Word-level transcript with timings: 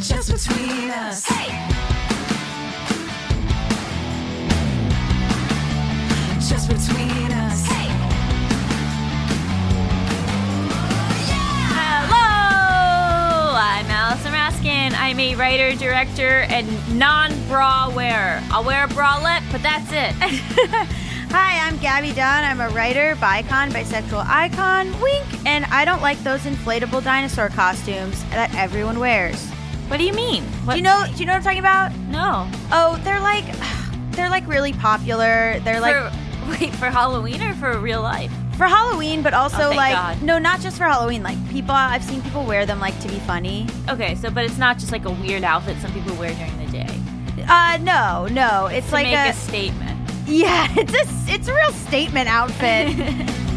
Just 0.00 0.32
between 0.32 0.90
us. 0.90 1.26
Hey! 1.26 1.50
Just 6.40 6.68
between 6.70 7.30
us. 7.30 7.66
Hey! 7.66 7.88
Hello! 11.76 13.52
I'm 13.54 13.84
Allison 13.90 14.32
Raskin. 14.32 14.94
I'm 14.96 15.20
a 15.20 15.34
writer, 15.34 15.76
director, 15.76 16.46
and 16.48 16.98
non 16.98 17.32
bra 17.46 17.92
wearer. 17.94 18.40
I'll 18.50 18.64
wear 18.64 18.84
a 18.84 18.88
bralette, 18.88 19.44
but 19.52 19.62
that's 19.62 19.92
it. 19.92 20.14
Hi, 21.30 21.68
I'm 21.68 21.76
Gabby 21.76 22.12
Dunn. 22.12 22.44
I'm 22.44 22.60
a 22.62 22.70
writer, 22.70 23.16
bicon, 23.16 23.70
bisexual 23.70 24.24
icon, 24.26 24.98
wink, 25.02 25.26
and 25.46 25.66
I 25.66 25.84
don't 25.84 26.00
like 26.00 26.18
those 26.22 26.40
inflatable 26.44 27.04
dinosaur 27.04 27.50
costumes 27.50 28.24
that 28.30 28.54
everyone 28.54 28.98
wears. 28.98 29.46
What 29.90 29.98
do 29.98 30.04
you 30.04 30.12
mean? 30.12 30.42
What? 30.64 30.74
Do 30.74 30.78
you 30.78 30.84
know? 30.84 31.04
Do 31.12 31.16
you 31.18 31.26
know 31.26 31.32
what 31.32 31.38
I'm 31.38 31.42
talking 31.42 31.58
about? 31.58 31.94
No. 32.08 32.48
Oh, 32.72 33.00
they're 33.04 33.20
like, 33.20 33.44
they're 34.12 34.30
like 34.30 34.46
really 34.46 34.72
popular. 34.72 35.58
They're 35.60 35.80
like 35.80 35.94
for, 35.96 36.48
wait, 36.60 36.72
for 36.76 36.86
Halloween 36.86 37.42
or 37.42 37.54
for 37.54 37.76
real 37.78 38.00
life? 38.02 38.32
for 38.56 38.66
Halloween, 38.66 39.22
but 39.22 39.32
also 39.32 39.70
Oh, 39.70 39.74
like 39.74 39.94
God. 39.94 40.22
no, 40.22 40.38
not 40.38 40.60
just 40.60 40.76
for 40.76 40.84
Halloween. 40.84 41.22
Like 41.22 41.38
people, 41.48 41.70
I've 41.74 42.04
seen 42.04 42.20
people 42.20 42.44
wear 42.44 42.66
them 42.66 42.78
like 42.78 42.98
to 43.00 43.08
be 43.08 43.18
funny. 43.20 43.66
Okay, 43.88 44.14
so 44.16 44.30
but 44.30 44.44
it's 44.44 44.58
not 44.58 44.78
just 44.78 44.92
like 44.92 45.06
a 45.06 45.10
weird 45.10 45.44
outfit 45.44 45.78
some 45.78 45.90
people 45.94 46.14
wear 46.16 46.34
during 46.34 46.58
the 46.58 46.70
day. 46.70 46.86
Uh, 47.48 47.78
no, 47.80 48.26
no, 48.30 48.66
it's 48.66 48.88
To 48.88 48.92
like 48.92 49.06
make 49.06 49.16
a, 49.16 49.30
a 49.30 49.32
statement. 49.32 50.10
yeah, 50.26 50.66
it's 50.76 50.92
a 50.92 51.34
it's 51.34 51.48
a 51.48 51.54
real 51.54 51.72
statement 51.72 52.28
outfit. 52.28 52.88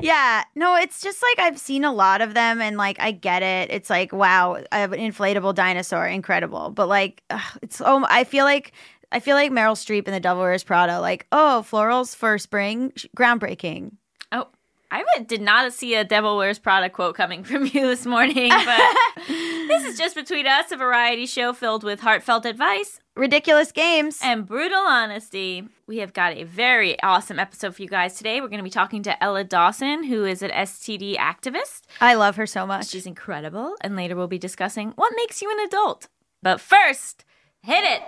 Yeah, 0.10 0.44
no, 0.54 0.76
it's 0.76 1.00
just 1.00 1.22
like 1.22 1.38
I've 1.38 1.58
seen 1.58 1.84
a 1.84 1.92
lot 1.92 2.20
of 2.20 2.34
them 2.34 2.60
and 2.60 2.76
like 2.76 2.98
I 3.00 3.12
get 3.12 3.42
it. 3.42 3.70
It's 3.70 3.90
like 3.90 4.12
wow, 4.12 4.62
I 4.72 4.78
have 4.78 4.92
an 4.92 5.00
inflatable 5.00 5.54
dinosaur, 5.54 6.06
incredible. 6.06 6.70
But 6.70 6.88
like 6.88 7.22
ugh, 7.30 7.58
it's 7.62 7.80
oh, 7.80 8.06
I 8.08 8.24
feel 8.24 8.44
like 8.44 8.72
I 9.12 9.20
feel 9.20 9.36
like 9.36 9.52
Meryl 9.52 9.74
Streep 9.74 10.06
in 10.06 10.14
The 10.14 10.20
Devil 10.20 10.42
Wears 10.42 10.64
Prada. 10.64 11.00
Like 11.00 11.26
oh, 11.32 11.64
florals 11.68 12.16
for 12.16 12.38
spring, 12.38 12.92
groundbreaking. 13.16 13.92
Oh, 14.32 14.48
I 14.90 15.04
did 15.26 15.40
not 15.40 15.72
see 15.72 15.94
a 15.94 16.04
Devil 16.04 16.36
Wears 16.36 16.58
Prada 16.58 16.90
quote 16.90 17.14
coming 17.14 17.44
from 17.44 17.66
you 17.66 17.86
this 17.86 18.06
morning, 18.06 18.50
but 18.50 18.96
this 19.28 19.84
is 19.84 19.98
just 19.98 20.14
between 20.14 20.46
us, 20.46 20.72
a 20.72 20.76
variety 20.76 21.26
show 21.26 21.52
filled 21.52 21.84
with 21.84 22.00
heartfelt 22.00 22.46
advice 22.46 23.00
Ridiculous 23.20 23.70
games. 23.70 24.18
and 24.22 24.46
brutal 24.46 24.78
honesty. 24.78 25.68
We 25.86 25.98
have 25.98 26.14
got 26.14 26.32
a 26.32 26.44
very 26.44 26.98
awesome 27.02 27.38
episode 27.38 27.76
for 27.76 27.82
you 27.82 27.88
guys 27.88 28.14
today. 28.14 28.40
We're 28.40 28.48
going 28.48 28.60
to 28.60 28.64
be 28.64 28.70
talking 28.70 29.02
to 29.02 29.22
Ella 29.22 29.44
Dawson, 29.44 30.04
who 30.04 30.24
is 30.24 30.40
an 30.40 30.50
STD 30.50 31.18
activist. 31.18 31.82
I 32.00 32.14
love 32.14 32.36
her 32.36 32.46
so 32.46 32.66
much. 32.66 32.88
She's 32.88 33.04
incredible, 33.04 33.76
and 33.82 33.94
later 33.94 34.16
we'll 34.16 34.26
be 34.26 34.38
discussing 34.38 34.92
what 34.92 35.12
makes 35.16 35.42
you 35.42 35.50
an 35.50 35.58
adult. 35.66 36.08
But 36.42 36.62
first, 36.62 37.26
hit 37.60 37.84
it! 37.84 38.00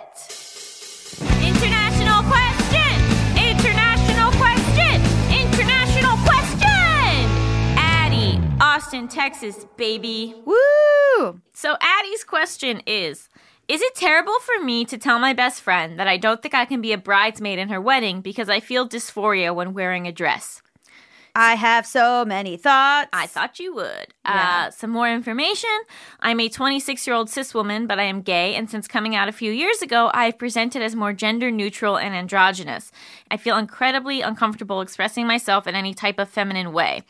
International 1.45 2.23
question! 2.23 2.97
International 3.37 4.33
question! 4.41 4.97
International 5.31 6.17
question! 6.25 7.29
Addie, 7.77 8.41
Austin, 8.63 9.09
Texas, 9.09 9.67
baby. 9.77 10.35
Woo! 10.47 11.43
So 11.53 11.77
Addie's 11.83 12.25
question 12.25 12.81
is 12.87 13.29
Is 13.73 13.81
it 13.81 13.95
terrible 13.95 14.39
for 14.41 14.63
me 14.63 14.85
to 14.85 14.99
tell 14.99 15.19
my 15.19 15.33
best 15.33 15.63
friend 15.63 15.99
that 15.99 16.07
I 16.07 16.19
don't 16.19 16.43
think 16.43 16.53
I 16.53 16.67
can 16.67 16.83
be 16.83 16.93
a 16.93 16.99
bridesmaid 16.99 17.59
in 17.59 17.71
her 17.71 17.81
wedding 17.81 18.21
because 18.21 18.51
I 18.51 18.61
feel 18.61 18.87
dysphoria 18.87 19.55
when 19.55 19.73
wearing 19.73 20.07
a 20.07 20.13
dress? 20.13 20.61
I 21.35 21.55
have 21.55 21.87
so 21.87 22.27
many 22.27 22.59
thoughts. 22.59 23.09
I 23.15 23.27
thought 23.27 23.59
you 23.59 23.75
would. 23.75 24.09
Yeah. 24.27 24.67
Uh, 24.67 24.71
some 24.71 24.91
more 24.91 25.09
information. 25.09 25.71
I'm 26.21 26.39
a 26.41 26.51
26 26.51 27.07
year 27.07 27.17
old 27.17 27.31
cis 27.31 27.55
woman, 27.55 27.87
but 27.87 27.99
I 27.99 28.03
am 28.03 28.21
gay, 28.21 28.55
and 28.55 28.69
since 28.69 28.87
coming 28.87 29.17
out 29.17 29.31
a 29.31 29.33
few 29.33 29.51
years 29.51 29.81
ago, 29.81 30.11
I 30.13 30.27
have 30.27 30.39
presented 30.39 30.83
as 30.83 30.95
more 30.95 31.15
gender 31.15 31.51
neutral 31.51 31.97
and 31.97 32.15
androgynous. 32.15 32.93
I 33.31 33.39
feel 33.39 33.57
incredibly 33.57 34.21
uncomfortable 34.21 34.83
expressing 34.83 35.27
myself 35.27 35.67
in 35.67 35.75
any 35.75 35.95
type 35.95 36.19
of 36.19 36.29
feminine 36.29 36.75
way. 36.75 37.05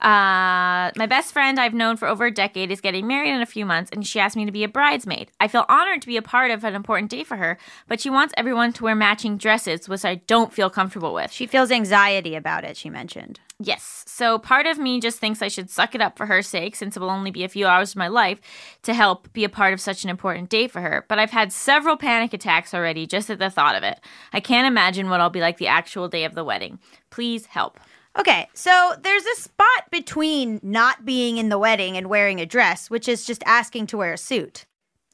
Uh, 0.00 0.90
my 0.96 1.06
best 1.08 1.32
friend 1.32 1.58
I've 1.58 1.74
known 1.74 1.96
for 1.96 2.06
over 2.06 2.26
a 2.26 2.30
decade 2.30 2.70
is 2.70 2.80
getting 2.80 3.06
married 3.06 3.32
in 3.32 3.40
a 3.40 3.46
few 3.46 3.64
months, 3.64 3.90
and 3.92 4.06
she 4.06 4.20
asked 4.20 4.36
me 4.36 4.44
to 4.44 4.52
be 4.52 4.64
a 4.64 4.68
bridesmaid. 4.68 5.30
I 5.40 5.48
feel 5.48 5.64
honored 5.68 6.02
to 6.02 6.06
be 6.06 6.16
a 6.16 6.22
part 6.22 6.50
of 6.50 6.64
an 6.64 6.74
important 6.74 7.10
day 7.10 7.24
for 7.24 7.36
her, 7.36 7.58
but 7.88 8.00
she 8.00 8.10
wants 8.10 8.34
everyone 8.36 8.72
to 8.74 8.84
wear 8.84 8.94
matching 8.94 9.38
dresses, 9.38 9.88
which 9.88 10.04
I 10.04 10.16
don't 10.16 10.52
feel 10.52 10.70
comfortable 10.70 11.14
with. 11.14 11.32
She 11.32 11.46
feels 11.46 11.70
anxiety 11.70 12.34
about 12.34 12.64
it, 12.64 12.76
she 12.76 12.90
mentioned. 12.90 13.40
Yes. 13.58 14.04
So 14.06 14.38
part 14.38 14.66
of 14.66 14.78
me 14.78 15.00
just 15.00 15.18
thinks 15.18 15.40
I 15.40 15.48
should 15.48 15.70
suck 15.70 15.94
it 15.94 16.02
up 16.02 16.18
for 16.18 16.26
her 16.26 16.42
sake, 16.42 16.76
since 16.76 16.94
it 16.94 17.00
will 17.00 17.10
only 17.10 17.30
be 17.30 17.42
a 17.42 17.48
few 17.48 17.66
hours 17.66 17.92
of 17.92 17.96
my 17.96 18.08
life 18.08 18.38
to 18.82 18.92
help 18.92 19.32
be 19.32 19.44
a 19.44 19.48
part 19.48 19.72
of 19.72 19.80
such 19.80 20.04
an 20.04 20.10
important 20.10 20.50
day 20.50 20.68
for 20.68 20.82
her. 20.82 21.06
But 21.08 21.18
I've 21.18 21.30
had 21.30 21.52
several 21.52 21.96
panic 21.96 22.34
attacks 22.34 22.74
already 22.74 23.06
just 23.06 23.30
at 23.30 23.38
the 23.38 23.48
thought 23.48 23.74
of 23.76 23.82
it. 23.82 23.98
I 24.32 24.40
can't 24.40 24.66
imagine 24.66 25.08
what 25.08 25.22
I'll 25.22 25.30
be 25.30 25.40
like 25.40 25.56
the 25.56 25.68
actual 25.68 26.06
day 26.06 26.24
of 26.24 26.34
the 26.34 26.44
wedding. 26.44 26.78
Please 27.08 27.46
help. 27.46 27.80
Okay, 28.18 28.48
so 28.54 28.94
there's 29.02 29.26
a 29.26 29.40
spot 29.40 29.90
between 29.90 30.58
not 30.62 31.04
being 31.04 31.36
in 31.36 31.48
the 31.48 31.58
wedding 31.58 31.96
and 31.96 32.08
wearing 32.08 32.40
a 32.40 32.46
dress, 32.46 32.88
which 32.88 33.08
is 33.08 33.26
just 33.26 33.42
asking 33.44 33.88
to 33.88 33.98
wear 33.98 34.14
a 34.14 34.18
suit. 34.18 34.64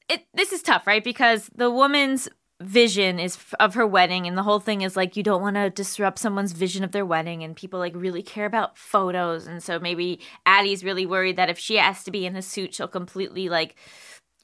It 0.09 0.27
this 0.35 0.53
is 0.53 0.63
tough, 0.63 0.87
right? 0.87 1.03
Because 1.03 1.51
the 1.55 1.71
woman's 1.71 2.29
vision 2.63 3.19
is 3.19 3.37
f- 3.37 3.55
of 3.61 3.75
her 3.75 3.87
wedding 3.87 4.27
and 4.27 4.39
the 4.39 4.43
whole 4.43 4.61
thing 4.61 4.83
is 4.83 4.97
like 4.97 5.17
you 5.17 5.23
don't 5.23 5.43
want 5.43 5.57
to 5.57 5.71
disrupt 5.71 6.19
someone's 6.19 6.53
vision 6.53 6.85
of 6.85 6.93
their 6.93 7.05
wedding 7.05 7.43
and 7.43 7.57
people 7.57 7.79
like 7.79 7.93
really 7.95 8.23
care 8.23 8.47
about 8.47 8.79
photos 8.79 9.47
and 9.47 9.63
so 9.63 9.79
maybe 9.79 10.21
Addie's 10.47 10.85
really 10.85 11.05
worried 11.05 11.37
that 11.37 11.51
if 11.51 11.59
she 11.59 11.77
has 11.77 12.05
to 12.05 12.11
be 12.11 12.25
in 12.25 12.37
a 12.37 12.43
suit 12.43 12.75
she'll 12.75 12.89
completely 12.89 13.49
like 13.49 13.75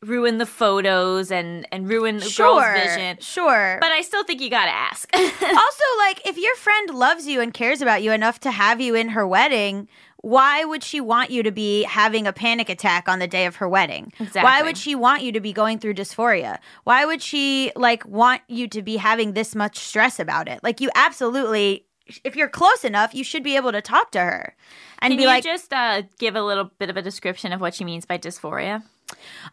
ruin 0.03 0.39
the 0.39 0.47
photos 0.47 1.31
and 1.31 1.67
and 1.73 1.89
ruin 1.89 2.19
the 2.19 2.25
Sure, 2.25 2.61
girl's 2.61 2.83
vision. 2.95 3.17
sure. 3.21 3.79
But 3.81 3.93
I 3.93 4.03
still 4.03 4.25
think 4.25 4.41
you 4.41 4.51
got 4.51 4.67
to 4.67 4.71
ask. 4.71 5.09
also, 5.17 5.85
like, 5.99 6.27
if 6.27 6.39
your 6.39 6.55
friend 6.57 6.91
loves 6.95 7.27
you 7.27 7.41
and 7.41 7.53
cares 7.53 7.83
about 7.83 8.03
you 8.03 8.13
enough 8.13 8.41
to 8.41 8.51
have 8.51 8.81
you 8.81 8.95
in 8.95 9.11
her 9.11 9.27
wedding, 9.27 9.89
why 10.21 10.65
would 10.65 10.83
she 10.83 11.01
want 11.01 11.31
you 11.31 11.43
to 11.43 11.53
be 11.53 11.85
having 11.85 12.27
a 12.27 12.33
panic 12.33 12.69
attack 12.69 13.09
on 13.09 13.19
the 13.21 13.29
day 13.29 13.47
of 13.47 13.57
her 13.57 13.69
wedding? 13.69 14.13
Why 14.33 14.63
would 14.63 14.77
she 14.77 14.95
want 14.95 15.23
you 15.23 15.31
to 15.33 15.41
be 15.41 15.53
going 15.53 15.79
through 15.79 15.95
dysphoria? 15.95 16.59
Why 16.85 17.05
would 17.05 17.23
she 17.23 17.71
like 17.77 18.05
want 18.05 18.43
you 18.49 18.67
to 18.69 18.83
be 18.83 18.97
having 18.97 19.33
this 19.35 19.55
much 19.55 19.79
stress 19.79 20.19
about 20.19 20.49
it? 20.49 20.61
Like 20.63 20.81
you 20.81 20.91
absolutely 20.95 21.85
if 22.25 22.35
you're 22.37 22.49
close 22.49 22.85
enough, 22.85 23.15
you 23.15 23.23
should 23.23 23.43
be 23.43 23.55
able 23.55 23.71
to 23.71 23.83
talk 23.83 24.11
to 24.13 24.21
her 24.21 24.57
and 25.01 25.11
Can 25.13 25.19
be 25.19 25.23
you 25.25 25.29
like, 25.29 25.45
just 25.45 25.73
uh, 25.73 26.03
give 26.19 26.37
a 26.37 26.43
little 26.43 26.65
bit 26.79 26.89
of 26.91 26.97
a 26.97 27.03
description 27.03 27.53
of 27.53 27.61
what 27.61 27.75
she 27.75 27.85
means 27.85 28.07
by 28.07 28.17
dysphoria? 28.19 28.83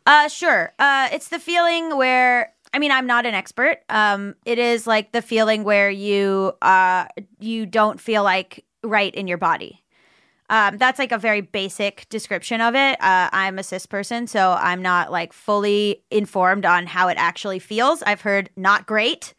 Uh, 0.06 0.28
sure. 0.28 0.74
Uh, 0.80 1.10
it's 1.12 1.30
the 1.30 1.40
feeling 1.40 1.98
where 1.98 2.54
I 2.74 2.80
mean, 2.80 2.92
I'm 2.92 3.08
not 3.08 3.26
an 3.26 3.34
expert. 3.34 3.80
Um, 3.88 4.36
it 4.46 4.60
is 4.60 4.86
like 4.86 5.14
the 5.14 5.22
feeling 5.22 5.64
where 5.64 5.90
you 5.90 6.54
uh 6.62 7.06
you 7.40 7.66
don't 7.66 8.00
feel 8.00 8.24
like 8.24 8.66
right 8.84 9.14
in 9.16 9.28
your 9.28 9.38
body. 9.38 9.82
Um, 10.50 10.78
that's 10.78 11.00
like 11.00 11.12
a 11.12 11.18
very 11.18 11.42
basic 11.42 12.08
description 12.10 12.62
of 12.62 12.76
it. 12.76 13.02
Uh, 13.02 13.30
I'm 13.32 13.58
a 13.58 13.64
cis 13.64 13.86
person, 13.86 14.28
so 14.28 14.58
I'm 14.60 14.82
not 14.82 15.12
like 15.12 15.34
fully 15.34 16.04
informed 16.12 16.66
on 16.66 16.86
how 16.86 17.08
it 17.08 17.18
actually 17.18 17.60
feels. 17.60 18.04
I've 18.04 18.22
heard 18.22 18.50
not 18.56 18.86
great. 18.86 19.34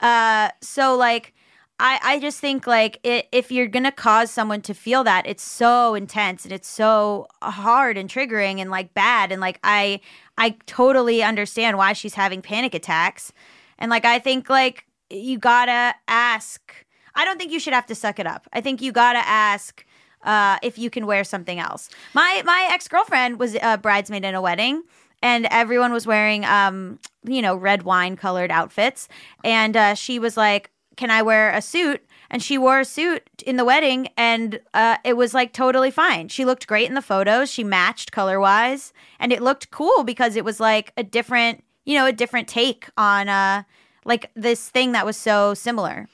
Uh, 0.00 0.50
so 0.60 0.96
like, 0.96 1.32
I 1.80 1.98
I 2.02 2.20
just 2.20 2.38
think 2.38 2.66
like 2.66 3.00
it, 3.02 3.26
if 3.32 3.50
you're 3.50 3.66
gonna 3.66 3.90
cause 3.90 4.30
someone 4.30 4.60
to 4.62 4.74
feel 4.74 5.02
that, 5.04 5.26
it's 5.26 5.42
so 5.42 5.94
intense 5.94 6.44
and 6.44 6.52
it's 6.52 6.68
so 6.68 7.26
hard 7.42 7.96
and 7.96 8.08
triggering 8.08 8.60
and 8.60 8.70
like 8.70 8.92
bad 8.94 9.32
and 9.32 9.40
like 9.40 9.58
I 9.64 10.00
I 10.36 10.56
totally 10.66 11.22
understand 11.22 11.78
why 11.78 11.94
she's 11.94 12.14
having 12.14 12.42
panic 12.42 12.74
attacks, 12.74 13.32
and 13.78 13.90
like 13.90 14.04
I 14.04 14.18
think 14.18 14.48
like 14.50 14.84
you 15.08 15.38
gotta 15.38 15.94
ask. 16.06 16.72
I 17.14 17.24
don't 17.24 17.38
think 17.38 17.50
you 17.50 17.58
should 17.58 17.72
have 17.72 17.86
to 17.86 17.94
suck 17.94 18.20
it 18.20 18.26
up. 18.26 18.46
I 18.52 18.60
think 18.60 18.80
you 18.80 18.92
gotta 18.92 19.26
ask 19.26 19.84
uh, 20.22 20.58
if 20.62 20.78
you 20.78 20.90
can 20.90 21.06
wear 21.06 21.24
something 21.24 21.58
else. 21.58 21.88
My 22.14 22.42
my 22.44 22.68
ex 22.70 22.88
girlfriend 22.88 23.38
was 23.40 23.56
a 23.60 23.78
bridesmaid 23.78 24.24
in 24.24 24.34
a 24.34 24.42
wedding, 24.42 24.82
and 25.22 25.46
everyone 25.50 25.92
was 25.92 26.06
wearing 26.06 26.44
um 26.44 26.98
you 27.24 27.40
know 27.40 27.56
red 27.56 27.84
wine 27.84 28.16
colored 28.16 28.50
outfits, 28.50 29.08
and 29.42 29.76
uh, 29.76 29.94
she 29.94 30.18
was 30.18 30.36
like, 30.36 30.70
"Can 31.00 31.10
I 31.10 31.22
wear 31.22 31.50
a 31.50 31.62
suit?" 31.62 32.00
And 32.30 32.42
she 32.42 32.58
wore 32.58 32.80
a 32.80 32.84
suit 32.84 33.42
in 33.46 33.56
the 33.56 33.64
wedding, 33.64 34.08
and 34.18 34.60
uh, 34.74 34.98
it 35.02 35.16
was 35.16 35.32
like 35.32 35.52
totally 35.54 35.90
fine. 35.90 36.28
She 36.28 36.44
looked 36.44 36.66
great 36.66 36.88
in 36.88 36.94
the 36.94 37.08
photos. 37.12 37.50
She 37.50 37.64
matched 37.64 38.12
color 38.12 38.38
wise, 38.38 38.92
and 39.18 39.32
it 39.32 39.42
looked 39.42 39.70
cool 39.70 40.04
because 40.04 40.36
it 40.36 40.44
was 40.44 40.60
like 40.60 40.92
a 40.98 41.02
different, 41.02 41.64
you 41.86 41.94
know, 41.96 42.04
a 42.04 42.12
different 42.12 42.48
take 42.48 42.82
on 42.98 43.30
uh 43.30 43.62
like 44.04 44.30
this 44.34 44.68
thing 44.68 44.92
that 44.92 45.06
was 45.06 45.16
so 45.16 45.54
similar. 45.54 46.06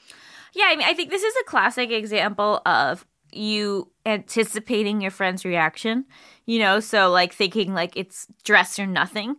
Yeah, 0.53 0.67
I 0.69 0.75
mean, 0.77 0.87
I 0.87 0.93
think 0.93 1.09
this 1.09 1.23
is 1.23 1.35
a 1.41 1.49
classic 1.49 1.91
example 1.91 2.61
of 2.65 3.05
you 3.33 3.91
anticipating 4.05 5.01
your 5.01 5.11
friend's 5.11 5.43
reaction. 5.43 6.05
You 6.45 6.59
know, 6.59 6.79
so 6.79 7.11
like 7.11 7.33
thinking 7.33 7.73
like 7.73 7.97
it's 7.97 8.27
dress 8.45 8.79
or 8.79 8.87
nothing. 8.87 9.35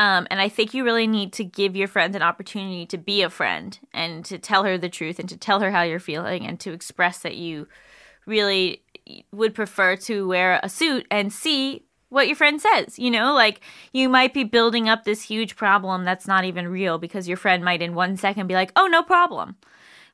Um, 0.00 0.26
and 0.30 0.40
I 0.40 0.48
think 0.48 0.72
you 0.72 0.82
really 0.82 1.06
need 1.06 1.34
to 1.34 1.44
give 1.44 1.76
your 1.76 1.86
friend 1.86 2.16
an 2.16 2.22
opportunity 2.22 2.86
to 2.86 2.96
be 2.96 3.20
a 3.20 3.28
friend 3.28 3.78
and 3.92 4.24
to 4.24 4.38
tell 4.38 4.64
her 4.64 4.78
the 4.78 4.88
truth 4.88 5.18
and 5.18 5.28
to 5.28 5.36
tell 5.36 5.60
her 5.60 5.70
how 5.70 5.82
you're 5.82 6.00
feeling 6.00 6.46
and 6.46 6.58
to 6.60 6.72
express 6.72 7.18
that 7.18 7.36
you 7.36 7.68
really 8.24 8.82
would 9.30 9.54
prefer 9.54 9.96
to 9.96 10.26
wear 10.26 10.58
a 10.62 10.70
suit 10.70 11.06
and 11.10 11.30
see 11.30 11.84
what 12.08 12.28
your 12.28 12.34
friend 12.34 12.62
says. 12.62 12.98
You 12.98 13.10
know, 13.10 13.34
like 13.34 13.60
you 13.92 14.08
might 14.08 14.32
be 14.32 14.42
building 14.42 14.88
up 14.88 15.04
this 15.04 15.20
huge 15.20 15.54
problem 15.54 16.04
that's 16.04 16.26
not 16.26 16.46
even 16.46 16.68
real 16.68 16.96
because 16.96 17.28
your 17.28 17.36
friend 17.36 17.62
might 17.62 17.82
in 17.82 17.94
one 17.94 18.16
second 18.16 18.46
be 18.46 18.54
like, 18.54 18.72
oh, 18.76 18.86
no 18.86 19.02
problem. 19.02 19.56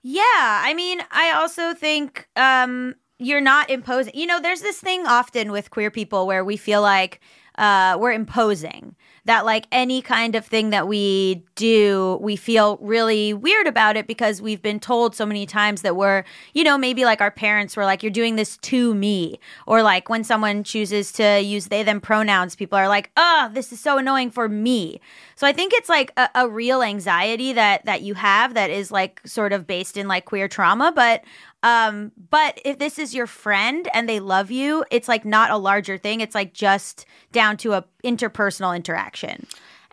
Yeah, 0.02 0.24
I 0.24 0.74
mean, 0.74 1.00
I 1.12 1.30
also 1.30 1.74
think 1.74 2.26
um, 2.34 2.96
you're 3.20 3.40
not 3.40 3.70
imposing. 3.70 4.16
You 4.16 4.26
know, 4.26 4.40
there's 4.40 4.62
this 4.62 4.80
thing 4.80 5.06
often 5.06 5.52
with 5.52 5.70
queer 5.70 5.92
people 5.92 6.26
where 6.26 6.44
we 6.44 6.56
feel 6.56 6.82
like 6.82 7.20
uh, 7.56 7.96
we're 8.00 8.12
imposing. 8.12 8.96
That 9.26 9.44
like 9.44 9.66
any 9.70 10.02
kind 10.02 10.34
of 10.34 10.46
thing 10.46 10.70
that 10.70 10.88
we 10.88 11.44
do, 11.54 12.18
we 12.20 12.36
feel 12.36 12.78
really 12.80 13.34
weird 13.34 13.66
about 13.66 13.96
it 13.96 14.06
because 14.06 14.40
we've 14.40 14.62
been 14.62 14.80
told 14.80 15.14
so 15.14 15.26
many 15.26 15.46
times 15.46 15.82
that 15.82 15.96
we're, 15.96 16.24
you 16.54 16.64
know, 16.64 16.78
maybe 16.78 17.04
like 17.04 17.20
our 17.20 17.30
parents 17.30 17.76
were 17.76 17.84
like, 17.84 18.02
"You're 18.02 18.10
doing 18.10 18.36
this 18.36 18.56
to 18.58 18.94
me," 18.94 19.38
or 19.66 19.82
like 19.82 20.08
when 20.08 20.24
someone 20.24 20.64
chooses 20.64 21.12
to 21.12 21.40
use 21.40 21.66
they 21.66 21.82
them 21.82 22.00
pronouns, 22.00 22.56
people 22.56 22.78
are 22.78 22.88
like, 22.88 23.10
"Oh, 23.16 23.50
this 23.52 23.72
is 23.72 23.80
so 23.80 23.98
annoying 23.98 24.30
for 24.30 24.48
me." 24.48 25.00
So 25.34 25.46
I 25.46 25.52
think 25.52 25.72
it's 25.74 25.88
like 25.88 26.12
a, 26.16 26.28
a 26.34 26.48
real 26.48 26.82
anxiety 26.82 27.52
that 27.52 27.84
that 27.84 28.02
you 28.02 28.14
have 28.14 28.54
that 28.54 28.70
is 28.70 28.90
like 28.90 29.20
sort 29.26 29.52
of 29.52 29.66
based 29.66 29.96
in 29.96 30.08
like 30.08 30.24
queer 30.24 30.48
trauma, 30.48 30.92
but 30.94 31.24
um 31.62 32.12
but 32.30 32.60
if 32.64 32.78
this 32.78 32.98
is 32.98 33.14
your 33.14 33.26
friend 33.26 33.88
and 33.92 34.08
they 34.08 34.20
love 34.20 34.50
you, 34.50 34.84
it's 34.90 35.08
like 35.08 35.24
not 35.24 35.50
a 35.50 35.56
larger 35.56 35.98
thing. 35.98 36.20
It's 36.20 36.34
like 36.34 36.52
just 36.54 37.06
down 37.32 37.56
to 37.58 37.72
a 37.72 37.84
interpersonal 38.04 38.74
interaction. 38.76 39.15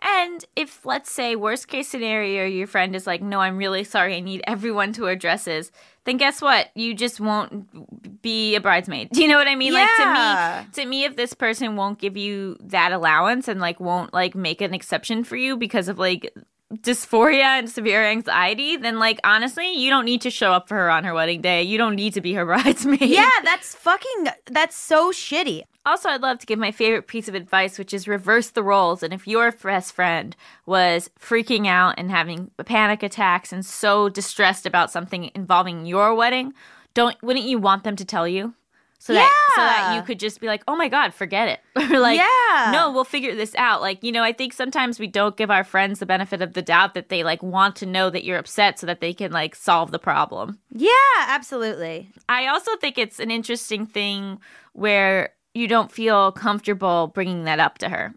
And 0.00 0.44
if, 0.54 0.84
let's 0.84 1.10
say, 1.10 1.34
worst 1.34 1.68
case 1.68 1.88
scenario, 1.88 2.44
your 2.44 2.66
friend 2.66 2.94
is 2.94 3.06
like, 3.06 3.22
no, 3.22 3.40
I'm 3.40 3.56
really 3.56 3.84
sorry, 3.84 4.16
I 4.16 4.20
need 4.20 4.42
everyone 4.46 4.92
to 4.94 5.06
address 5.06 5.44
this, 5.44 5.72
then 6.04 6.18
guess 6.18 6.42
what? 6.42 6.68
You 6.74 6.94
just 6.94 7.20
won't 7.20 8.20
be 8.20 8.54
a 8.54 8.60
bridesmaid. 8.60 9.10
Do 9.10 9.22
you 9.22 9.28
know 9.28 9.38
what 9.38 9.48
I 9.48 9.54
mean? 9.54 9.72
Yeah. 9.72 9.86
Like 9.98 10.72
to 10.72 10.80
me, 10.80 10.84
to 10.84 10.90
me, 10.90 11.04
if 11.04 11.16
this 11.16 11.32
person 11.32 11.76
won't 11.76 11.98
give 11.98 12.16
you 12.16 12.58
that 12.60 12.92
allowance 12.92 13.48
and 13.48 13.60
like 13.60 13.80
won't 13.80 14.12
like 14.12 14.34
make 14.34 14.60
an 14.60 14.74
exception 14.74 15.24
for 15.24 15.36
you 15.36 15.56
because 15.56 15.88
of 15.88 15.98
like 15.98 16.34
dysphoria 16.72 17.58
and 17.58 17.70
severe 17.70 18.04
anxiety, 18.04 18.76
then 18.76 18.98
like 18.98 19.20
honestly, 19.24 19.72
you 19.72 19.90
don't 19.90 20.04
need 20.04 20.20
to 20.22 20.30
show 20.30 20.52
up 20.52 20.68
for 20.68 20.76
her 20.76 20.90
on 20.90 21.04
her 21.04 21.14
wedding 21.14 21.40
day. 21.40 21.62
You 21.62 21.78
don't 21.78 21.94
need 21.94 22.14
to 22.14 22.20
be 22.20 22.34
her 22.34 22.44
bridesmaid. 22.46 23.00
Yeah, 23.00 23.30
that's 23.42 23.74
fucking 23.74 24.26
that's 24.46 24.76
so 24.76 25.12
shitty. 25.12 25.62
Also, 25.86 26.08
I'd 26.08 26.22
love 26.22 26.38
to 26.38 26.46
give 26.46 26.58
my 26.58 26.70
favorite 26.72 27.06
piece 27.06 27.28
of 27.28 27.34
advice, 27.34 27.78
which 27.78 27.92
is 27.92 28.08
reverse 28.08 28.50
the 28.50 28.62
roles. 28.62 29.02
And 29.02 29.12
if 29.12 29.26
your 29.26 29.52
best 29.52 29.92
friend 29.92 30.34
was 30.64 31.10
freaking 31.20 31.66
out 31.66 31.94
and 31.98 32.10
having 32.10 32.50
panic 32.64 33.02
attacks 33.02 33.52
and 33.52 33.64
so 33.64 34.08
distressed 34.08 34.64
about 34.64 34.90
something 34.90 35.30
involving 35.34 35.84
your 35.86 36.14
wedding, 36.14 36.54
don't 36.94 37.20
wouldn't 37.22 37.44
you 37.46 37.58
want 37.58 37.84
them 37.84 37.96
to 37.96 38.04
tell 38.04 38.26
you? 38.26 38.54
So 38.98 39.12
that 39.12 39.30
so 39.54 39.60
that 39.60 39.94
you 39.96 40.02
could 40.02 40.18
just 40.18 40.40
be 40.40 40.46
like, 40.46 40.62
"Oh 40.66 40.76
my 40.76 40.88
god, 40.88 41.12
forget 41.12 41.48
it." 41.48 41.60
or 41.92 41.98
like, 41.98 42.18
Yeah. 42.18 42.70
"No, 42.72 42.90
we'll 42.90 43.04
figure 43.04 43.34
this 43.34 43.54
out." 43.56 43.82
Like, 43.82 44.02
you 44.02 44.10
know, 44.10 44.22
I 44.22 44.32
think 44.32 44.54
sometimes 44.54 44.98
we 44.98 45.06
don't 45.06 45.36
give 45.36 45.50
our 45.50 45.62
friends 45.62 45.98
the 45.98 46.06
benefit 46.06 46.40
of 46.40 46.54
the 46.54 46.62
doubt 46.62 46.94
that 46.94 47.10
they 47.10 47.22
like 47.22 47.42
want 47.42 47.76
to 47.76 47.86
know 47.86 48.08
that 48.08 48.24
you're 48.24 48.38
upset 48.38 48.78
so 48.78 48.86
that 48.86 49.02
they 49.02 49.12
can 49.12 49.30
like 49.30 49.54
solve 49.56 49.90
the 49.90 49.98
problem. 49.98 50.58
Yeah, 50.70 50.90
absolutely. 51.18 52.08
I 52.30 52.46
also 52.46 52.74
think 52.76 52.96
it's 52.96 53.20
an 53.20 53.30
interesting 53.30 53.84
thing 53.84 54.40
where 54.72 55.34
you 55.54 55.68
don't 55.68 55.90
feel 55.90 56.32
comfortable 56.32 57.08
bringing 57.14 57.44
that 57.44 57.60
up 57.60 57.78
to 57.78 57.88
her. 57.88 58.14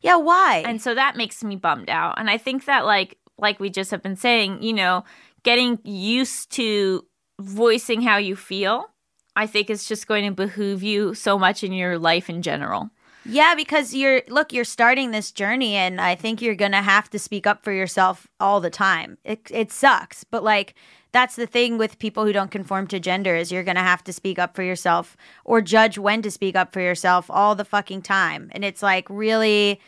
Yeah, 0.00 0.16
why? 0.16 0.64
And 0.66 0.80
so 0.80 0.94
that 0.94 1.16
makes 1.16 1.44
me 1.44 1.56
bummed 1.56 1.90
out. 1.90 2.18
And 2.18 2.30
I 2.30 2.38
think 2.38 2.64
that 2.64 2.84
like 2.84 3.18
like 3.38 3.60
we 3.60 3.70
just 3.70 3.90
have 3.90 4.02
been 4.02 4.16
saying, 4.16 4.62
you 4.62 4.72
know, 4.72 5.04
getting 5.42 5.78
used 5.84 6.50
to 6.52 7.04
voicing 7.40 8.02
how 8.02 8.16
you 8.16 8.36
feel, 8.36 8.86
I 9.34 9.46
think 9.46 9.70
is 9.70 9.86
just 9.86 10.06
going 10.06 10.24
to 10.24 10.30
behoove 10.30 10.82
you 10.82 11.14
so 11.14 11.38
much 11.38 11.64
in 11.64 11.72
your 11.72 11.98
life 11.98 12.28
in 12.30 12.42
general. 12.42 12.90
Yeah, 13.24 13.54
because 13.54 13.94
you're 13.94 14.22
look, 14.28 14.52
you're 14.52 14.64
starting 14.64 15.10
this 15.10 15.30
journey, 15.30 15.76
and 15.76 16.00
I 16.00 16.16
think 16.16 16.42
you're 16.42 16.56
gonna 16.56 16.82
have 16.82 17.08
to 17.10 17.18
speak 17.18 17.46
up 17.46 17.62
for 17.62 17.72
yourself 17.72 18.26
all 18.40 18.60
the 18.60 18.70
time. 18.70 19.18
It 19.24 19.48
it 19.50 19.70
sucks, 19.70 20.24
but 20.24 20.42
like 20.42 20.74
that's 21.12 21.36
the 21.36 21.46
thing 21.46 21.78
with 21.78 21.98
people 21.98 22.24
who 22.24 22.32
don't 22.32 22.50
conform 22.50 22.86
to 22.88 22.98
gender 22.98 23.36
is 23.36 23.52
you're 23.52 23.62
gonna 23.62 23.80
have 23.80 24.02
to 24.04 24.12
speak 24.12 24.38
up 24.38 24.56
for 24.56 24.62
yourself 24.62 25.16
or 25.44 25.60
judge 25.60 25.98
when 25.98 26.22
to 26.22 26.30
speak 26.30 26.56
up 26.56 26.72
for 26.72 26.80
yourself 26.80 27.30
all 27.30 27.54
the 27.54 27.64
fucking 27.64 28.02
time, 28.02 28.50
and 28.52 28.64
it's 28.64 28.82
like 28.82 29.06
really. 29.08 29.80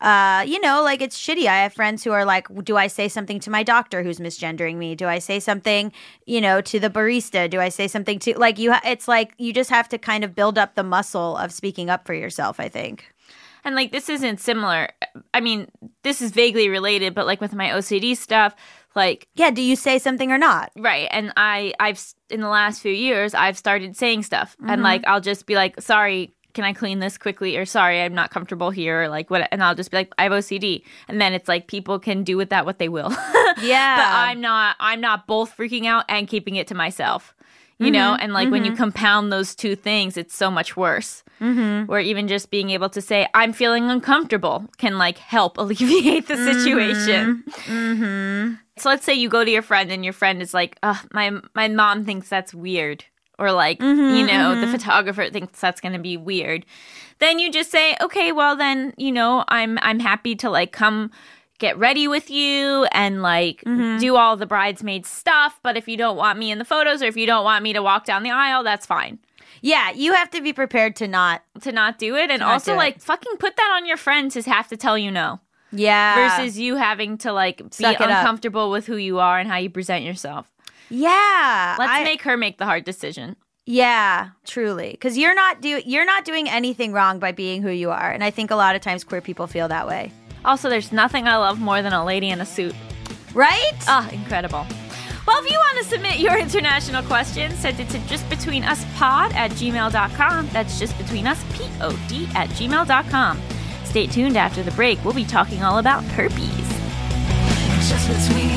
Uh, 0.00 0.44
you 0.46 0.60
know, 0.60 0.84
like 0.84 1.02
it's 1.02 1.18
shitty. 1.18 1.46
I 1.46 1.62
have 1.64 1.72
friends 1.72 2.04
who 2.04 2.12
are 2.12 2.24
like, 2.24 2.46
do 2.62 2.76
I 2.76 2.86
say 2.86 3.08
something 3.08 3.40
to 3.40 3.50
my 3.50 3.64
doctor 3.64 4.04
who's 4.04 4.20
misgendering 4.20 4.76
me? 4.76 4.94
Do 4.94 5.08
I 5.08 5.18
say 5.18 5.40
something, 5.40 5.92
you 6.24 6.40
know, 6.40 6.60
to 6.60 6.78
the 6.78 6.88
barista? 6.88 7.50
Do 7.50 7.60
I 7.60 7.68
say 7.68 7.88
something 7.88 8.20
to 8.20 8.38
like 8.38 8.60
you? 8.60 8.70
Ha- 8.70 8.82
it's 8.84 9.08
like 9.08 9.34
you 9.38 9.52
just 9.52 9.70
have 9.70 9.88
to 9.88 9.98
kind 9.98 10.22
of 10.22 10.36
build 10.36 10.56
up 10.56 10.76
the 10.76 10.84
muscle 10.84 11.36
of 11.36 11.52
speaking 11.52 11.90
up 11.90 12.06
for 12.06 12.14
yourself. 12.14 12.60
I 12.60 12.68
think. 12.68 13.12
And 13.68 13.74
like 13.74 13.92
this 13.92 14.08
isn't 14.08 14.40
similar. 14.40 14.88
I 15.34 15.40
mean, 15.40 15.68
this 16.02 16.22
is 16.22 16.30
vaguely 16.30 16.70
related, 16.70 17.14
but 17.14 17.26
like 17.26 17.38
with 17.38 17.52
my 17.52 17.68
OCD 17.68 18.16
stuff, 18.16 18.54
like 18.96 19.28
Yeah, 19.34 19.50
do 19.50 19.60
you 19.60 19.76
say 19.76 19.98
something 19.98 20.32
or 20.32 20.38
not? 20.38 20.72
Right. 20.74 21.06
And 21.10 21.34
I 21.36 21.74
I've 21.78 22.02
in 22.30 22.40
the 22.40 22.48
last 22.48 22.80
few 22.80 22.94
years 22.94 23.34
I've 23.34 23.58
started 23.58 23.94
saying 23.94 24.22
stuff. 24.22 24.56
And 24.60 24.70
mm-hmm. 24.70 24.82
like 24.84 25.06
I'll 25.06 25.20
just 25.20 25.44
be 25.44 25.54
like, 25.54 25.78
"Sorry, 25.82 26.32
can 26.54 26.64
I 26.64 26.72
clean 26.72 27.00
this 27.00 27.18
quickly?" 27.18 27.58
or 27.58 27.66
"Sorry, 27.66 28.00
I'm 28.00 28.14
not 28.14 28.30
comfortable 28.30 28.70
here." 28.70 29.02
Or 29.02 29.08
like 29.10 29.28
what 29.28 29.46
and 29.52 29.62
I'll 29.62 29.74
just 29.74 29.90
be 29.90 29.98
like, 29.98 30.14
"I 30.16 30.22
have 30.22 30.32
OCD." 30.32 30.82
And 31.06 31.20
then 31.20 31.34
it's 31.34 31.46
like 31.46 31.66
people 31.66 31.98
can 31.98 32.24
do 32.24 32.38
with 32.38 32.48
that 32.48 32.64
what 32.64 32.78
they 32.78 32.88
will. 32.88 33.14
Yeah. 33.60 33.96
but 33.96 34.06
I'm 34.06 34.40
not 34.40 34.76
I'm 34.80 35.02
not 35.02 35.26
both 35.26 35.54
freaking 35.54 35.84
out 35.84 36.04
and 36.08 36.26
keeping 36.26 36.56
it 36.56 36.68
to 36.68 36.74
myself. 36.74 37.34
You 37.80 37.92
know, 37.92 38.14
mm-hmm. 38.14 38.22
and 38.22 38.32
like 38.32 38.50
when 38.50 38.64
you 38.64 38.72
mm-hmm. 38.72 38.82
compound 38.82 39.30
those 39.30 39.54
two 39.54 39.76
things, 39.76 40.16
it's 40.16 40.34
so 40.34 40.50
much 40.50 40.76
worse. 40.76 41.22
Mm-hmm. 41.40 41.90
Or 41.90 42.00
even 42.00 42.26
just 42.26 42.50
being 42.50 42.70
able 42.70 42.88
to 42.90 43.00
say, 43.00 43.28
I'm 43.34 43.52
feeling 43.52 43.88
uncomfortable 43.88 44.64
can 44.78 44.98
like 44.98 45.18
help 45.18 45.58
alleviate 45.58 46.26
the 46.26 46.36
situation. 46.36 47.44
Mm-hmm. 47.46 48.54
So 48.78 48.88
let's 48.88 49.04
say 49.04 49.14
you 49.14 49.28
go 49.28 49.44
to 49.44 49.50
your 49.50 49.62
friend 49.62 49.92
and 49.92 50.04
your 50.04 50.12
friend 50.12 50.42
is 50.42 50.52
like, 50.54 50.76
"Ugh, 50.82 50.98
my 51.12 51.40
my 51.54 51.68
mom 51.68 52.04
thinks 52.04 52.28
that's 52.28 52.52
weird," 52.52 53.04
or 53.38 53.52
like, 53.52 53.80
you 53.80 54.26
know, 54.26 54.60
the 54.60 54.66
photographer 54.66 55.30
thinks 55.30 55.60
that's 55.60 55.80
going 55.80 55.92
to 55.92 55.98
be 55.98 56.16
weird. 56.16 56.64
Then 57.18 57.38
you 57.38 57.50
just 57.50 57.70
say, 57.70 57.96
"Okay, 58.00 58.30
well 58.32 58.56
then, 58.56 58.94
you 58.96 59.12
know, 59.12 59.44
I'm 59.48 59.78
I'm 59.82 60.00
happy 60.00 60.36
to 60.36 60.50
like 60.50 60.72
come 60.72 61.10
get 61.58 61.76
ready 61.78 62.08
with 62.08 62.30
you 62.30 62.84
and 62.92 63.22
like 63.22 63.62
mm-hmm. 63.64 63.98
do 63.98 64.16
all 64.16 64.36
the 64.36 64.46
bridesmaid 64.46 65.06
stuff, 65.06 65.60
but 65.62 65.76
if 65.76 65.88
you 65.88 65.96
don't 65.96 66.16
want 66.16 66.38
me 66.38 66.50
in 66.50 66.58
the 66.58 66.64
photos 66.64 67.02
or 67.02 67.06
if 67.06 67.16
you 67.16 67.26
don't 67.26 67.44
want 67.44 67.62
me 67.62 67.72
to 67.72 67.82
walk 67.82 68.04
down 68.04 68.22
the 68.22 68.30
aisle, 68.30 68.62
that's 68.62 68.86
fine." 68.86 69.18
Yeah, 69.60 69.90
you 69.90 70.12
have 70.12 70.30
to 70.30 70.40
be 70.40 70.52
prepared 70.52 70.96
to 70.96 71.08
not. 71.08 71.42
To 71.62 71.72
not 71.72 71.98
do 71.98 72.14
it 72.16 72.30
and 72.30 72.42
also 72.42 72.72
do 72.72 72.74
it. 72.74 72.76
like 72.78 73.00
fucking 73.00 73.36
put 73.38 73.56
that 73.56 73.72
on 73.74 73.86
your 73.86 73.96
friends 73.96 74.34
to 74.34 74.42
have 74.42 74.68
to 74.68 74.76
tell 74.76 74.96
you 74.96 75.10
no 75.10 75.40
Yeah. 75.72 76.36
versus 76.36 76.58
you 76.58 76.76
having 76.76 77.18
to 77.18 77.32
like 77.32 77.58
be 77.58 77.68
Suck 77.70 78.00
up. 78.00 78.08
uncomfortable 78.08 78.70
with 78.70 78.86
who 78.86 78.96
you 78.96 79.18
are 79.18 79.38
and 79.38 79.48
how 79.50 79.56
you 79.56 79.70
present 79.70 80.04
yourself. 80.04 80.50
Yeah. 80.88 81.76
Let's 81.78 81.90
I- 81.90 82.04
make 82.04 82.22
her 82.22 82.36
make 82.36 82.58
the 82.58 82.64
hard 82.64 82.84
decision. 82.84 83.36
Yeah, 83.66 84.28
truly. 84.46 84.96
Cuz 84.98 85.18
you're 85.18 85.34
not 85.34 85.60
do 85.60 85.82
you're 85.84 86.06
not 86.06 86.24
doing 86.24 86.48
anything 86.48 86.92
wrong 86.92 87.18
by 87.18 87.32
being 87.32 87.60
who 87.60 87.70
you 87.70 87.90
are. 87.90 88.10
And 88.10 88.24
I 88.24 88.30
think 88.30 88.50
a 88.50 88.56
lot 88.56 88.76
of 88.76 88.80
times 88.80 89.04
queer 89.04 89.20
people 89.20 89.46
feel 89.46 89.68
that 89.68 89.86
way. 89.86 90.12
Also, 90.48 90.70
there's 90.70 90.92
nothing 90.92 91.28
I 91.28 91.36
love 91.36 91.60
more 91.60 91.82
than 91.82 91.92
a 91.92 92.02
lady 92.02 92.30
in 92.30 92.40
a 92.40 92.46
suit. 92.46 92.74
Right? 93.34 93.74
Ah, 93.86 94.08
incredible. 94.10 94.66
Well, 95.26 95.44
if 95.44 95.50
you 95.50 95.58
want 95.58 95.76
to 95.76 95.84
submit 95.84 96.20
your 96.20 96.38
international 96.46 97.02
questions, 97.02 97.58
send 97.58 97.78
it 97.78 97.90
to 97.90 97.98
justbetweenuspod 97.98 99.34
at 99.34 99.50
gmail.com. 99.50 100.48
That's 100.48 100.80
justbetweenuspod 100.80 102.34
at 102.34 102.48
gmail.com. 102.48 103.42
Stay 103.84 104.06
tuned 104.06 104.38
after 104.38 104.62
the 104.62 104.70
break. 104.70 105.04
We'll 105.04 105.12
be 105.12 105.26
talking 105.26 105.62
all 105.62 105.76
about 105.76 106.02
herpes. 106.04 106.68
Just 107.86 108.08
between 108.08 108.47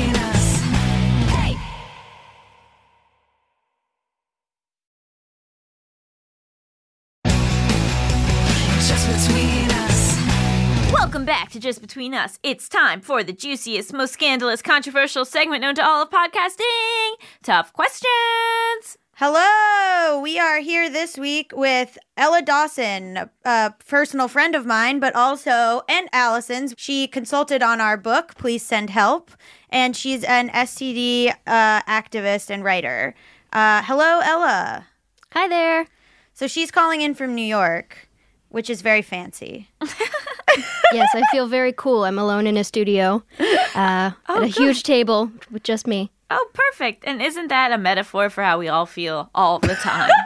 back 11.32 11.50
to 11.50 11.58
Just 11.58 11.80
Between 11.80 12.12
Us. 12.12 12.38
It's 12.42 12.68
time 12.68 13.00
for 13.00 13.24
the 13.24 13.32
juiciest, 13.32 13.94
most 13.94 14.12
scandalous, 14.12 14.60
controversial 14.60 15.24
segment 15.24 15.62
known 15.62 15.74
to 15.76 15.82
all 15.82 16.02
of 16.02 16.10
podcasting 16.10 17.14
Tough 17.42 17.72
Questions. 17.72 18.98
Hello. 19.14 20.20
We 20.20 20.38
are 20.38 20.58
here 20.58 20.90
this 20.90 21.16
week 21.16 21.50
with 21.54 21.96
Ella 22.18 22.42
Dawson, 22.42 23.30
a 23.46 23.72
personal 23.88 24.28
friend 24.28 24.54
of 24.54 24.66
mine, 24.66 25.00
but 25.00 25.16
also 25.16 25.80
and 25.88 26.06
Allison's. 26.12 26.74
She 26.76 27.06
consulted 27.06 27.62
on 27.62 27.80
our 27.80 27.96
book, 27.96 28.34
Please 28.34 28.62
Send 28.62 28.90
Help, 28.90 29.30
and 29.70 29.96
she's 29.96 30.24
an 30.24 30.50
STD 30.50 31.34
uh, 31.46 31.82
activist 31.84 32.50
and 32.50 32.62
writer. 32.62 33.14
Uh, 33.54 33.80
hello, 33.82 34.20
Ella. 34.22 34.86
Hi 35.32 35.48
there. 35.48 35.86
So 36.34 36.46
she's 36.46 36.70
calling 36.70 37.00
in 37.00 37.14
from 37.14 37.34
New 37.34 37.40
York, 37.40 38.10
which 38.52 38.70
is 38.70 38.82
very 38.82 39.02
fancy. 39.02 39.68
Yes, 40.92 41.08
I 41.14 41.22
feel 41.30 41.46
very 41.46 41.72
cool. 41.72 42.04
I'm 42.04 42.18
alone 42.18 42.46
in 42.46 42.58
a 42.58 42.64
studio 42.64 43.22
uh, 43.74 44.10
at 44.28 44.42
a 44.42 44.46
huge 44.46 44.82
table 44.82 45.30
with 45.50 45.62
just 45.62 45.86
me. 45.86 46.10
Oh, 46.30 46.48
perfect. 46.52 47.04
And 47.06 47.22
isn't 47.22 47.48
that 47.48 47.72
a 47.72 47.78
metaphor 47.78 48.28
for 48.30 48.44
how 48.44 48.58
we 48.58 48.68
all 48.68 48.86
feel 48.86 49.30
all 49.34 49.58
the 49.58 49.74
time? 49.74 50.10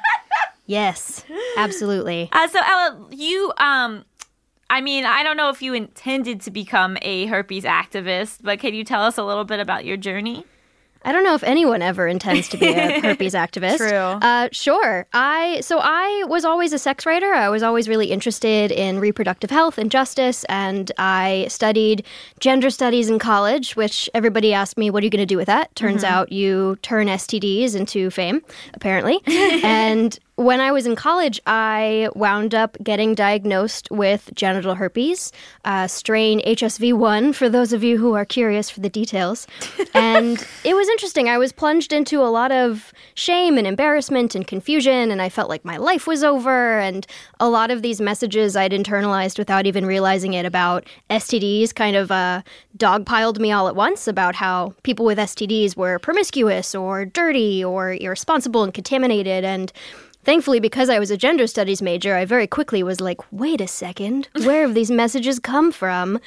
Yes. 0.68 1.25
Absolutely. 1.56 2.28
Uh, 2.33 2.49
so 2.49 2.59
Ella, 2.59 3.06
you 3.12 3.52
um 3.56 4.04
I 4.68 4.80
mean, 4.80 5.04
I 5.04 5.23
don't 5.23 5.37
know 5.37 5.49
if 5.49 5.62
you 5.62 5.75
intended 5.75 6.40
to 6.40 6.50
become 6.50 6.99
a 7.02 7.26
herpes 7.26 7.62
activist, 7.62 8.38
but 8.42 8.59
can 8.59 8.75
you 8.75 8.83
tell 8.83 9.02
us 9.02 9.16
a 9.16 9.23
little 9.23 9.45
bit 9.45 9.61
about 9.61 9.85
your 9.85 9.97
journey? 9.97 10.45
I 11.06 11.12
don't 11.12 11.22
know 11.22 11.34
if 11.34 11.44
anyone 11.44 11.82
ever 11.82 12.08
intends 12.08 12.48
to 12.48 12.56
be 12.56 12.66
a 12.66 13.00
herpes 13.02 13.34
activist. 13.34 13.76
True. 13.76 13.96
Uh, 13.96 14.48
sure. 14.50 15.06
I 15.12 15.60
so 15.60 15.78
I 15.80 16.25
was 16.26 16.44
always 16.44 16.72
a 16.72 16.78
sex 16.78 17.06
writer. 17.06 17.32
I 17.32 17.48
was 17.48 17.62
always 17.62 17.88
really 17.88 18.10
interested 18.10 18.72
in 18.72 18.98
reproductive 18.98 19.50
health 19.50 19.78
and 19.78 19.88
justice, 19.88 20.42
and 20.48 20.90
I 20.98 21.46
studied 21.48 22.04
gender 22.40 22.70
studies 22.70 23.08
in 23.08 23.20
college. 23.20 23.76
Which 23.76 24.10
everybody 24.14 24.52
asked 24.52 24.76
me, 24.76 24.90
"What 24.90 25.04
are 25.04 25.06
you 25.06 25.10
going 25.10 25.20
to 25.20 25.26
do 25.26 25.36
with 25.36 25.46
that?" 25.46 25.75
Turns 25.76 26.02
out 26.02 26.32
you 26.32 26.76
turn 26.82 27.06
STDs 27.06 27.76
into 27.76 28.10
fame, 28.10 28.42
apparently. 28.75 29.20
and 29.62 30.18
when 30.37 30.61
I 30.61 30.71
was 30.71 30.87
in 30.87 30.97
college, 30.97 31.40
I 31.47 32.11
wound 32.14 32.55
up 32.55 32.76
getting 32.83 33.14
diagnosed 33.14 33.88
with 33.90 34.31
genital 34.35 34.75
herpes, 34.75 35.33
uh, 35.64 35.87
strain 35.87 36.40
HSV1, 36.47 37.35
for 37.35 37.49
those 37.49 37.73
of 37.73 37.83
you 37.83 37.97
who 37.97 38.12
are 38.12 38.26
curious 38.26 38.69
for 38.69 38.81
the 38.81 38.90
details. 38.90 39.47
and 39.95 40.47
it 40.62 40.75
was 40.75 40.88
interesting. 40.88 41.31
I 41.31 41.38
was 41.38 41.52
plunged 41.52 41.90
into 41.90 42.21
a 42.21 42.28
lot 42.28 42.52
of 42.52 42.93
shame 43.14 43.57
and 43.57 43.66
embarrassment 43.66 44.35
and 44.35 44.47
confusion, 44.47 45.11
and 45.11 45.23
I 45.23 45.31
felt 45.31 45.49
like 45.49 45.64
my 45.64 45.78
life 45.78 46.07
was 46.07 46.23
over. 46.23 46.81
And 46.81 47.07
a 47.40 47.49
lot 47.49 47.71
of 47.71 47.81
these 47.81 47.99
messages 47.99 48.57
I'd 48.57 48.73
internalized 48.73 49.38
without 49.38 49.66
even 49.66 49.87
realizing 49.87 50.35
it 50.35 50.45
about 50.45 50.87
STDs 51.09 51.75
kind 51.75 51.97
of 51.97 52.11
uh, 52.11 52.43
dogpiled 52.76 53.38
me 53.38 53.52
all 53.52 53.69
at 53.69 53.75
once 53.75 54.07
about 54.07 54.35
how 54.35 54.75
people 54.83 55.07
with 55.07 55.16
STDs 55.16 55.78
were 55.78 55.99
promiscuous 55.99 56.75
or 56.75 57.07
dirty 57.07 57.64
or 57.64 57.95
irresponsible 57.95 58.64
and 58.64 58.75
contaminated. 58.75 59.43
And 59.43 59.73
Thankfully, 60.26 60.59
because 60.59 60.88
I 60.88 60.99
was 60.99 61.12
a 61.12 61.16
gender 61.16 61.47
studies 61.47 61.80
major, 61.80 62.16
I 62.16 62.25
very 62.25 62.49
quickly 62.49 62.83
was 62.83 63.00
like, 63.00 63.21
wait 63.30 63.61
a 63.61 63.68
second, 63.68 64.28
where 64.42 64.62
have 64.62 64.75
these 64.75 64.90
messages 64.90 65.38
come 65.38 65.71
from? 65.71 66.18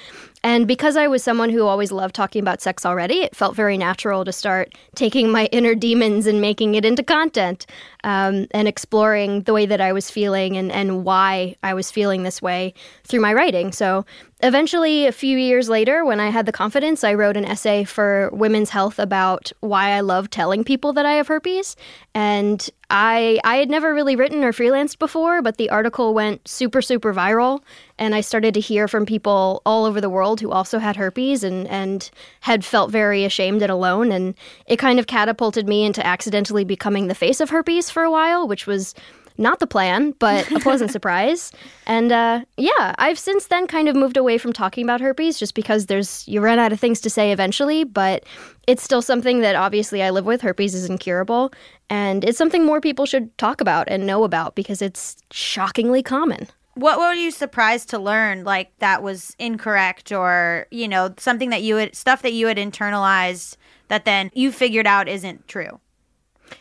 And 0.44 0.68
because 0.68 0.96
I 0.96 1.08
was 1.08 1.24
someone 1.24 1.50
who 1.50 1.66
always 1.66 1.92
loved 1.92 2.16
talking 2.16 2.42
about 2.42 2.62
sex 2.62 2.86
already, 2.86 3.22
it 3.22 3.36
felt 3.36 3.56
very 3.56 3.78
natural 3.78 4.24
to 4.24 4.32
start 4.32 4.74
taking 4.96 5.32
my 5.32 5.46
inner 5.52 5.76
demons 5.76 6.28
and 6.28 6.40
making 6.40 6.76
it 6.76 6.86
into 6.86 7.04
content 7.04 7.66
um, 8.04 8.48
and 8.52 8.68
exploring 8.68 9.42
the 9.42 9.54
way 9.54 9.66
that 9.66 9.82
I 9.82 9.92
was 9.92 10.10
feeling 10.10 10.56
and, 10.56 10.72
and 10.72 11.04
why 11.04 11.56
I 11.64 11.74
was 11.74 11.92
feeling 11.92 12.24
this 12.24 12.42
way 12.42 12.74
through 13.04 13.20
my 13.20 13.34
writing. 13.34 13.72
So 13.72 14.06
eventually, 14.42 15.06
a 15.06 15.12
few 15.12 15.38
years 15.38 15.68
later, 15.68 16.06
when 16.06 16.20
I 16.20 16.30
had 16.30 16.46
the 16.46 16.52
confidence, 16.52 17.04
I 17.04 17.14
wrote 17.14 17.36
an 17.36 17.46
essay 17.46 17.84
for 17.84 18.30
Women's 18.32 18.70
Health 18.70 19.00
about 19.00 19.52
why 19.60 19.90
I 19.92 20.00
love 20.00 20.30
telling 20.30 20.64
people 20.64 20.94
that 20.94 21.06
I 21.06 21.14
have 21.14 21.28
herpes. 21.28 21.76
And 22.16 22.70
I 22.90 23.40
I 23.44 23.58
had 23.58 23.70
never 23.70 23.94
really 23.94 24.16
written 24.16 24.44
or 24.44 24.52
freelanced 24.52 24.98
before, 24.98 25.42
but 25.42 25.58
the 25.58 25.70
article 25.70 26.14
went 26.14 26.48
super 26.48 26.82
super 26.82 27.14
viral, 27.14 27.62
and 28.00 28.16
I 28.16 28.22
started 28.22 28.56
to 28.56 28.60
hear 28.60 28.88
from 28.88 29.06
people 29.06 29.62
all 29.66 29.86
over 29.86 30.02
the 30.02 30.10
world 30.10 30.42
who 30.42 30.50
also 30.50 30.80
had 30.80 30.96
herpes 30.96 31.44
and 31.44 31.68
and 31.68 32.10
had 32.40 32.66
felt 32.66 32.90
very 32.90 33.26
ashamed 33.26 33.62
and 33.62 33.72
alone, 33.72 34.12
and 34.12 34.34
it 34.66 34.78
kind 34.78 35.00
of 35.00 35.06
catapulted 35.06 35.68
me 35.68 35.84
into 35.86 36.06
accidentally 36.06 36.64
becoming 36.64 37.08
the 37.08 37.16
face 37.16 37.40
of 37.40 37.52
herpes 37.52 37.92
for 37.92 38.04
a 38.04 38.10
while, 38.10 38.48
which 38.48 38.66
was 38.66 38.96
not 39.38 39.60
the 39.60 39.68
plan, 39.68 40.14
but 40.20 40.52
a 40.52 40.60
pleasant 40.60 40.92
surprise. 40.98 41.52
And 41.88 42.12
uh, 42.12 42.42
yeah, 42.58 42.94
I've 42.98 43.18
since 43.18 43.48
then 43.48 43.68
kind 43.68 43.88
of 43.88 43.96
moved 43.96 44.18
away 44.18 44.38
from 44.38 44.54
talking 44.54 44.84
about 44.84 45.02
herpes 45.02 45.40
just 45.40 45.56
because 45.56 45.86
there's 45.86 46.28
you 46.28 46.42
run 46.42 46.60
out 46.60 46.74
of 46.74 46.80
things 46.80 47.02
to 47.02 47.10
say 47.10 47.32
eventually, 47.32 47.84
but 47.84 48.26
it's 48.68 48.84
still 48.84 49.02
something 49.02 49.40
that 49.42 49.56
obviously 49.56 50.04
I 50.04 50.10
live 50.10 50.26
with. 50.26 50.42
Herpes 50.42 50.74
is 50.74 50.90
incurable, 50.90 51.52
and 51.90 52.24
it's 52.24 52.38
something 52.38 52.66
more 52.66 52.82
people 52.82 53.06
should 53.06 53.36
talk 53.38 53.62
about 53.62 53.88
and 53.90 54.06
know 54.06 54.24
about 54.24 54.56
because 54.56 54.82
it's 54.82 55.18
shockingly 55.32 56.04
common. 56.04 56.48
What 56.80 56.98
were 56.98 57.14
you 57.14 57.30
surprised 57.30 57.90
to 57.90 58.00
learn 58.00 58.46
like 58.46 58.72
that 58.80 59.04
was 59.04 59.36
incorrect 59.38 60.14
or, 60.14 60.66
you 60.72 60.88
know, 60.88 61.14
something 61.18 61.50
that 61.50 61.62
you 61.62 61.76
had 61.76 61.94
stuff 61.94 62.22
that 62.22 62.32
you 62.32 62.48
had 62.48 62.56
internalized 62.56 63.58
that 63.90 64.06
then 64.06 64.32
you 64.34 64.50
figured 64.54 64.88
out 64.88 65.10
isn't 65.10 65.46
true? 65.50 65.82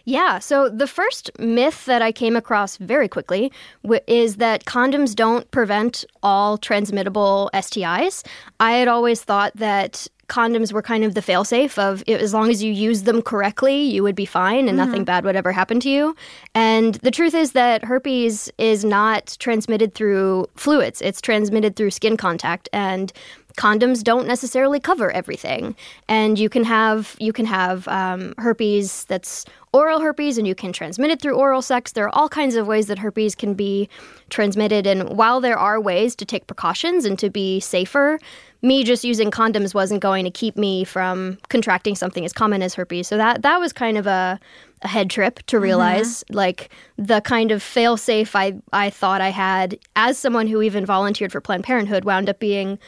Yeah, 0.05 0.41
so 0.41 0.69
the 0.69 0.89
first 0.89 1.31
myth 1.39 1.85
that 1.85 2.03
I 2.03 2.11
came 2.11 2.35
across 2.35 2.79
very 2.79 3.07
quickly 3.09 3.53
w- 3.85 4.01
is 4.09 4.37
that 4.37 4.65
condoms 4.65 5.15
don't 5.15 5.49
prevent 5.53 6.05
all 6.21 6.59
transmittable 6.59 7.49
STIs. 7.55 8.27
I 8.59 8.73
had 8.73 8.89
always 8.89 9.23
thought 9.23 9.53
that 9.55 10.09
condoms 10.29 10.73
were 10.73 10.83
kind 10.83 11.05
of 11.05 11.15
the 11.15 11.21
failsafe 11.23 11.79
of 11.79 12.03
i- 12.09 12.13
as 12.13 12.33
long 12.35 12.51
as 12.51 12.63
you 12.63 12.73
use 12.73 13.03
them 13.03 13.23
correctly, 13.23 13.81
you 13.83 14.03
would 14.03 14.15
be 14.15 14.27
fine 14.27 14.69
and 14.69 14.77
nothing 14.77 15.05
bad 15.05 15.25
would 15.25 15.37
ever 15.37 15.53
happen 15.53 15.81
to 15.81 15.89
you. 15.89 16.15
And 16.55 16.95
the 16.97 17.11
truth 17.11 17.35
is 17.35 17.53
that 17.53 17.85
herpes 17.85 18.51
is 18.59 18.85
not 18.85 19.37
transmitted 19.39 19.95
through 19.95 20.47
fluids, 20.57 21.01
it's 21.01 21.21
transmitted 21.21 21.77
through 21.77 21.91
skin 21.91 22.17
contact 22.17 22.69
and 22.73 23.13
condoms 23.57 24.05
don't 24.05 24.29
necessarily 24.29 24.79
cover 24.79 25.11
everything. 25.11 25.75
And 26.09 26.39
you 26.39 26.49
can 26.49 26.63
have 26.65 27.17
you 27.19 27.33
can 27.33 27.47
have 27.47 27.89
um, 27.89 28.35
herpes 28.39 29.05
that's 29.07 29.45
oral 29.73 30.01
herpes 30.01 30.39
and 30.39 30.47
you 30.47 30.55
can 30.55 30.73
transmit 30.73 31.11
it 31.11 31.21
through 31.21 31.35
oral 31.35 31.61
sex. 31.61 31.93
There 31.93 32.05
are 32.05 32.15
all 32.15 32.29
kinds 32.29 32.55
of 32.55 32.67
ways 32.69 32.87
that 32.87 32.99
herpes 33.01 33.35
can 33.35 33.55
be 33.55 33.89
transmitted 34.31 34.87
and 34.87 35.09
while 35.17 35.41
there 35.41 35.59
are 35.59 35.81
ways 35.81 36.15
to 36.17 36.25
take 36.25 36.47
precautions 36.47 37.05
and 37.05 37.19
to 37.19 37.31
be 37.31 37.59
safer 37.61 38.19
me 38.63 38.83
just 38.83 39.05
using 39.05 39.31
condoms 39.31 39.75
wasn't 39.75 40.01
going 40.01 40.25
to 40.25 40.31
keep 40.31 40.57
me 40.57 40.85
from 40.85 41.39
contracting 41.49 41.95
something 41.95 42.25
as 42.25 42.33
common 42.33 42.63
as 42.63 42.75
herpes 42.75 43.07
so 43.07 43.17
that 43.17 43.43
that 43.43 43.59
was 43.59 43.73
kind 43.73 43.97
of 43.97 44.07
a 44.07 44.39
a 44.83 44.89
head 44.89 45.11
trip 45.11 45.41
to 45.47 45.57
mm-hmm. 45.57 45.65
realize 45.65 46.25
like 46.31 46.71
the 46.97 47.21
kind 47.23 47.51
of 47.51 47.63
fail 47.63 47.97
safe 47.97 48.37
I, 48.37 48.55
I 48.73 48.91
thought 48.91 49.21
I 49.21 49.31
had 49.31 49.79
as 49.97 50.19
someone 50.19 50.47
who 50.47 50.63
even 50.63 50.87
volunteered 50.87 51.33
for 51.33 51.41
Planned 51.41 51.65
Parenthood 51.65 52.05
wound 52.05 52.29
up 52.29 52.39
being 52.39 52.79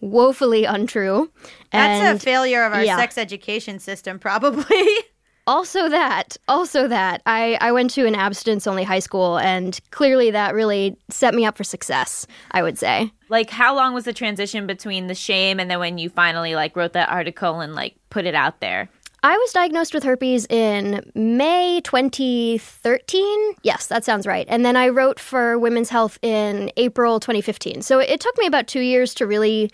woefully 0.00 0.64
untrue. 0.64 1.30
That's 1.72 2.22
a 2.22 2.24
failure 2.24 2.64
of 2.64 2.72
our 2.72 2.84
yeah. 2.84 2.96
sex 2.96 3.18
education 3.18 3.78
system 3.78 4.18
probably. 4.18 4.64
also 5.46 5.88
that, 5.88 6.36
also 6.48 6.88
that. 6.88 7.22
I, 7.26 7.58
I 7.60 7.72
went 7.72 7.90
to 7.90 8.06
an 8.06 8.14
abstinence 8.14 8.66
only 8.66 8.84
high 8.84 8.98
school 8.98 9.38
and 9.38 9.78
clearly 9.90 10.30
that 10.30 10.54
really 10.54 10.96
set 11.08 11.34
me 11.34 11.44
up 11.44 11.56
for 11.56 11.64
success, 11.64 12.26
I 12.50 12.62
would 12.62 12.78
say. 12.78 13.12
Like 13.28 13.50
how 13.50 13.74
long 13.74 13.94
was 13.94 14.04
the 14.04 14.12
transition 14.12 14.66
between 14.66 15.06
the 15.06 15.14
shame 15.14 15.60
and 15.60 15.70
then 15.70 15.78
when 15.78 15.98
you 15.98 16.08
finally 16.10 16.54
like 16.54 16.76
wrote 16.76 16.92
that 16.94 17.08
article 17.08 17.60
and 17.60 17.74
like 17.74 17.94
put 18.10 18.26
it 18.26 18.34
out 18.34 18.60
there? 18.60 18.88
I 19.22 19.36
was 19.36 19.52
diagnosed 19.52 19.92
with 19.92 20.04
herpes 20.04 20.46
in 20.46 21.10
May 21.14 21.80
2013. 21.82 23.54
Yes, 23.62 23.88
that 23.88 24.04
sounds 24.04 24.24
right. 24.24 24.46
And 24.48 24.64
then 24.64 24.76
I 24.76 24.88
wrote 24.88 25.18
for 25.18 25.58
Women's 25.58 25.88
Health 25.88 26.16
in 26.22 26.70
April 26.76 27.18
2015. 27.18 27.82
So 27.82 27.98
it 27.98 28.20
took 28.20 28.38
me 28.38 28.46
about 28.46 28.68
two 28.68 28.80
years 28.80 29.14
to 29.14 29.26
really 29.26 29.72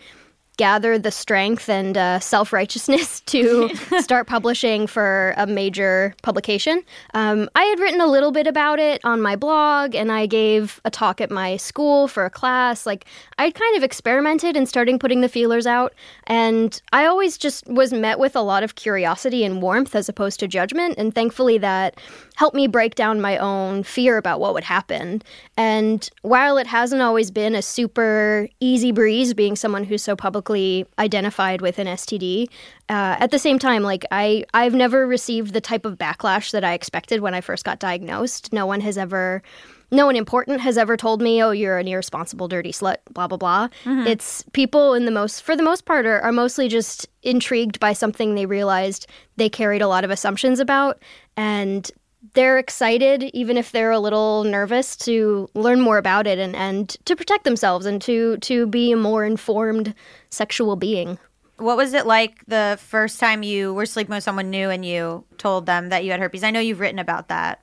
gather 0.56 0.98
the 0.98 1.10
strength 1.10 1.68
and 1.68 1.96
uh, 1.96 2.20
self 2.20 2.52
righteousness 2.52 3.20
to 3.26 3.68
start 4.00 4.26
publishing 4.26 4.86
for 4.86 5.34
a 5.36 5.46
major 5.46 6.14
publication. 6.22 6.82
Um, 7.14 7.48
I 7.54 7.64
had 7.64 7.80
written 7.80 8.00
a 8.00 8.06
little 8.06 8.32
bit 8.32 8.46
about 8.46 8.78
it 8.78 9.00
on 9.04 9.20
my 9.20 9.36
blog, 9.36 9.94
and 9.94 10.12
I 10.12 10.26
gave 10.26 10.80
a 10.84 10.90
talk 10.90 11.20
at 11.20 11.30
my 11.30 11.56
school 11.56 12.08
for 12.08 12.24
a 12.24 12.30
class. 12.30 12.86
Like, 12.86 13.06
I'd 13.38 13.54
kind 13.54 13.76
of 13.76 13.82
experimented 13.82 14.56
in 14.56 14.66
starting 14.66 14.98
putting 14.98 15.20
the 15.20 15.28
feelers 15.28 15.66
out, 15.66 15.94
and 16.26 16.80
I 16.92 17.06
always 17.06 17.38
just 17.38 17.66
was 17.66 17.92
met 17.92 18.18
with 18.18 18.36
a 18.36 18.42
lot 18.42 18.62
of 18.62 18.74
curiosity 18.74 19.44
and 19.44 19.62
warmth 19.62 19.94
as 19.94 20.08
opposed 20.08 20.40
to 20.40 20.48
judgment. 20.48 20.96
And 20.98 21.14
thankfully, 21.14 21.58
that 21.58 21.98
helped 22.36 22.56
me 22.56 22.66
break 22.66 22.94
down 22.94 23.20
my 23.20 23.36
own 23.38 23.82
fear 23.82 24.16
about 24.16 24.40
what 24.40 24.54
would 24.54 24.64
happen. 24.64 25.22
And 25.56 26.08
while 26.22 26.58
it 26.58 26.66
hasn't 26.66 27.02
always 27.02 27.30
been 27.30 27.54
a 27.54 27.62
super 27.62 28.48
easy 28.60 28.92
breeze 28.92 29.34
being 29.34 29.56
someone 29.56 29.84
who's 29.84 30.02
so 30.02 30.16
publicly 30.42 30.86
identified 30.98 31.60
with 31.60 31.78
an 31.78 31.86
STD, 31.86 32.48
uh, 32.88 33.16
at 33.18 33.30
the 33.30 33.38
same 33.38 33.58
time, 33.58 33.82
like 33.82 34.04
I, 34.10 34.44
I've 34.54 34.74
never 34.74 35.06
received 35.06 35.52
the 35.52 35.60
type 35.60 35.84
of 35.84 35.96
backlash 35.98 36.50
that 36.50 36.64
I 36.64 36.74
expected 36.74 37.20
when 37.20 37.34
I 37.34 37.40
first 37.40 37.64
got 37.64 37.78
diagnosed. 37.78 38.52
No 38.52 38.66
one 38.66 38.80
has 38.80 38.98
ever. 38.98 39.42
No 39.90 40.06
one 40.06 40.16
important 40.16 40.62
has 40.62 40.78
ever 40.78 40.96
told 40.96 41.20
me, 41.20 41.42
"Oh, 41.42 41.50
you're 41.50 41.78
an 41.78 41.86
irresponsible, 41.86 42.48
dirty 42.48 42.72
slut." 42.72 42.96
Blah 43.12 43.28
blah 43.28 43.36
blah. 43.36 43.68
It's 44.06 44.42
people 44.52 44.94
in 44.94 45.04
the 45.04 45.10
most, 45.10 45.42
for 45.42 45.54
the 45.54 45.62
most 45.62 45.84
part, 45.84 46.06
are, 46.06 46.20
are 46.20 46.32
mostly 46.32 46.68
just 46.68 47.08
intrigued 47.22 47.78
by 47.78 47.92
something 47.92 48.34
they 48.34 48.46
realized 48.46 49.06
they 49.36 49.50
carried 49.50 49.82
a 49.82 49.88
lot 49.88 50.02
of 50.04 50.10
assumptions 50.10 50.60
about, 50.60 51.02
and 51.36 51.90
they're 52.34 52.58
excited, 52.58 53.24
even 53.34 53.56
if 53.56 53.72
they're 53.72 53.90
a 53.90 53.98
little 53.98 54.44
nervous, 54.44 54.96
to 54.98 55.48
learn 55.54 55.80
more 55.80 55.98
about 55.98 56.26
it 56.26 56.38
and, 56.38 56.54
and 56.54 56.90
to 57.04 57.16
protect 57.16 57.44
themselves 57.44 57.84
and 57.86 58.00
to 58.02 58.36
to 58.38 58.66
be 58.66 58.92
a 58.92 58.96
more 58.96 59.24
informed 59.24 59.94
sexual 60.30 60.76
being. 60.76 61.18
what 61.58 61.76
was 61.76 61.92
it 61.94 62.06
like 62.06 62.44
the 62.46 62.78
first 62.80 63.20
time 63.20 63.42
you 63.42 63.72
were 63.74 63.86
sleeping 63.86 64.14
with 64.14 64.24
someone 64.24 64.50
new 64.50 64.70
and 64.70 64.84
you 64.84 65.24
told 65.38 65.66
them 65.66 65.88
that 65.90 66.04
you 66.04 66.10
had 66.10 66.20
herpes? 66.20 66.42
I 66.44 66.50
know 66.50 66.60
you've 66.60 66.80
written 66.80 66.98
about 66.98 67.28
that. 67.28 67.60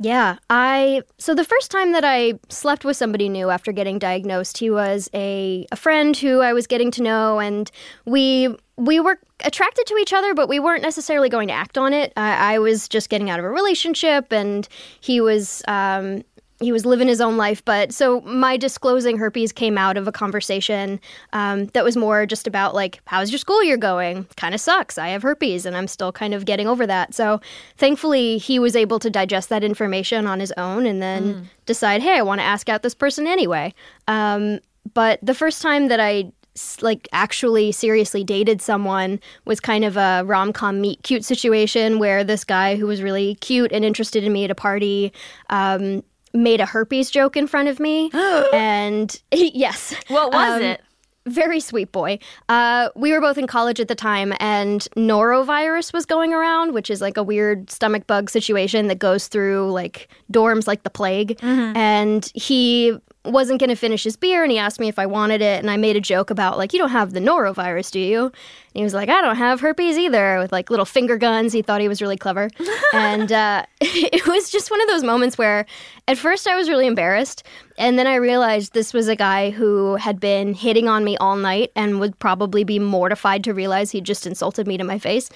Yeah, 0.00 0.36
I 0.48 1.02
so 1.18 1.34
the 1.34 1.44
first 1.44 1.70
time 1.72 1.92
that 1.92 2.04
I 2.04 2.34
slept 2.48 2.84
with 2.84 2.96
somebody 2.96 3.28
new 3.28 3.50
after 3.50 3.72
getting 3.72 3.98
diagnosed, 3.98 4.58
he 4.58 4.70
was 4.70 5.10
a 5.12 5.66
a 5.72 5.76
friend 5.76 6.16
who 6.16 6.40
I 6.40 6.52
was 6.52 6.68
getting 6.68 6.90
to 6.92 7.02
know, 7.02 7.40
and 7.40 7.68
we 8.04 8.56
we 8.78 9.00
were 9.00 9.18
attracted 9.44 9.86
to 9.86 9.96
each 9.96 10.12
other, 10.12 10.34
but 10.34 10.48
we 10.48 10.60
weren't 10.60 10.82
necessarily 10.82 11.28
going 11.28 11.48
to 11.48 11.54
act 11.54 11.76
on 11.76 11.92
it. 11.92 12.12
I, 12.16 12.54
I 12.54 12.58
was 12.58 12.88
just 12.88 13.10
getting 13.10 13.28
out 13.28 13.38
of 13.38 13.44
a 13.44 13.50
relationship, 13.50 14.32
and 14.32 14.66
he 15.00 15.20
was 15.20 15.62
um, 15.66 16.22
he 16.60 16.72
was 16.72 16.84
living 16.84 17.08
his 17.08 17.20
own 17.20 17.36
life. 17.36 17.64
But 17.64 17.92
so 17.92 18.20
my 18.22 18.56
disclosing 18.56 19.18
herpes 19.18 19.52
came 19.52 19.78
out 19.78 19.96
of 19.96 20.08
a 20.08 20.12
conversation 20.12 21.00
um, 21.32 21.66
that 21.66 21.84
was 21.84 21.96
more 21.96 22.26
just 22.26 22.46
about 22.46 22.74
like, 22.74 23.00
how's 23.06 23.30
your 23.30 23.38
school 23.38 23.62
year 23.62 23.76
going? 23.76 24.26
Kind 24.36 24.54
of 24.54 24.60
sucks. 24.60 24.98
I 24.98 25.08
have 25.08 25.22
herpes 25.22 25.66
and 25.66 25.76
I'm 25.76 25.86
still 25.86 26.10
kind 26.10 26.34
of 26.34 26.44
getting 26.44 26.66
over 26.66 26.86
that. 26.86 27.14
So 27.14 27.40
thankfully, 27.76 28.38
he 28.38 28.58
was 28.58 28.74
able 28.74 28.98
to 28.98 29.10
digest 29.10 29.48
that 29.50 29.62
information 29.62 30.26
on 30.26 30.40
his 30.40 30.52
own 30.56 30.84
and 30.86 31.00
then 31.00 31.48
decide, 31.66 32.02
hey, 32.02 32.18
I 32.18 32.22
want 32.22 32.40
to 32.40 32.44
ask 32.44 32.68
out 32.68 32.82
this 32.82 32.94
person 32.94 33.26
anyway. 33.26 33.72
Um, 34.08 34.58
but 34.94 35.20
the 35.22 35.34
first 35.34 35.62
time 35.62 35.88
that 35.88 36.00
I 36.00 36.32
like 36.80 37.08
actually 37.12 37.72
seriously 37.72 38.24
dated 38.24 38.60
someone 38.62 39.18
was 39.44 39.60
kind 39.60 39.84
of 39.84 39.96
a 39.96 40.22
rom-com 40.26 40.80
meet 40.80 41.02
cute 41.02 41.24
situation 41.24 41.98
where 41.98 42.24
this 42.24 42.44
guy 42.44 42.76
who 42.76 42.86
was 42.86 43.02
really 43.02 43.34
cute 43.36 43.72
and 43.72 43.84
interested 43.84 44.24
in 44.24 44.32
me 44.32 44.44
at 44.44 44.50
a 44.50 44.54
party 44.54 45.12
um, 45.50 46.02
made 46.34 46.60
a 46.60 46.66
herpes 46.66 47.10
joke 47.10 47.36
in 47.36 47.46
front 47.46 47.68
of 47.68 47.80
me 47.80 48.10
and 48.52 49.20
yes 49.32 49.94
What 50.08 50.32
was 50.32 50.56
Um, 50.56 50.62
it? 50.62 50.80
very 51.26 51.60
sweet 51.60 51.92
boy. 51.92 52.18
Uh, 52.48 52.88
we 52.96 53.12
were 53.12 53.20
both 53.20 53.36
in 53.36 53.46
college 53.46 53.80
at 53.80 53.88
the 53.88 53.94
time, 53.94 54.32
and 54.40 54.88
norovirus 54.96 55.92
was 55.92 56.06
going 56.06 56.32
around, 56.32 56.72
which 56.72 56.88
is 56.88 57.02
like 57.02 57.18
a 57.18 57.22
weird 57.22 57.70
stomach 57.70 58.06
bug 58.06 58.30
situation 58.30 58.86
that 58.88 58.98
goes 58.98 59.28
through 59.28 59.70
like 59.70 60.08
dorms 60.32 60.66
like 60.66 60.84
the 60.84 60.90
plague. 60.90 61.38
And 61.42 62.30
he 62.34 62.96
wasn't 63.32 63.60
going 63.60 63.70
to 63.70 63.76
finish 63.76 64.04
his 64.04 64.16
beer, 64.16 64.42
and 64.42 64.52
he 64.52 64.58
asked 64.58 64.80
me 64.80 64.88
if 64.88 64.98
I 64.98 65.06
wanted 65.06 65.40
it, 65.40 65.60
and 65.60 65.70
I 65.70 65.76
made 65.76 65.96
a 65.96 66.00
joke 66.00 66.30
about 66.30 66.58
like, 66.58 66.72
"You 66.72 66.78
don't 66.78 66.90
have 66.90 67.12
the 67.12 67.20
norovirus, 67.20 67.90
do 67.90 68.00
you?" 68.00 68.32
He 68.78 68.84
was 68.84 68.94
like, 68.94 69.08
"I 69.08 69.20
don't 69.20 69.34
have 69.34 69.58
herpes 69.58 69.98
either," 69.98 70.38
with 70.38 70.52
like 70.52 70.70
little 70.70 70.84
finger 70.84 71.16
guns. 71.16 71.52
He 71.52 71.62
thought 71.62 71.80
he 71.80 71.88
was 71.88 72.00
really 72.00 72.16
clever, 72.16 72.48
and 72.92 73.32
uh, 73.32 73.66
it 73.80 74.24
was 74.28 74.50
just 74.50 74.70
one 74.70 74.80
of 74.80 74.86
those 74.86 75.02
moments 75.02 75.36
where, 75.36 75.66
at 76.06 76.16
first, 76.16 76.46
I 76.46 76.54
was 76.54 76.68
really 76.68 76.86
embarrassed. 76.86 77.42
And 77.76 77.98
then 77.98 78.06
I 78.06 78.14
realized 78.14 78.74
this 78.74 78.94
was 78.94 79.08
a 79.08 79.16
guy 79.16 79.50
who 79.50 79.96
had 79.96 80.20
been 80.20 80.54
hitting 80.54 80.88
on 80.88 81.02
me 81.02 81.16
all 81.16 81.34
night 81.34 81.72
and 81.74 81.98
would 81.98 82.16
probably 82.20 82.62
be 82.62 82.78
mortified 82.78 83.42
to 83.44 83.52
realize 83.52 83.90
he'd 83.90 84.04
just 84.04 84.28
insulted 84.28 84.68
me 84.68 84.76
to 84.76 84.84
my 84.84 85.00
face. 85.00 85.28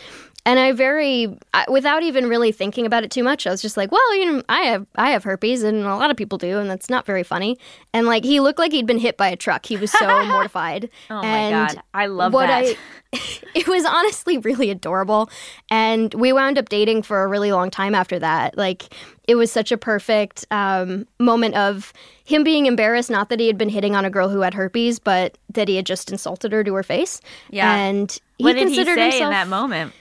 And 0.45 0.59
I 0.59 0.73
very, 0.73 1.37
I, 1.55 1.65
without 1.69 2.03
even 2.03 2.29
really 2.29 2.51
thinking 2.51 2.85
about 2.85 3.05
it 3.05 3.13
too 3.13 3.23
much, 3.23 3.47
I 3.47 3.51
was 3.51 3.63
just 3.63 3.77
like, 3.77 3.91
"Well, 3.91 4.17
you 4.17 4.27
know, 4.27 4.43
I 4.49 4.63
have, 4.63 4.87
I 4.97 5.11
have 5.11 5.25
herpes, 5.25 5.65
and 5.65 5.85
a 5.85 5.97
lot 5.97 6.11
of 6.11 6.17
people 6.17 6.39
do, 6.39 6.59
and 6.59 6.69
that's 6.71 6.91
not 6.91 7.07
very 7.07 7.23
funny." 7.23 7.59
And 7.93 8.07
like, 8.07 8.25
he 8.25 8.41
looked 8.41 8.59
like 8.59 8.73
he'd 8.73 8.87
been 8.87 8.99
hit 8.99 9.17
by 9.17 9.29
a 9.29 9.37
truck. 9.37 9.67
He 9.67 9.77
was 9.77 9.91
so 9.93 10.27
mortified. 10.27 10.91
Oh 11.11 11.23
my 11.23 11.27
and 11.27 11.77
god, 11.77 11.85
I 11.95 12.07
love 12.07 12.33
what 12.33 12.49
that. 12.49 12.65
I, 12.65 12.77
it 13.55 13.69
was 13.69 13.85
honestly 13.85 14.39
really 14.39 14.71
adorable, 14.71 15.31
and 15.71 16.13
we 16.15 16.33
wound 16.33 16.59
up 16.59 16.69
dating 16.69 17.03
for 17.03 17.23
a 17.23 17.29
really 17.29 17.53
long 17.53 17.71
time 17.71 17.95
after 17.95 18.19
that. 18.19 18.57
Like, 18.57 18.95
it 19.29 19.35
was 19.35 19.53
such 19.53 19.71
a 19.71 19.77
perfect 19.77 20.47
um, 20.51 21.07
moment 21.19 21.55
of 21.55 21.93
him 22.25 22.43
being 22.43 22.67
embarrassed, 22.67 23.11
not 23.11 23.29
that 23.29 23.39
he 23.39 23.47
had 23.47 23.59
been 23.59 23.69
hitting 23.69 23.95
on 23.95 24.05
a 24.05 24.11
girl 24.11 24.29
who 24.29 24.41
had 24.41 24.55
herpes, 24.55 24.99
but 24.99 25.37
that 25.51 25.69
he 25.69 25.77
had 25.77 25.87
just 25.87 26.11
insulted 26.11 26.53
her 26.53 26.65
to 26.65 26.75
her 26.75 26.83
face. 26.83 27.21
Yeah. 27.51 27.75
and 27.75 28.19
he 28.39 28.45
what 28.45 28.55
did 28.55 28.69
he 28.69 28.77
considered 28.77 28.97
say 28.97 29.05
himself, 29.11 29.25
in 29.25 29.31
that 29.31 29.49
moment? 29.49 29.93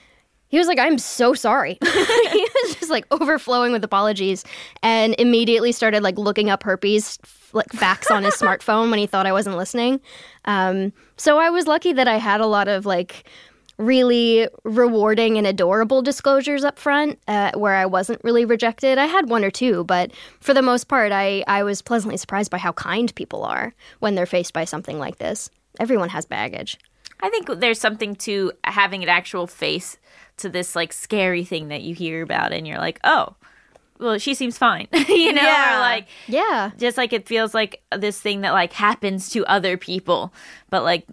He 0.52 0.58
was 0.58 0.66
like, 0.68 0.78
I'm 0.78 0.98
so 0.98 1.32
sorry. 1.32 1.78
he 1.82 2.48
was 2.62 2.76
just 2.76 2.90
like 2.90 3.06
overflowing 3.10 3.72
with 3.72 3.82
apologies 3.82 4.44
and 4.82 5.14
immediately 5.18 5.72
started 5.72 6.02
like 6.02 6.18
looking 6.18 6.50
up 6.50 6.62
herpes 6.62 7.18
like 7.54 7.70
facts 7.70 8.10
on 8.10 8.22
his 8.22 8.34
smartphone 8.40 8.90
when 8.90 8.98
he 8.98 9.06
thought 9.06 9.26
I 9.26 9.32
wasn't 9.32 9.56
listening. 9.56 9.98
Um, 10.44 10.92
so 11.16 11.38
I 11.38 11.48
was 11.48 11.66
lucky 11.66 11.94
that 11.94 12.06
I 12.06 12.18
had 12.18 12.42
a 12.42 12.46
lot 12.46 12.68
of 12.68 12.84
like 12.84 13.24
really 13.78 14.46
rewarding 14.64 15.38
and 15.38 15.46
adorable 15.46 16.02
disclosures 16.02 16.64
up 16.64 16.78
front 16.78 17.18
uh, 17.26 17.52
where 17.54 17.74
I 17.74 17.86
wasn't 17.86 18.22
really 18.22 18.44
rejected. 18.44 18.98
I 18.98 19.06
had 19.06 19.30
one 19.30 19.44
or 19.44 19.50
two, 19.50 19.84
but 19.84 20.12
for 20.40 20.52
the 20.52 20.60
most 20.60 20.84
part, 20.86 21.12
I, 21.12 21.44
I 21.48 21.62
was 21.62 21.80
pleasantly 21.80 22.18
surprised 22.18 22.50
by 22.50 22.58
how 22.58 22.72
kind 22.72 23.12
people 23.14 23.42
are 23.44 23.72
when 24.00 24.16
they're 24.16 24.26
faced 24.26 24.52
by 24.52 24.66
something 24.66 24.98
like 24.98 25.16
this. 25.16 25.48
Everyone 25.80 26.10
has 26.10 26.26
baggage. 26.26 26.76
I 27.22 27.30
think 27.30 27.46
there's 27.60 27.80
something 27.80 28.16
to 28.16 28.52
having 28.64 29.02
an 29.02 29.08
actual 29.08 29.46
face 29.46 29.96
to 30.38 30.48
this 30.48 30.74
like 30.76 30.92
scary 30.92 31.44
thing 31.44 31.68
that 31.68 31.82
you 31.82 31.94
hear 31.94 32.22
about, 32.22 32.52
and 32.52 32.66
you're 32.66 32.78
like, 32.78 32.98
oh, 33.04 33.34
well, 34.00 34.18
she 34.18 34.34
seems 34.34 34.58
fine, 34.58 34.88
you 35.08 35.32
know, 35.32 35.42
Yeah. 35.42 35.76
or 35.76 35.80
like 35.80 36.06
Yeah. 36.26 36.70
just 36.76 36.96
like 36.96 37.12
it 37.12 37.28
feels 37.28 37.54
like 37.54 37.82
this 37.96 38.20
thing 38.20 38.40
that 38.40 38.50
like 38.52 38.72
happens 38.72 39.28
to 39.30 39.44
other 39.46 39.76
people, 39.76 40.32
but 40.70 40.82
like 40.82 41.06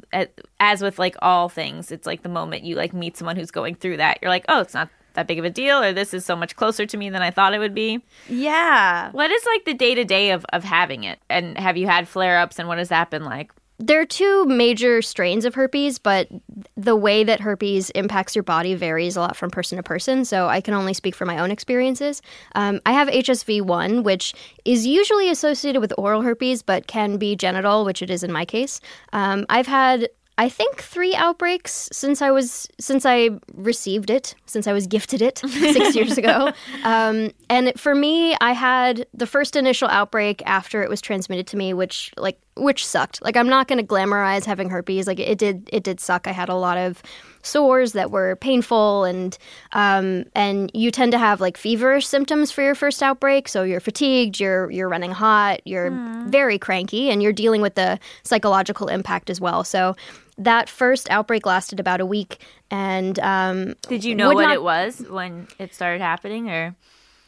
as 0.59 0.81
with 0.81 0.97
like 0.97 1.15
all 1.21 1.49
things, 1.49 1.91
it's 1.91 2.07
like 2.07 2.23
the 2.23 2.29
moment 2.29 2.63
you 2.63 2.75
like 2.75 2.91
meet 2.93 3.15
someone 3.17 3.35
who's 3.35 3.51
going 3.51 3.75
through 3.75 3.97
that, 3.97 4.17
you're 4.21 4.29
like, 4.31 4.45
oh, 4.49 4.61
it's 4.61 4.73
not 4.73 4.89
that 5.13 5.27
big 5.27 5.37
of 5.39 5.45
a 5.45 5.49
deal, 5.49 5.81
or 5.83 5.91
this 5.93 6.13
is 6.13 6.23
so 6.25 6.35
much 6.35 6.55
closer 6.55 6.85
to 6.85 6.97
me 6.97 7.09
than 7.09 7.21
I 7.21 7.29
thought 7.31 7.53
it 7.53 7.59
would 7.59 7.75
be. 7.75 7.99
Yeah. 8.27 9.11
What 9.11 9.29
is 9.31 9.43
like 9.53 9.65
the 9.65 9.73
day 9.73 9.93
to 9.95 10.03
day 10.05 10.31
of 10.31 10.45
of 10.53 10.63
having 10.63 11.03
it, 11.03 11.19
and 11.29 11.57
have 11.59 11.77
you 11.77 11.85
had 11.87 12.07
flare 12.07 12.39
ups, 12.39 12.57
and 12.57 12.67
what 12.67 12.77
has 12.79 12.89
that 12.89 13.11
been 13.11 13.25
like? 13.25 13.51
There 13.79 14.01
are 14.01 14.05
two 14.05 14.45
major 14.45 15.01
strains 15.01 15.45
of 15.45 15.55
herpes, 15.55 15.99
but 15.99 16.27
the 16.75 16.97
way 16.97 17.23
that 17.23 17.39
herpes 17.39 17.89
impacts 17.91 18.35
your 18.35 18.43
body 18.43 18.75
varies 18.75 19.15
a 19.15 19.21
lot 19.21 19.37
from 19.37 19.49
person 19.49 19.77
to 19.77 19.83
person. 19.83 20.25
So 20.25 20.47
I 20.47 20.59
can 20.59 20.73
only 20.73 20.93
speak 20.93 21.15
from 21.15 21.27
my 21.27 21.39
own 21.39 21.49
experiences. 21.49 22.21
Um, 22.55 22.81
I 22.85 22.91
have 22.91 23.07
HSV1, 23.07 24.03
which 24.03 24.33
is 24.65 24.85
usually 24.85 25.29
associated 25.29 25.79
with 25.79 25.93
oral 25.97 26.21
herpes, 26.21 26.61
but 26.61 26.87
can 26.87 27.17
be 27.17 27.37
genital, 27.37 27.85
which 27.85 28.01
it 28.01 28.09
is 28.09 28.21
in 28.21 28.33
my 28.33 28.45
case. 28.45 28.81
Um, 29.13 29.45
I've 29.49 29.67
had. 29.67 30.09
I 30.37 30.47
think 30.47 30.81
three 30.81 31.13
outbreaks 31.15 31.89
since 31.91 32.21
I 32.21 32.31
was 32.31 32.69
since 32.79 33.05
I 33.05 33.31
received 33.55 34.09
it, 34.09 34.35
since 34.45 34.67
I 34.67 34.71
was 34.71 34.87
gifted 34.87 35.21
it 35.21 35.39
six 35.49 35.97
years 35.97 36.17
ago. 36.17 36.53
Um, 36.85 37.31
and 37.49 37.77
for 37.77 37.93
me, 37.93 38.37
I 38.39 38.53
had 38.53 39.05
the 39.13 39.27
first 39.27 39.57
initial 39.57 39.89
outbreak 39.89 40.41
after 40.45 40.81
it 40.81 40.89
was 40.89 41.01
transmitted 41.01 41.45
to 41.47 41.57
me, 41.57 41.73
which 41.73 42.13
like 42.15 42.39
which 42.61 42.85
sucked. 42.85 43.21
Like 43.21 43.37
I'm 43.37 43.49
not 43.49 43.67
going 43.67 43.79
to 43.79 43.85
glamorize 43.85 44.45
having 44.45 44.69
herpes. 44.69 45.07
Like 45.07 45.19
it 45.19 45.37
did 45.37 45.69
it 45.71 45.83
did 45.83 45.99
suck. 45.99 46.27
I 46.27 46.31
had 46.31 46.49
a 46.49 46.55
lot 46.55 46.77
of 46.77 47.01
sores 47.41 47.93
that 47.93 48.11
were 48.11 48.35
painful 48.35 49.05
and 49.05 49.37
um, 49.71 50.25
and 50.35 50.69
you 50.73 50.91
tend 50.91 51.11
to 51.13 51.17
have 51.17 51.39
like 51.41 51.57
feverish 51.57 52.05
symptoms 52.07 52.51
for 52.51 52.61
your 52.61 52.75
first 52.75 53.01
outbreak. 53.01 53.47
So 53.47 53.63
you're 53.63 53.79
fatigued, 53.79 54.39
you're 54.39 54.69
you're 54.71 54.89
running 54.89 55.11
hot, 55.11 55.61
you're 55.65 55.91
very 56.27 56.59
cranky, 56.59 57.09
and 57.09 57.23
you're 57.23 57.33
dealing 57.33 57.61
with 57.61 57.75
the 57.75 57.99
psychological 58.23 58.87
impact 58.87 59.29
as 59.29 59.39
well. 59.39 59.63
So 59.63 59.95
that 60.37 60.69
first 60.69 61.09
outbreak 61.09 61.45
lasted 61.45 61.79
about 61.79 61.99
a 61.99 62.05
week, 62.05 62.41
and 62.71 63.19
um, 63.19 63.75
Did 63.87 64.03
you 64.03 64.15
know 64.15 64.33
what 64.33 64.43
not- 64.43 64.53
it 64.53 64.63
was 64.63 64.99
when 65.09 65.47
it 65.59 65.73
started 65.73 66.01
happening, 66.01 66.49
or 66.49 66.75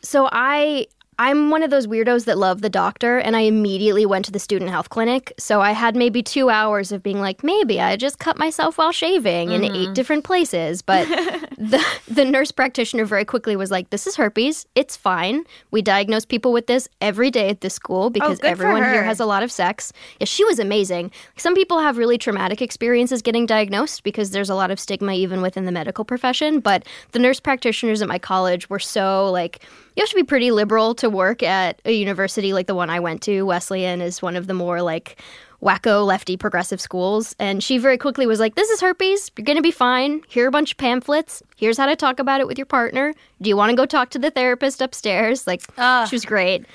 so 0.01 0.29
I 0.31 0.87
I'm 1.21 1.51
one 1.51 1.61
of 1.61 1.69
those 1.69 1.85
weirdos 1.85 2.25
that 2.25 2.39
love 2.39 2.61
the 2.61 2.69
doctor 2.69 3.19
and 3.19 3.35
I 3.35 3.41
immediately 3.41 4.07
went 4.07 4.25
to 4.25 4.31
the 4.31 4.39
student 4.39 4.71
health 4.71 4.89
clinic. 4.89 5.31
So 5.37 5.61
I 5.61 5.69
had 5.69 5.95
maybe 5.95 6.23
2 6.23 6.49
hours 6.49 6.91
of 6.91 7.03
being 7.03 7.19
like 7.19 7.43
maybe 7.43 7.79
I 7.79 7.95
just 7.95 8.17
cut 8.17 8.39
myself 8.39 8.79
while 8.79 8.91
shaving 8.91 9.51
in 9.51 9.63
eight 9.63 9.71
mm-hmm. 9.71 9.93
different 9.93 10.23
places, 10.23 10.81
but 10.81 11.07
the 11.61 11.85
the 12.07 12.25
nurse 12.25 12.51
practitioner 12.51 13.05
very 13.05 13.23
quickly 13.23 13.55
was 13.55 13.71
like 13.71 13.91
this 13.91 14.07
is 14.07 14.15
herpes. 14.15 14.65
It's 14.75 14.97
fine. 14.97 15.45
We 15.69 15.81
diagnose 15.81 16.25
people 16.25 16.51
with 16.51 16.67
this 16.67 16.89
every 16.99 17.29
day 17.29 17.49
at 17.49 17.61
this 17.61 17.75
school 17.75 18.05
oh, 18.05 18.09
because 18.09 18.39
good 18.39 18.57
for 18.57 18.65
everyone 18.65 18.83
here 18.83 19.03
has 19.03 19.19
a 19.19 19.25
lot 19.25 19.43
of 19.43 19.51
sex. 19.51 19.93
Yeah, 20.19 20.25
she 20.25 20.43
was 20.43 20.59
amazing. 20.59 21.11
Some 21.37 21.53
people 21.53 21.79
have 21.79 21.97
really 21.97 22.17
traumatic 22.17 22.61
experiences 22.61 23.21
getting 23.21 23.45
diagnosed 23.45 24.03
because 24.03 24.31
there's 24.31 24.49
a 24.49 24.55
lot 24.55 24.71
of 24.71 24.79
stigma 24.79 25.13
even 25.13 25.41
within 25.41 25.65
the 25.65 25.71
medical 25.71 26.03
profession. 26.03 26.59
But 26.59 26.85
the 27.11 27.19
nurse 27.19 27.39
practitioners 27.39 28.01
at 28.01 28.07
my 28.07 28.19
college 28.19 28.69
were 28.69 28.79
so 28.79 29.29
like, 29.31 29.63
you 29.95 30.01
have 30.01 30.09
to 30.09 30.15
be 30.15 30.23
pretty 30.23 30.51
liberal 30.51 30.95
to 30.95 31.09
work 31.09 31.43
at 31.43 31.81
a 31.85 31.91
university 31.91 32.53
like 32.53 32.67
the 32.67 32.75
one 32.75 32.89
I 32.89 32.99
went 32.99 33.21
to. 33.23 33.43
Wesleyan 33.43 34.01
is 34.01 34.21
one 34.21 34.35
of 34.35 34.47
the 34.47 34.53
more 34.53 34.81
like 34.81 35.17
wacko 35.61 36.05
lefty 36.05 36.37
progressive 36.37 36.81
schools. 36.81 37.35
And 37.39 37.63
she 37.63 37.77
very 37.77 37.97
quickly 37.97 38.25
was 38.25 38.39
like, 38.39 38.55
This 38.55 38.69
is 38.69 38.81
herpes. 38.81 39.31
You're 39.37 39.45
going 39.45 39.57
to 39.57 39.61
be 39.61 39.71
fine. 39.71 40.21
Here 40.27 40.45
are 40.45 40.49
a 40.49 40.51
bunch 40.51 40.71
of 40.71 40.77
pamphlets. 40.77 41.43
Here's 41.57 41.77
how 41.77 41.85
to 41.85 41.95
talk 41.95 42.19
about 42.19 42.41
it 42.41 42.47
with 42.47 42.57
your 42.57 42.65
partner. 42.65 43.13
Do 43.41 43.49
you 43.49 43.57
want 43.57 43.69
to 43.69 43.75
go 43.75 43.85
talk 43.85 44.09
to 44.11 44.19
the 44.19 44.31
therapist 44.31 44.81
upstairs? 44.81 45.47
Like, 45.47 45.63
she 46.07 46.15
was 46.15 46.25
great. 46.25 46.65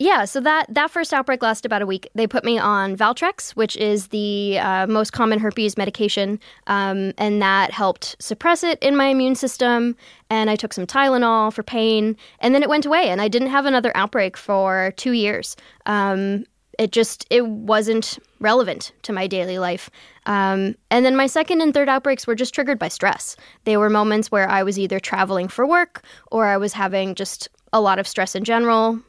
Yeah, 0.00 0.26
so 0.26 0.40
that 0.40 0.72
that 0.72 0.92
first 0.92 1.12
outbreak 1.12 1.42
lasted 1.42 1.66
about 1.66 1.82
a 1.82 1.86
week. 1.86 2.08
They 2.14 2.28
put 2.28 2.44
me 2.44 2.56
on 2.56 2.96
Valtrex, 2.96 3.50
which 3.56 3.76
is 3.76 4.08
the 4.08 4.58
uh, 4.60 4.86
most 4.86 5.12
common 5.12 5.40
herpes 5.40 5.76
medication, 5.76 6.38
um, 6.68 7.12
and 7.18 7.42
that 7.42 7.72
helped 7.72 8.14
suppress 8.20 8.62
it 8.62 8.78
in 8.80 8.96
my 8.96 9.06
immune 9.06 9.34
system. 9.34 9.96
And 10.30 10.50
I 10.50 10.56
took 10.56 10.72
some 10.72 10.86
Tylenol 10.86 11.52
for 11.52 11.64
pain, 11.64 12.16
and 12.38 12.54
then 12.54 12.62
it 12.62 12.68
went 12.68 12.86
away, 12.86 13.08
and 13.08 13.20
I 13.20 13.26
didn't 13.26 13.48
have 13.48 13.66
another 13.66 13.90
outbreak 13.96 14.36
for 14.36 14.92
two 14.96 15.12
years. 15.12 15.56
Um, 15.86 16.44
it 16.78 16.92
just 16.92 17.26
it 17.30 17.46
wasn't 17.46 18.18
relevant 18.40 18.92
to 19.02 19.12
my 19.12 19.26
daily 19.26 19.58
life. 19.58 19.90
Um, 20.26 20.76
and 20.90 21.04
then 21.04 21.16
my 21.16 21.26
second 21.26 21.60
and 21.60 21.74
third 21.74 21.88
outbreaks 21.88 22.26
were 22.26 22.34
just 22.34 22.54
triggered 22.54 22.78
by 22.78 22.88
stress. 22.88 23.36
They 23.64 23.76
were 23.76 23.90
moments 23.90 24.30
where 24.30 24.48
I 24.48 24.62
was 24.62 24.78
either 24.78 25.00
traveling 25.00 25.48
for 25.48 25.66
work 25.66 26.02
or 26.30 26.46
I 26.46 26.56
was 26.56 26.72
having 26.72 27.14
just 27.14 27.48
a 27.72 27.80
lot 27.80 27.98
of 27.98 28.06
stress 28.06 28.34
in 28.34 28.44
general, 28.44 29.00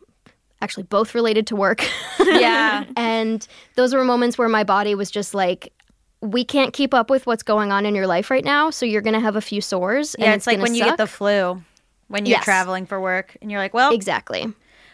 actually 0.61 0.83
both 0.83 1.13
related 1.15 1.45
to 1.47 1.55
work. 1.55 1.87
Yeah. 2.25 2.85
and 2.95 3.47
those 3.75 3.93
were 3.93 4.03
moments 4.03 4.37
where 4.37 4.49
my 4.49 4.63
body 4.63 4.93
was 4.95 5.09
just 5.09 5.33
like, 5.33 5.73
we 6.21 6.43
can't 6.43 6.73
keep 6.73 6.93
up 6.93 7.09
with 7.09 7.25
what's 7.25 7.43
going 7.43 7.71
on 7.71 7.85
in 7.85 7.95
your 7.95 8.07
life 8.07 8.29
right 8.29 8.43
now, 8.43 8.69
so 8.69 8.85
you're 8.85 9.01
gonna 9.01 9.19
have 9.21 9.35
a 9.35 9.41
few 9.41 9.61
sores. 9.61 10.15
Yeah, 10.19 10.25
and 10.25 10.35
it's 10.35 10.45
like 10.47 10.59
when 10.61 10.75
you 10.75 10.83
get 10.83 10.97
the 10.97 11.07
flu 11.07 11.61
when 12.07 12.25
you're 12.25 12.37
Yes. 12.37 12.43
traveling 12.43 12.85
for 12.85 12.99
work 12.99 13.35
and 13.41 13.49
you're 13.51 13.59
like, 13.59 13.73
well, 13.73 13.93
exactly. 13.93 14.47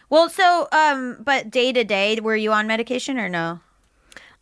Well, 0.08 0.28
so 0.28 0.68
um, 0.72 1.18
but 1.24 1.50
day 1.50 1.72
to 1.72 1.84
day, 1.84 2.18
were 2.20 2.36
you 2.36 2.52
on 2.52 2.66
medication 2.66 3.18
or 3.18 3.28
no? 3.28 3.60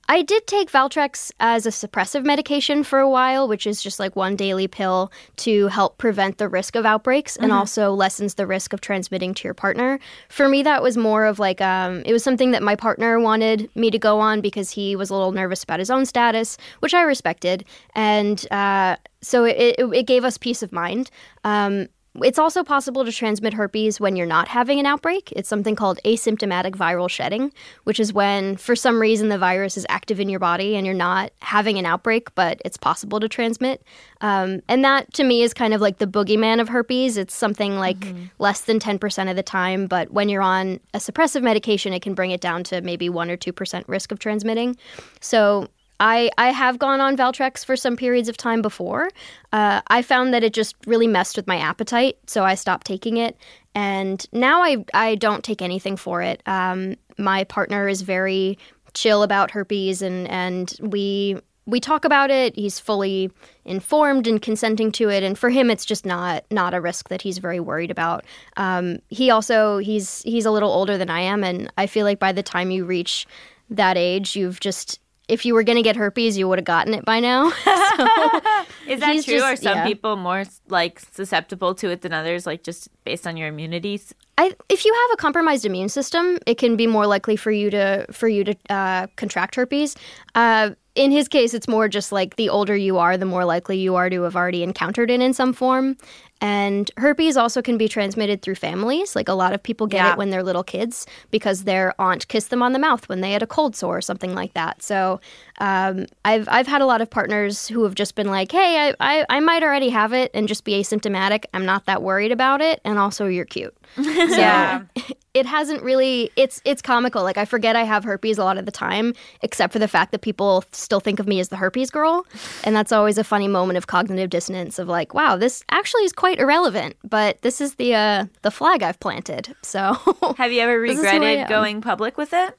I 0.07 0.21
did 0.21 0.47
take 0.47 0.71
Valtrex 0.71 1.33
as 1.41 1.65
a 1.65 1.71
suppressive 1.71 2.25
medication 2.25 2.85
for 2.85 2.99
a 2.99 3.09
while, 3.09 3.49
which 3.49 3.67
is 3.67 3.83
just 3.83 3.99
like 3.99 4.15
one 4.15 4.37
daily 4.37 4.69
pill 4.69 5.11
to 5.37 5.69
help 5.69 5.97
prevent 5.97 6.37
the 6.37 6.47
risk 6.47 6.77
of 6.77 6.85
outbreaks 6.85 7.37
and 7.37 7.53
also 7.53 7.93
lessens 7.93 8.35
the 8.35 8.47
risk 8.47 8.75
of 8.75 8.83
transmitting 8.83 9.33
to 9.33 9.45
your 9.45 9.55
partner. 9.55 9.99
For 10.29 10.47
me, 10.47 10.63
that 10.63 10.83
was 10.83 10.99
more 10.99 11.25
of 11.25 11.39
like, 11.39 11.63
um, 11.63 12.03
it 12.05 12.13
was 12.13 12.23
something 12.23 12.51
that 12.51 12.63
my 12.63 12.77
partner 12.77 13.19
wanted 13.19 13.75
me 13.75 13.91
to 13.91 13.99
go 13.99 14.21
on 14.21 14.43
because 14.43 14.71
he 14.71 14.95
was 14.95 15.09
a 15.09 15.15
little 15.15 15.33
nervous 15.33 15.65
about 15.65 15.79
his 15.79 15.91
own 15.91 16.05
status, 16.05 16.59
which 16.81 16.93
I 16.93 17.01
respected. 17.01 17.65
And 17.95 18.47
uh, 18.51 18.97
so 19.23 19.45
it, 19.45 19.77
it, 19.79 19.85
it 19.95 20.07
gave 20.07 20.25
us 20.25 20.37
peace 20.37 20.63
of 20.63 20.71
mind. 20.71 21.11
Um, 21.45 21.89
it's 22.23 22.39
also 22.39 22.63
possible 22.63 23.05
to 23.05 23.11
transmit 23.11 23.55
herpes 23.55 23.99
when 23.99 24.15
you're 24.15 24.27
not 24.27 24.47
having 24.47 24.79
an 24.79 24.87
outbreak. 24.87 25.33
It's 25.33 25.49
something 25.49 25.75
called 25.75 25.99
asymptomatic 26.05 26.73
viral 26.73 27.11
shedding, 27.11 27.53
which 27.85 27.99
is 27.99 28.13
when, 28.13 28.57
for 28.57 28.77
some 28.77 29.01
reason, 29.01 29.31
the 29.31 29.39
virus 29.39 29.77
is 29.77 29.85
active 29.89 30.21
in 30.21 30.29
your 30.29 30.39
body 30.39 30.77
and 30.77 30.87
you're 30.87 30.95
not 30.95 31.33
having 31.43 31.77
an 31.77 31.87
outbreak, 31.87 32.33
but 32.37 32.63
it's 32.65 32.77
possible 32.77 33.19
to 33.19 33.29
transmit. 33.29 33.83
Um, 34.21 34.63
and 34.69 34.85
that, 34.85 35.13
to 35.15 35.25
me, 35.25 35.43
is 35.43 35.53
kind 35.53 35.75
of 35.75 35.81
like 35.81 35.99
the 35.99 36.07
boogeyman 36.07 36.61
of 36.61 36.69
herpes. 36.69 37.17
It's 37.17 37.35
something 37.35 37.79
like 37.79 38.07
less 38.39 38.61
than 38.61 38.79
10% 38.79 39.29
of 39.29 39.35
the 39.35 39.43
time, 39.43 39.89
but 39.89 40.13
when 40.13 40.29
you're 40.29 40.41
on 40.41 40.79
a 40.95 40.99
suppressive 40.99 41.43
medication, 41.43 41.93
it 41.93 42.01
can 42.01 42.15
bring 42.15 42.31
it 42.31 42.41
down 42.41 42.63
to 42.65 42.81
maybe 42.81 43.09
1% 43.09 43.29
or 43.29 43.37
2% 43.37 43.85
risk 43.89 44.13
of 44.13 44.21
transmitting. 44.21 44.77
So 45.21 45.69
I, 46.01 46.31
I 46.39 46.51
have 46.51 46.79
gone 46.79 47.01
on 47.01 47.17
Valtrex 47.17 47.65
for 47.65 47.77
some 47.77 47.97
periods 47.97 48.29
of 48.29 48.37
time 48.37 48.63
before. 48.63 49.11
Uh, 49.53 49.81
I 49.89 50.03
found 50.03 50.35
that 50.35 50.43
it 50.43 50.53
just 50.53 50.75
really 50.87 51.07
messed 51.07 51.37
with 51.37 51.47
my 51.47 51.59
appetite, 51.59 52.19
so 52.27 52.45
I 52.45 52.55
stopped 52.55 52.87
taking 52.87 53.17
it. 53.17 53.37
And 53.75 54.25
now 54.33 54.63
I, 54.63 54.85
I 54.93 55.15
don't 55.15 55.45
take 55.45 55.63
anything 55.63 55.97
for 55.97 56.23
it. 56.23 56.43
Um, 56.47 56.97
my 57.19 57.45
partner 57.45 57.89
is 57.89 58.03
very 58.03 58.59
chill 58.95 59.23
about 59.23 59.51
herpes, 59.51 60.03
and, 60.03 60.29
and 60.29 60.73
we 60.81 61.39
we 61.67 61.81
talk 61.81 62.05
about 62.05 62.31
it. 62.31 62.55
He's 62.55 62.79
fully 62.79 63.31
informed 63.65 64.27
and 64.27 64.41
consenting 64.41 64.93
to 64.93 65.09
it, 65.09 65.23
and 65.23 65.39
for 65.39 65.51
him, 65.51 65.71
it's 65.71 65.85
just 65.85 66.05
not 66.05 66.45
not 66.51 66.75
a 66.75 66.81
risk 66.81 67.09
that 67.09 67.23
he's 67.23 67.39
very 67.39 67.61
worried 67.61 67.91
about. 67.91 68.25
Um, 68.57 68.99
he 69.09 69.31
also 69.31 69.79
he's 69.79 70.23
he's 70.23 70.47
a 70.47 70.51
little 70.51 70.71
older 70.71 70.99
than 70.99 71.11
I 71.11 71.21
am, 71.21 71.43
and 71.43 71.73
I 71.79 71.87
feel 71.87 72.05
like 72.05 72.19
by 72.19 72.33
the 72.33 72.43
time 72.43 72.71
you 72.71 72.85
reach 72.85 73.27
that 73.71 73.97
age, 73.97 74.37
you've 74.37 74.61
just 74.61 75.01
if 75.29 75.47
you 75.47 75.55
were 75.55 75.63
going 75.63 75.77
to 75.77 75.83
get 75.83 75.97
herpes, 75.97 76.37
you 76.37 76.49
would 76.49 76.59
have 76.59 76.65
gotten 76.67 76.95
it 76.95 77.05
by 77.05 77.21
now. 77.21 77.47
Is 78.87 79.01
that 79.01 79.23
true? 79.25 79.35
just- 79.39 79.45
Are 79.45 79.57
some 79.57 79.79
yeah. 79.79 79.87
people 79.87 80.17
more 80.17 80.45
like 80.69 81.01
susceptible 81.01 81.75
to 81.77 81.91
it 81.91 82.03
than 82.03 82.13
others, 82.13 82.47
like 82.47 82.63
just 82.63 82.89
based 83.05 83.27
on 83.27 83.37
your 83.37 83.49
immunities? 83.49 84.15
I, 84.37 84.55
if 84.69 84.85
you 84.85 84.93
have 84.93 85.11
a 85.15 85.17
compromised 85.17 85.65
immune 85.65 85.89
system, 85.89 86.39
it 86.47 86.59
can 86.59 86.77
be 86.77 86.87
more 86.87 87.07
likely 87.07 87.37
for 87.37 87.53
you 87.53 87.71
to 87.71 88.05
for 88.11 88.29
you 88.29 88.45
to 88.45 88.55
uh, 88.69 89.07
contract 89.17 89.55
herpes. 89.55 89.97
Uh, 90.35 90.71
in 90.95 91.11
his 91.11 91.29
case, 91.29 91.55
it's 91.55 91.69
more 91.69 91.89
just 91.89 92.13
like 92.13 92.37
the 92.37 92.49
older 92.49 92.77
you 92.77 92.99
are, 92.99 93.17
the 93.17 93.27
more 93.27 93.45
likely 93.45 93.79
you 93.79 93.95
are 93.95 94.11
to 94.11 94.23
have 94.23 94.37
already 94.37 94.63
encountered 94.63 95.11
it 95.11 95.21
in 95.21 95.33
some 95.33 95.53
form. 95.53 95.97
And 96.45 96.91
herpes 96.99 97.39
also 97.39 97.63
can 97.63 97.79
be 97.79 97.89
transmitted 97.89 98.43
through 98.43 98.57
families. 98.57 99.17
Like 99.17 99.29
a 99.31 99.33
lot 99.33 99.55
of 99.55 99.63
people 99.63 99.87
get 99.87 100.05
Yeah. 100.05 100.13
it 100.13 100.19
when 100.19 100.29
they're 100.29 100.43
little 100.43 100.63
kids 100.63 101.07
because 101.31 101.65
their 101.65 101.95
aunt 101.99 102.29
kissed 102.29 102.51
them 102.51 102.63
on 102.63 102.75
the 102.75 102.79
mouth 102.79 103.09
when 103.09 103.23
they 103.23 103.33
had 103.33 103.43
a 103.43 103.47
cold 103.47 103.75
sore 103.75 103.97
or 103.97 104.03
something 104.03 104.35
like 104.35 104.53
that. 104.53 104.83
So 104.83 105.21
um, 105.59 106.05
I've 106.25 106.47
I've 106.51 106.67
had 106.67 106.83
a 106.83 106.87
lot 106.87 107.01
of 107.01 107.09
partners 107.09 107.67
who 107.69 107.85
have 107.85 107.95
just 107.95 108.15
been 108.15 108.27
like, 108.29 108.53
"Hey, 108.53 108.89
I, 108.91 108.95
I 109.01 109.25
I 109.37 109.41
might 109.41 109.63
already 109.63 109.89
have 109.89 110.13
it 110.13 110.31
and 110.35 110.47
just 110.47 110.65
be 110.65 110.73
asymptomatic. 110.81 111.45
I'm 111.55 111.65
not 111.65 111.87
that 111.87 112.03
worried 112.03 112.33
about 112.33 112.61
it, 112.61 112.81
and 112.85 112.99
also 112.99 113.27
you're 113.27 113.45
cute." 113.47 113.75
So 113.97 114.03
Yeah. 114.41 114.83
it 115.35 115.47
hasn't 115.47 115.83
really 115.83 116.31
it's 116.37 116.61
it's 116.65 116.83
comical. 116.83 117.23
Like 117.23 117.39
I 117.39 117.45
forget 117.45 117.75
I 117.77 117.85
have 117.85 118.05
herpes 118.05 118.37
a 118.39 118.45
lot 118.45 118.59
of 118.59 118.67
the 118.67 118.73
time, 118.73 119.15
except 119.43 119.73
for 119.73 119.79
the 119.79 119.89
fact 119.89 120.11
that 120.13 120.21
people 120.21 120.65
still 120.73 121.01
think 121.01 121.19
of 121.21 121.27
me 121.27 121.41
as 121.41 121.49
the 121.49 121.57
herpes 121.57 121.91
girl. 121.91 122.27
And 122.65 122.75
that's 122.77 122.93
always 122.93 123.17
a 123.19 123.25
funny 123.25 123.49
moment 123.49 123.77
of 123.77 123.87
cognitive 123.87 124.31
dissonance 124.31 124.79
of 124.81 124.89
like, 124.89 125.15
wow, 125.15 125.37
this 125.37 125.63
actually 125.71 126.03
is 126.05 126.13
quite 126.13 126.34
irrelevant, 126.39 126.97
but 127.05 127.41
this 127.43 127.61
is 127.61 127.75
the 127.77 127.95
uh 127.95 128.25
the 128.43 128.51
flag 128.51 128.83
I've 128.83 129.01
planted. 129.01 129.55
So 129.63 129.95
Have 130.39 130.53
you 130.53 130.61
ever 130.61 130.81
This 130.87 130.99
is 130.99 131.03
who 131.03 131.09
I 131.09 131.15
regretted 131.17 131.49
going 131.49 131.81
public 131.81 132.17
with 132.17 132.33
it? 132.33 132.59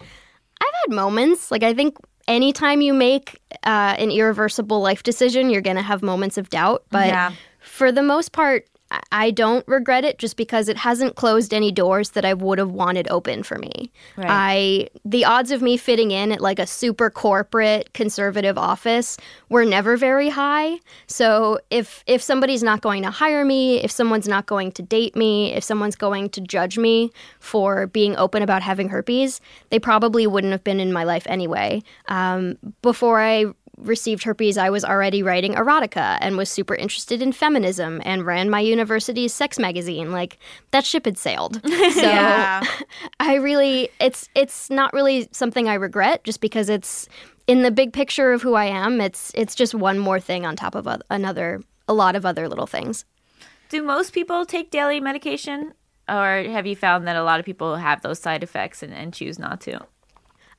I've 0.00 0.74
had 0.86 0.94
moments. 0.94 1.50
Like 1.50 1.62
I 1.62 1.74
think 1.74 1.96
anytime 2.28 2.80
you 2.80 2.94
make 2.94 3.40
uh, 3.64 3.94
an 3.98 4.10
irreversible 4.10 4.80
life 4.80 5.02
decision, 5.02 5.50
you're 5.50 5.60
gonna 5.62 5.82
have 5.82 6.02
moments 6.02 6.38
of 6.38 6.48
doubt. 6.50 6.84
But 6.90 7.08
Yeah. 7.08 7.32
for 7.60 7.92
the 7.92 8.02
most 8.02 8.32
part, 8.32 8.66
I- 9.12 9.30
don't 9.34 9.66
regret 9.66 10.04
it 10.04 10.18
just 10.18 10.36
because 10.36 10.68
it 10.68 10.76
hasn't 10.76 11.16
closed 11.16 11.52
any 11.52 11.72
doors 11.72 12.10
that 12.10 12.24
I 12.24 12.34
would 12.34 12.58
have 12.58 12.70
wanted 12.70 13.08
open 13.10 13.42
for 13.42 13.58
me. 13.58 13.90
Right. 14.16 14.26
I 14.30 14.88
the 15.04 15.24
odds 15.24 15.50
of 15.50 15.60
me 15.60 15.76
fitting 15.76 16.12
in 16.12 16.30
at 16.30 16.40
like 16.40 16.58
a 16.58 16.66
super 16.66 17.10
corporate 17.10 17.92
conservative 17.94 18.56
office 18.56 19.16
were 19.48 19.64
never 19.64 19.96
very 19.96 20.28
high. 20.28 20.78
So 21.06 21.58
if 21.70 22.04
if 22.06 22.22
somebody's 22.22 22.62
not 22.62 22.80
going 22.80 23.02
to 23.02 23.10
hire 23.10 23.44
me, 23.44 23.82
if 23.82 23.90
someone's 23.90 24.28
not 24.28 24.46
going 24.46 24.72
to 24.72 24.82
date 24.82 25.16
me, 25.16 25.52
if 25.52 25.64
someone's 25.64 25.96
going 25.96 26.30
to 26.30 26.40
judge 26.40 26.78
me 26.78 27.10
for 27.40 27.88
being 27.88 28.16
open 28.16 28.42
about 28.42 28.62
having 28.62 28.88
herpes, 28.88 29.40
they 29.70 29.78
probably 29.78 30.26
wouldn't 30.26 30.52
have 30.52 30.64
been 30.64 30.80
in 30.80 30.92
my 30.92 31.04
life 31.04 31.26
anyway. 31.28 31.82
Um, 32.08 32.56
before 32.82 33.20
I 33.20 33.46
received 33.78 34.24
herpes, 34.24 34.56
I 34.58 34.70
was 34.70 34.84
already 34.84 35.22
writing 35.22 35.54
erotica 35.54 36.18
and 36.20 36.36
was 36.36 36.48
super 36.48 36.74
interested 36.74 37.20
in 37.22 37.32
feminism 37.32 38.00
and 38.04 38.24
ran 38.24 38.50
my 38.50 38.60
university's 38.60 39.32
sex 39.32 39.58
magazine. 39.58 40.12
Like 40.12 40.38
that 40.70 40.84
ship 40.84 41.04
had 41.04 41.18
sailed. 41.18 41.60
So 41.94 42.00
Yeah. 42.00 42.64
I 43.20 43.34
really 43.34 43.88
it's 44.00 44.28
it's 44.34 44.70
not 44.70 44.92
really 44.92 45.28
something 45.32 45.68
I 45.68 45.74
regret 45.74 46.24
just 46.24 46.40
because 46.40 46.68
it's 46.68 47.08
in 47.46 47.62
the 47.62 47.70
big 47.70 47.92
picture 47.92 48.32
of 48.32 48.42
who 48.42 48.54
I 48.54 48.66
am. 48.66 49.00
It's 49.00 49.30
it's 49.34 49.54
just 49.54 49.74
one 49.74 49.98
more 49.98 50.20
thing 50.20 50.46
on 50.46 50.56
top 50.56 50.74
of 50.74 50.86
oth- 50.86 51.02
another 51.10 51.62
a 51.88 51.94
lot 51.94 52.16
of 52.16 52.24
other 52.24 52.48
little 52.48 52.66
things. 52.66 53.04
Do 53.68 53.82
most 53.82 54.12
people 54.12 54.46
take 54.46 54.70
daily 54.70 55.00
medication? 55.00 55.74
Or 56.08 56.42
have 56.42 56.66
you 56.66 56.76
found 56.76 57.06
that 57.06 57.16
a 57.16 57.24
lot 57.24 57.40
of 57.40 57.46
people 57.46 57.76
have 57.76 58.02
those 58.02 58.18
side 58.18 58.42
effects 58.42 58.82
and, 58.82 58.92
and 58.92 59.14
choose 59.14 59.38
not 59.38 59.60
to? 59.62 59.80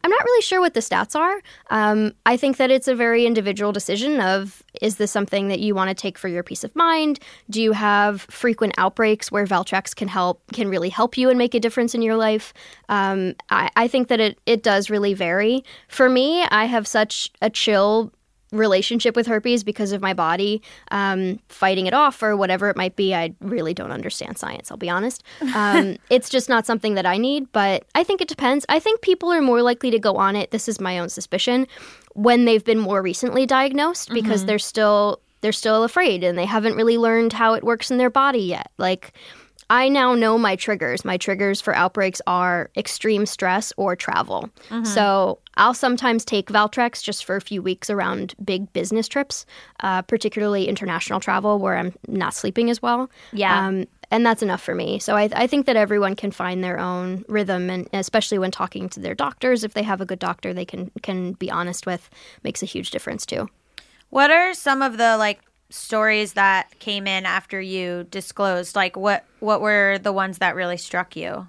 I'm 0.06 0.12
not 0.12 0.24
really 0.24 0.44
sure 0.44 0.62
what 0.62 0.76
the 0.76 0.82
stats 0.82 1.16
are. 1.16 1.42
Um, 1.72 2.14
I 2.28 2.38
think 2.38 2.58
that 2.58 2.70
it's 2.70 2.88
a 2.88 2.94
very 2.94 3.26
individual 3.26 3.72
decision 3.72 4.22
of 4.22 4.62
is 4.80 4.98
this 4.98 5.10
something 5.10 5.48
that 5.48 5.62
you 5.62 5.74
want 5.74 5.90
to 5.90 5.96
take 5.96 6.20
for 6.20 6.28
your 6.28 6.44
peace 6.44 6.64
of 6.64 6.76
mind? 6.76 7.20
Do 7.50 7.60
you 7.60 7.72
have 7.72 8.22
frequent 8.22 8.76
outbreaks 8.78 9.32
where 9.32 9.48
Valtrex 9.48 9.96
can 9.96 10.08
help 10.08 10.44
can 10.54 10.68
really 10.68 10.90
help 10.90 11.18
you 11.18 11.32
and 11.32 11.40
make 11.40 11.56
a 11.56 11.60
difference 11.60 11.96
in 11.96 12.04
your 12.04 12.18
life? 12.18 12.54
Um, 12.88 13.34
I, 13.50 13.72
I 13.76 13.88
think 13.88 14.10
that 14.10 14.20
it 14.20 14.38
it 14.46 14.62
does 14.62 14.92
really 14.92 15.16
vary. 15.16 15.64
For 15.88 16.08
me, 16.08 16.44
I 16.52 16.66
have 16.66 16.86
such 16.86 17.32
a 17.42 17.50
chill 17.50 18.12
relationship 18.58 19.16
with 19.16 19.28
herpes 19.28 19.64
because 19.64 19.92
of 19.92 20.02
my 20.02 20.14
body 20.14 20.62
um, 20.92 21.40
fighting 21.50 21.88
it 21.88 21.94
off 21.94 22.22
or 22.22 22.36
whatever 22.36 22.70
it 22.70 22.78
might 22.78 22.96
be. 22.96 23.14
I 23.14 23.34
really 23.42 23.74
don't 23.74 23.92
understand 23.92 24.38
science, 24.38 24.72
I'll 24.72 24.78
be 24.78 24.90
honest. 24.90 25.24
Um, 25.54 25.98
it's 26.10 26.30
just 26.30 26.50
not 26.50 26.66
something 26.66 26.96
that 26.96 27.06
I 27.06 27.18
need, 27.18 27.52
but 27.52 27.86
I 27.96 28.04
think 28.04 28.22
it 28.22 28.28
depends. 28.28 28.66
I 28.70 28.80
think 28.80 29.02
people 29.02 29.32
are 29.32 29.42
more 29.42 29.62
likely 29.62 29.92
to 29.92 30.00
go 30.00 30.16
on 30.16 30.36
it. 30.36 30.52
This 30.52 30.68
is 30.68 30.80
my 30.80 31.00
own 31.00 31.10
suspicion 31.10 31.68
when 32.14 32.46
they've 32.46 32.64
been 32.64 32.80
more 32.80 33.02
recently 33.02 33.46
diagnosed 33.46 34.10
because 34.12 34.46
they're 34.46 34.58
still 34.60 35.20
they're 35.42 35.52
still 35.52 35.84
afraid 35.84 36.24
and 36.24 36.38
they 36.40 36.46
haven't 36.46 36.76
really 36.76 36.98
learned 36.98 37.34
how 37.34 37.54
it 37.54 37.64
works 37.64 37.92
in 37.92 37.98
their 37.98 38.10
body 38.10 38.40
yet. 38.40 38.72
Like 38.80 39.14
I 39.70 39.90
now 39.90 40.14
know 40.14 40.38
my 40.38 40.56
triggers. 40.56 41.04
My 41.04 41.18
triggers 41.18 41.60
for 41.60 41.76
outbreaks 41.76 42.22
are 42.28 42.70
extreme 42.78 43.26
stress 43.26 43.74
or 43.78 43.96
travel. 43.96 44.50
So 44.84 45.40
I'll 45.58 45.74
sometimes 45.74 46.24
take 46.24 46.50
Valtrex 46.50 47.04
just 47.04 47.26
for 47.26 47.36
a 47.36 47.42
few 47.42 47.62
weeks 47.62 47.90
around 47.90 48.36
big 48.44 48.72
business 48.74 49.08
trips, 49.08 49.46
uh, 49.80 50.02
particularly 50.04 50.68
international 50.68 51.20
travel 51.20 51.60
where 51.60 51.78
I'm 51.78 51.96
not 52.08 52.34
sleeping 52.34 52.70
as 52.70 52.82
well. 52.82 53.10
Yeah. 53.34 53.68
Um, 53.68 53.88
and 54.12 54.24
that's 54.24 54.44
enough 54.44 54.62
for 54.62 54.76
me. 54.76 55.00
So 55.00 55.16
I, 55.16 55.30
I 55.34 55.48
think 55.48 55.66
that 55.66 55.76
everyone 55.76 56.16
can 56.16 56.32
find 56.32 56.64
their 56.64 56.80
own 56.80 57.26
rhythm, 57.28 57.72
and 57.72 57.90
especially 57.92 58.38
when 58.38 58.52
talking 58.52 58.88
to 58.90 59.00
their 59.00 59.16
doctors, 59.16 59.64
if 59.64 59.74
they 59.74 59.84
have 59.84 60.00
a 60.00 60.06
good 60.06 60.20
doctor, 60.20 60.54
they 60.54 60.66
can 60.66 60.92
can 61.02 61.34
be 61.34 61.50
honest 61.50 61.88
with, 61.88 62.10
makes 62.44 62.62
a 62.62 62.68
huge 62.68 62.92
difference 62.92 63.26
too. 63.26 63.50
What 64.12 64.30
are 64.30 64.54
some 64.54 64.84
of 64.84 64.98
the 64.98 65.18
like 65.18 65.42
stories 65.70 66.34
that 66.34 66.78
came 66.80 67.08
in 67.08 67.26
after 67.26 67.60
you 67.60 68.06
disclosed? 68.10 68.76
Like 68.76 68.96
what 68.96 69.26
what 69.40 69.62
were 69.62 69.98
the 69.98 70.14
ones 70.14 70.40
that 70.40 70.56
really 70.56 70.78
struck 70.78 71.16
you? 71.16 71.48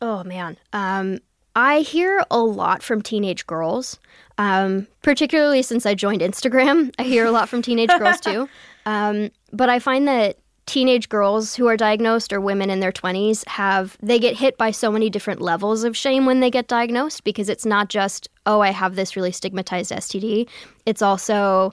Oh 0.00 0.22
man, 0.24 0.56
um, 0.72 1.18
I 1.56 1.80
hear 1.80 2.22
a 2.30 2.38
lot 2.38 2.82
from 2.82 3.02
teenage 3.02 3.46
girls, 3.46 3.98
um, 4.38 4.86
particularly 5.02 5.62
since 5.62 5.86
I 5.86 5.94
joined 5.94 6.20
Instagram. 6.20 6.94
I 6.98 7.02
hear 7.02 7.26
a 7.26 7.32
lot 7.32 7.48
from 7.48 7.62
teenage 7.62 7.90
girls 7.98 8.20
too, 8.20 8.48
um, 8.86 9.30
but 9.52 9.68
I 9.68 9.78
find 9.78 10.06
that 10.06 10.38
teenage 10.66 11.08
girls 11.08 11.54
who 11.54 11.66
are 11.66 11.78
diagnosed 11.78 12.30
or 12.30 12.40
women 12.42 12.68
in 12.68 12.78
their 12.78 12.92
20s 12.92 13.46
have 13.48 13.96
they 14.02 14.18
get 14.18 14.36
hit 14.36 14.58
by 14.58 14.70
so 14.70 14.92
many 14.92 15.08
different 15.08 15.40
levels 15.40 15.82
of 15.82 15.96
shame 15.96 16.26
when 16.26 16.40
they 16.40 16.50
get 16.50 16.68
diagnosed 16.68 17.24
because 17.24 17.48
it's 17.48 17.64
not 17.64 17.88
just 17.88 18.28
oh 18.44 18.60
i 18.60 18.68
have 18.68 18.94
this 18.94 19.16
really 19.16 19.32
stigmatized 19.32 19.90
std 19.90 20.46
it's 20.84 21.00
also 21.00 21.72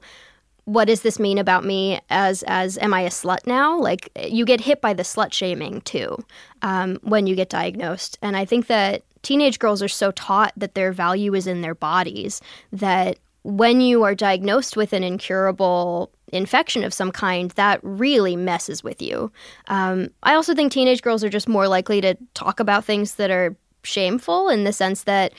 what 0.66 0.86
does 0.86 1.02
this 1.02 1.20
mean 1.20 1.38
about 1.38 1.64
me 1.64 2.00
as 2.10 2.44
as 2.48 2.78
am 2.80 2.94
I 2.94 3.02
a 3.02 3.10
slut 3.10 3.46
now? 3.46 3.80
Like 3.80 4.10
you 4.28 4.46
get 4.46 4.62
hit 4.62 4.82
by 4.82 4.94
the 4.94 5.04
slut 5.04 5.32
shaming 5.32 5.82
too 5.82 6.18
um, 6.62 6.98
when 7.04 7.28
you 7.28 7.36
get 7.36 7.50
diagnosed, 7.50 8.18
and 8.22 8.36
I 8.36 8.46
think 8.46 8.68
that 8.68 9.04
teenage 9.22 9.60
girls 9.60 9.82
are 9.82 9.88
so 9.88 10.12
taught 10.12 10.54
that 10.58 10.76
their 10.76 10.92
value 10.92 11.34
is 11.34 11.48
in 11.48 11.62
their 11.62 11.76
bodies 11.76 12.42
that 12.72 13.18
when 13.44 13.80
you 13.80 14.04
are 14.04 14.16
diagnosed 14.16 14.76
with 14.76 14.92
an 14.92 15.04
incurable 15.04 16.12
infection 16.34 16.84
of 16.84 16.94
some 16.94 17.12
kind, 17.12 17.52
that 17.52 17.80
really 17.84 18.36
messes 18.36 18.84
with 18.84 19.02
you. 19.02 19.32
Um, 19.68 20.10
I 20.24 20.34
also 20.34 20.56
think 20.56 20.72
teenage 20.72 21.04
girls 21.04 21.24
are 21.24 21.30
just 21.30 21.48
more 21.48 21.68
likely 21.68 22.02
to 22.02 22.16
talk 22.34 22.60
about 22.60 22.86
things 22.86 23.16
that 23.16 23.30
are 23.30 23.56
shameful 23.84 24.50
in 24.50 24.64
the 24.64 24.74
sense 24.74 25.04
that 25.04 25.32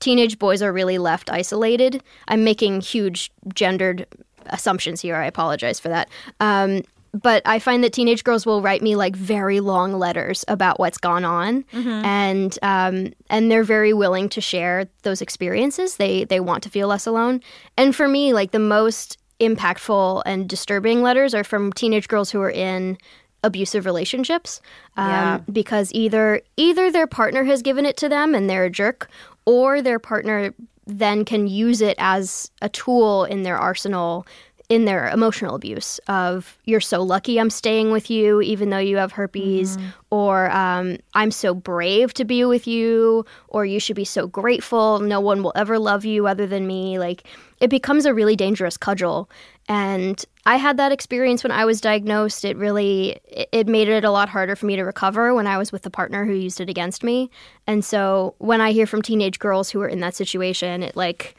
teenage 0.00 0.38
boys 0.38 0.60
are 0.60 0.72
really 0.72 0.98
left 0.98 1.30
isolated. 1.30 2.02
I'm 2.28 2.44
making 2.44 2.82
huge 2.82 3.32
gendered 3.54 4.06
assumptions 4.50 5.00
here. 5.00 5.16
I 5.16 5.26
apologize 5.26 5.78
for 5.80 5.88
that. 5.88 6.08
Um, 6.40 6.82
but 7.12 7.42
I 7.46 7.60
find 7.60 7.84
that 7.84 7.92
teenage 7.92 8.24
girls 8.24 8.44
will 8.44 8.60
write 8.60 8.82
me 8.82 8.96
like 8.96 9.14
very 9.14 9.60
long 9.60 9.92
letters 9.92 10.44
about 10.48 10.80
what's 10.80 10.98
gone 10.98 11.24
on, 11.24 11.64
and 11.72 12.58
um, 12.62 13.12
and 13.30 13.50
they're 13.52 13.62
very 13.62 13.92
willing 13.92 14.28
to 14.30 14.40
share 14.40 14.88
those 15.02 15.22
experiences. 15.22 15.96
They 15.96 16.24
they 16.24 16.40
want 16.40 16.64
to 16.64 16.70
feel 16.70 16.88
less 16.88 17.06
alone. 17.06 17.40
And 17.76 17.94
for 17.94 18.08
me, 18.08 18.32
like 18.32 18.50
the 18.50 18.58
most 18.58 19.16
impactful 19.38 20.22
and 20.26 20.48
disturbing 20.48 21.02
letters 21.02 21.34
are 21.34 21.44
from 21.44 21.72
teenage 21.72 22.08
girls 22.08 22.30
who 22.30 22.40
are 22.40 22.50
in 22.50 22.98
abusive 23.42 23.84
relationships 23.84 24.60
um, 24.96 25.08
Yeah. 25.10 25.38
because 25.52 25.92
either 25.92 26.40
either 26.56 26.90
their 26.90 27.06
partner 27.06 27.44
has 27.44 27.60
given 27.62 27.84
it 27.84 27.96
to 27.98 28.08
them 28.08 28.34
and 28.34 28.48
they're 28.48 28.64
a 28.64 28.70
jerk 28.70 29.08
or 29.46 29.82
their 29.82 29.98
partner 29.98 30.54
then 30.86 31.24
can 31.24 31.46
use 31.46 31.80
it 31.80 31.96
as 31.98 32.50
a 32.60 32.68
tool 32.68 33.24
in 33.24 33.42
their 33.42 33.56
arsenal 33.56 34.26
in 34.70 34.86
their 34.86 35.08
emotional 35.10 35.54
abuse 35.54 35.98
of 36.08 36.56
you're 36.64 36.80
so 36.80 37.02
lucky 37.02 37.38
I'm 37.38 37.50
staying 37.50 37.90
with 37.90 38.10
you 38.10 38.40
even 38.40 38.70
though 38.70 38.78
you 38.78 38.96
have 38.96 39.12
herpes 39.12 39.76
or 40.10 40.50
um, 40.50 40.96
I'm 41.12 41.30
so 41.30 41.54
brave 41.54 42.14
to 42.14 42.24
be 42.24 42.44
with 42.44 42.66
you 42.66 43.26
or 43.48 43.66
you 43.66 43.78
should 43.78 43.96
be 43.96 44.06
so 44.06 44.26
grateful. 44.26 45.00
No 45.00 45.20
one 45.20 45.42
will 45.42 45.52
ever 45.54 45.78
love 45.78 46.04
you 46.06 46.26
other 46.26 46.46
than 46.46 46.66
me. 46.66 46.98
Like 46.98 47.24
it 47.60 47.68
becomes 47.68 48.06
a 48.06 48.14
really 48.14 48.36
dangerous 48.36 48.78
cudgel 48.78 49.28
and 49.68 50.22
I 50.46 50.56
had 50.56 50.76
that 50.76 50.92
experience 50.92 51.42
when 51.42 51.50
I 51.50 51.64
was 51.64 51.80
diagnosed. 51.80 52.44
It 52.44 52.56
really 52.56 53.18
it- 53.26 53.66
made 53.66 53.88
it 53.88 54.04
a 54.04 54.10
lot 54.10 54.28
harder 54.28 54.56
for 54.56 54.66
me 54.66 54.76
to 54.76 54.82
recover 54.82 55.34
when 55.34 55.46
I 55.46 55.56
was 55.56 55.72
with 55.72 55.86
a 55.86 55.90
partner 55.90 56.26
who 56.26 56.34
used 56.34 56.60
it 56.60 56.68
against 56.68 57.02
me. 57.02 57.30
And 57.66 57.84
so 57.84 58.34
when 58.38 58.60
I 58.60 58.72
hear 58.72 58.86
from 58.86 59.00
teenage 59.00 59.38
girls 59.38 59.70
who 59.70 59.80
are 59.80 59.88
in 59.88 60.00
that 60.00 60.14
situation, 60.14 60.82
it 60.82 60.96
like 60.96 61.34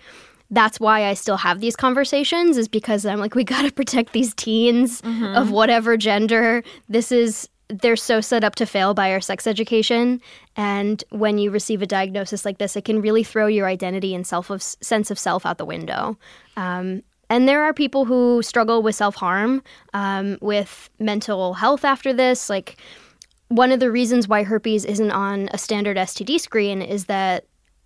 that's 0.50 0.80
why 0.80 1.06
I 1.06 1.14
still 1.16 1.38
have 1.38 1.60
these 1.60 1.76
conversations 1.76 2.58
is 2.58 2.68
because 2.68 3.06
I'm 3.06 3.20
like 3.20 3.36
we 3.36 3.44
got 3.56 3.64
to 3.64 3.72
protect 3.72 4.14
these 4.14 4.34
teens 4.34 5.02
of 5.36 5.52
whatever 5.52 5.96
gender. 5.98 6.64
This 6.90 7.12
is 7.12 7.48
they're 7.68 7.96
so 7.96 8.22
set 8.22 8.44
up 8.44 8.56
to 8.56 8.66
fail 8.66 8.94
by 8.94 9.12
our 9.12 9.20
sex 9.20 9.48
education 9.48 10.22
and 10.56 11.04
when 11.10 11.40
you 11.40 11.50
receive 11.50 11.82
a 11.82 11.88
diagnosis 11.88 12.46
like 12.46 12.60
this 12.60 12.76
it 12.76 12.86
can 12.86 13.02
really 13.02 13.24
throw 13.24 13.48
your 13.48 13.66
identity 13.66 14.14
and 14.14 14.28
self 14.28 14.52
of 14.52 14.62
sense 14.62 15.10
of 15.10 15.18
self 15.18 15.48
out 15.48 15.58
the 15.58 15.66
window 15.66 16.16
um, 16.58 17.02
and 17.30 17.48
there 17.48 17.64
are 17.64 17.74
people 17.74 18.06
who 18.06 18.42
struggle 18.44 18.82
with 18.84 18.96
self 18.96 19.16
harm, 19.16 19.64
um, 19.94 20.38
with 20.42 20.90
mental 21.00 21.54
health 21.56 21.84
after 21.86 22.14
this. 22.14 22.50
Like, 22.50 22.78
one 23.50 23.72
of 23.72 23.80
the 23.80 23.92
reasons 23.92 24.28
why 24.28 24.44
herpes 24.44 24.86
isn't 24.86 25.12
on 25.12 25.50
a 25.52 25.58
standard 25.58 25.98
STD 25.98 26.40
screen 26.40 26.82
is 26.82 27.06
that 27.06 27.46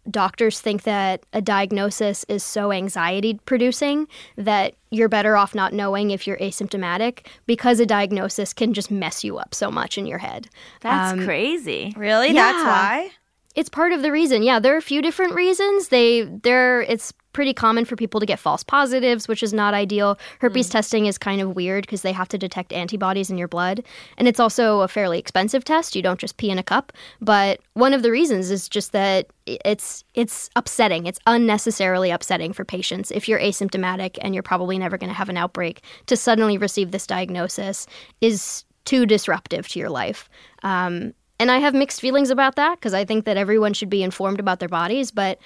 doctors 0.10 0.60
think 0.60 0.84
that 0.84 1.24
a 1.34 1.42
diagnosis 1.42 2.26
is 2.30 2.42
so 2.44 2.72
anxiety 2.72 3.40
producing 3.46 4.08
that 4.38 4.74
you're 4.90 5.10
better 5.10 5.36
off 5.36 5.54
not 5.54 5.74
knowing 5.74 6.10
if 6.10 6.26
you're 6.26 6.38
asymptomatic 6.38 7.28
because 7.46 7.80
a 7.80 7.86
diagnosis 7.86 8.54
can 8.54 8.74
just 8.74 8.90
mess 8.90 9.24
you 9.24 9.38
up 9.38 9.54
so 9.54 9.70
much 9.70 9.98
in 9.98 10.08
your 10.08 10.18
head. 10.18 10.48
That's 10.82 11.14
Um, 11.14 11.26
crazy. 11.26 11.94
Really? 11.96 12.32
That's 12.34 12.64
why? 12.64 13.12
It's 13.56 13.70
part 13.70 13.92
of 13.92 14.02
the 14.02 14.12
reason. 14.12 14.42
Yeah, 14.42 14.60
there 14.60 14.74
are 14.74 14.78
a 14.78 14.82
few 14.82 15.02
different 15.02 15.36
reasons. 15.36 15.90
They 15.90 16.22
there 16.24 16.82
it's 16.84 17.14
pretty 17.40 17.54
common 17.54 17.86
for 17.86 17.96
people 17.96 18.20
to 18.20 18.26
get 18.26 18.38
false 18.38 18.66
positives, 18.66 19.30
which 19.30 19.42
is 19.42 19.54
not 19.54 19.74
ideal. 19.74 20.20
Herpes 20.40 20.68
testing 20.68 21.06
is 21.06 21.18
kind 21.18 21.40
of 21.40 21.56
weird 21.56 21.86
because 21.86 22.02
they 22.02 22.12
have 22.12 22.28
to 22.28 22.38
detect 22.38 22.74
antibodies 22.74 23.30
in 23.30 23.38
your 23.38 23.48
blood, 23.48 23.82
and 24.18 24.28
it's 24.28 24.42
also 24.42 24.82
a 24.82 24.90
fairly 24.90 25.18
expensive 25.18 25.64
test. 25.64 25.96
You 25.96 26.02
don't 26.02 26.20
just 26.20 26.36
pee 26.36 26.50
in 26.50 26.60
a 26.60 26.64
cup. 26.64 26.92
But 27.22 27.62
one 27.76 27.94
of 27.94 28.04
the 28.04 28.12
reasons 28.12 28.52
is 28.52 28.68
just 28.68 28.92
that 28.92 29.28
it's 29.46 30.04
it's 30.16 30.50
upsetting. 30.58 31.06
It's 31.06 31.20
unnecessarily 31.28 32.12
upsetting 32.12 32.52
for 32.52 32.66
patients 32.66 33.10
if 33.10 33.30
you're 33.30 33.40
asymptomatic 33.40 34.18
and 34.20 34.34
you're 34.34 34.44
probably 34.44 34.78
never 34.78 34.98
going 34.98 35.10
to 35.10 35.16
have 35.16 35.30
an 35.30 35.38
outbreak 35.38 35.82
to 36.08 36.18
suddenly 36.18 36.58
receive 36.58 36.92
this 36.92 37.08
diagnosis 37.08 37.88
is 38.20 38.66
too 38.84 39.06
disruptive 39.06 39.66
to 39.70 39.80
your 39.80 39.90
life. 39.90 40.28
Um, 40.64 41.14
and 41.40 41.50
I 41.50 41.60
have 41.60 41.74
mixed 41.74 42.02
feelings 42.02 42.32
about 42.32 42.58
that 42.58 42.80
because 42.80 42.94
I 42.94 43.06
think 43.06 43.24
that 43.24 43.38
everyone 43.38 43.74
should 43.74 43.90
be 43.90 44.04
informed 44.04 44.42
about 44.42 44.60
their 44.60 44.68
bodies. 44.68 45.10
But 45.10 45.40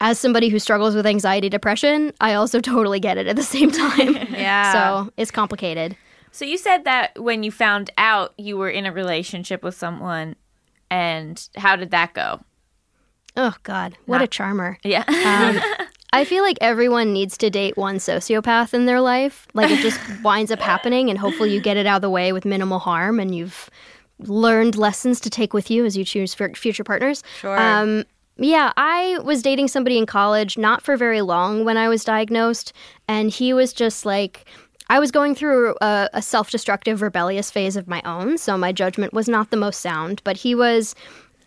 as 0.00 0.18
somebody 0.18 0.48
who 0.48 0.58
struggles 0.58 0.94
with 0.94 1.06
anxiety, 1.06 1.48
depression, 1.48 2.12
I 2.20 2.34
also 2.34 2.60
totally 2.72 3.00
get 3.00 3.18
it 3.18 3.26
at 3.26 3.36
the 3.36 3.42
same 3.42 3.70
time. 3.70 4.16
Yeah. 4.36 4.72
So 4.72 5.12
it's 5.16 5.30
complicated. 5.30 5.96
So 6.30 6.44
you 6.44 6.58
said 6.58 6.84
that 6.84 7.18
when 7.20 7.42
you 7.42 7.50
found 7.50 7.90
out 7.96 8.34
you 8.36 8.56
were 8.58 8.68
in 8.68 8.84
a 8.84 8.92
relationship 8.92 9.62
with 9.62 9.74
someone, 9.74 10.36
and 10.90 11.48
how 11.56 11.74
did 11.76 11.90
that 11.92 12.12
go? 12.12 12.40
Oh, 13.36 13.54
God. 13.62 13.96
What 14.04 14.22
a 14.22 14.26
charmer. 14.26 14.78
Yeah. 14.84 15.04
Um, 15.08 15.60
I 16.12 16.24
feel 16.24 16.42
like 16.44 16.58
everyone 16.60 17.12
needs 17.12 17.36
to 17.38 17.50
date 17.50 17.76
one 17.76 17.96
sociopath 17.96 18.72
in 18.74 18.86
their 18.86 19.00
life. 19.00 19.48
Like 19.54 19.70
it 19.70 19.80
just 19.80 19.98
winds 20.22 20.50
up 20.50 20.60
happening, 20.60 21.10
and 21.10 21.18
hopefully 21.18 21.52
you 21.52 21.60
get 21.60 21.76
it 21.76 21.86
out 21.86 21.96
of 21.96 22.02
the 22.02 22.10
way 22.10 22.32
with 22.32 22.44
minimal 22.44 22.78
harm 22.78 23.18
and 23.18 23.34
you've 23.34 23.68
learned 24.20 24.76
lessons 24.76 25.20
to 25.20 25.30
take 25.30 25.52
with 25.52 25.70
you 25.70 25.84
as 25.84 25.96
you 25.96 26.04
choose 26.04 26.32
for 26.32 26.48
future 26.54 26.84
partners. 26.84 27.22
Sure. 27.40 27.58
Um, 27.58 28.04
yeah, 28.38 28.72
I 28.76 29.18
was 29.22 29.42
dating 29.42 29.68
somebody 29.68 29.96
in 29.98 30.06
college, 30.06 30.58
not 30.58 30.82
for 30.82 30.96
very 30.96 31.22
long 31.22 31.64
when 31.64 31.76
I 31.76 31.88
was 31.88 32.04
diagnosed, 32.04 32.72
and 33.08 33.30
he 33.30 33.52
was 33.52 33.72
just 33.72 34.04
like, 34.04 34.44
I 34.88 34.98
was 34.98 35.10
going 35.10 35.34
through 35.34 35.74
a, 35.80 36.08
a 36.12 36.22
self 36.22 36.50
destructive, 36.50 37.02
rebellious 37.02 37.50
phase 37.50 37.76
of 37.76 37.88
my 37.88 38.02
own, 38.04 38.38
so 38.38 38.58
my 38.58 38.72
judgment 38.72 39.12
was 39.12 39.28
not 39.28 39.50
the 39.50 39.56
most 39.56 39.80
sound, 39.80 40.20
but 40.22 40.36
he 40.36 40.54
was, 40.54 40.94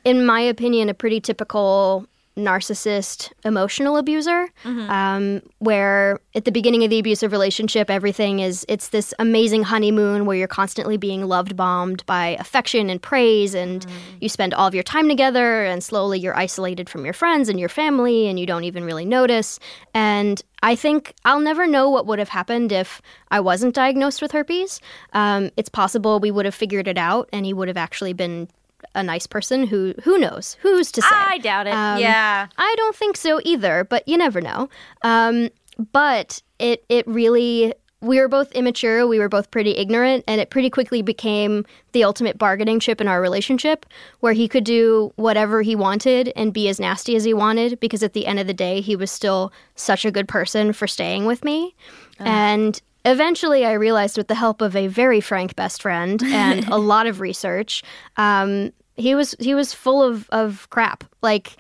in 0.03 0.25
my 0.25 0.41
opinion, 0.41 0.89
a 0.89 0.93
pretty 0.93 1.21
typical 1.21 2.07
narcissist 2.39 3.31
emotional 3.43 3.97
abuser 3.97 4.47
um, 4.65 5.41
where 5.59 6.19
at 6.35 6.45
the 6.45 6.51
beginning 6.51 6.83
of 6.83 6.89
the 6.89 6.99
abusive 6.99 7.31
relationship 7.31 7.89
everything 7.89 8.39
is 8.39 8.65
it's 8.67 8.89
this 8.89 9.13
amazing 9.19 9.63
honeymoon 9.63 10.25
where 10.25 10.37
you're 10.37 10.47
constantly 10.47 10.97
being 10.97 11.25
loved 11.25 11.55
bombed 11.55 12.05
by 12.05 12.37
affection 12.39 12.89
and 12.89 13.01
praise 13.01 13.53
and 13.53 13.85
you 14.19 14.29
spend 14.29 14.53
all 14.53 14.67
of 14.67 14.73
your 14.73 14.83
time 14.83 15.07
together 15.07 15.63
and 15.65 15.83
slowly 15.83 16.19
you're 16.19 16.37
isolated 16.37 16.89
from 16.89 17.05
your 17.05 17.13
friends 17.13 17.49
and 17.49 17.59
your 17.59 17.69
family 17.69 18.27
and 18.27 18.39
you 18.39 18.45
don't 18.45 18.63
even 18.63 18.83
really 18.83 19.05
notice. 19.05 19.59
And 19.93 20.41
I 20.61 20.75
think 20.75 21.13
I'll 21.25 21.39
never 21.39 21.67
know 21.67 21.89
what 21.89 22.05
would 22.05 22.19
have 22.19 22.29
happened 22.29 22.71
if 22.71 23.01
I 23.31 23.39
wasn't 23.39 23.75
diagnosed 23.75 24.21
with 24.21 24.31
herpes. 24.31 24.81
Um, 25.13 25.51
it's 25.57 25.69
possible 25.69 26.19
we 26.19 26.31
would 26.31 26.45
have 26.45 26.55
figured 26.55 26.87
it 26.87 26.97
out 26.97 27.29
and 27.31 27.45
he 27.45 27.53
would 27.53 27.67
have 27.67 27.77
actually 27.77 28.13
been 28.13 28.49
a 28.95 29.03
nice 29.03 29.27
person 29.27 29.65
who 29.65 29.93
who 30.03 30.17
knows 30.17 30.57
who's 30.61 30.91
to 30.93 31.01
say 31.01 31.07
I 31.11 31.37
doubt 31.39 31.67
it. 31.67 31.73
Um, 31.73 31.99
yeah. 31.99 32.47
I 32.57 32.73
don't 32.77 32.95
think 32.95 33.17
so 33.17 33.39
either, 33.43 33.83
but 33.83 34.07
you 34.07 34.17
never 34.17 34.41
know. 34.41 34.69
Um, 35.03 35.49
but 35.91 36.41
it 36.59 36.83
it 36.89 37.07
really 37.07 37.73
we 38.01 38.19
were 38.19 38.29
both 38.29 38.51
immature, 38.53 39.05
we 39.05 39.19
were 39.19 39.27
both 39.27 39.51
pretty 39.51 39.75
ignorant, 39.75 40.23
and 40.25 40.39
it 40.39 40.49
pretty 40.49 40.69
quickly 40.69 41.01
became 41.01 41.65
the 41.91 42.03
ultimate 42.03 42.37
bargaining 42.37 42.79
chip 42.79 43.01
in 43.01 43.09
our 43.09 43.21
relationship, 43.21 43.85
where 44.21 44.31
he 44.31 44.47
could 44.47 44.63
do 44.63 45.11
whatever 45.17 45.61
he 45.61 45.75
wanted 45.75 46.31
and 46.35 46.53
be 46.53 46.69
as 46.69 46.79
nasty 46.79 47.15
as 47.17 47.25
he 47.25 47.33
wanted, 47.33 47.77
because 47.81 48.01
at 48.01 48.13
the 48.13 48.25
end 48.25 48.39
of 48.39 48.47
the 48.47 48.53
day, 48.53 48.79
he 48.79 48.95
was 48.95 49.11
still 49.11 49.51
such 49.75 50.05
a 50.05 50.11
good 50.11 50.29
person 50.29 50.71
for 50.71 50.87
staying 50.87 51.25
with 51.25 51.43
me. 51.43 51.75
And 52.19 52.81
eventually, 53.09 53.65
I 53.65 53.73
realized 53.73 54.17
with 54.17 54.27
the 54.27 54.35
help 54.35 54.61
of 54.61 54.75
a 54.75 54.87
very 54.87 55.21
frank 55.21 55.55
best 55.55 55.81
friend 55.81 56.21
and 56.23 56.67
a 56.67 56.77
lot 56.93 57.07
of 57.07 57.19
research, 57.19 57.83
um, 58.17 58.71
he 58.95 59.15
was 59.15 59.35
he 59.39 59.53
was 59.53 59.73
full 59.73 60.03
of 60.03 60.29
of 60.29 60.69
crap. 60.69 61.03
Like 61.21 61.55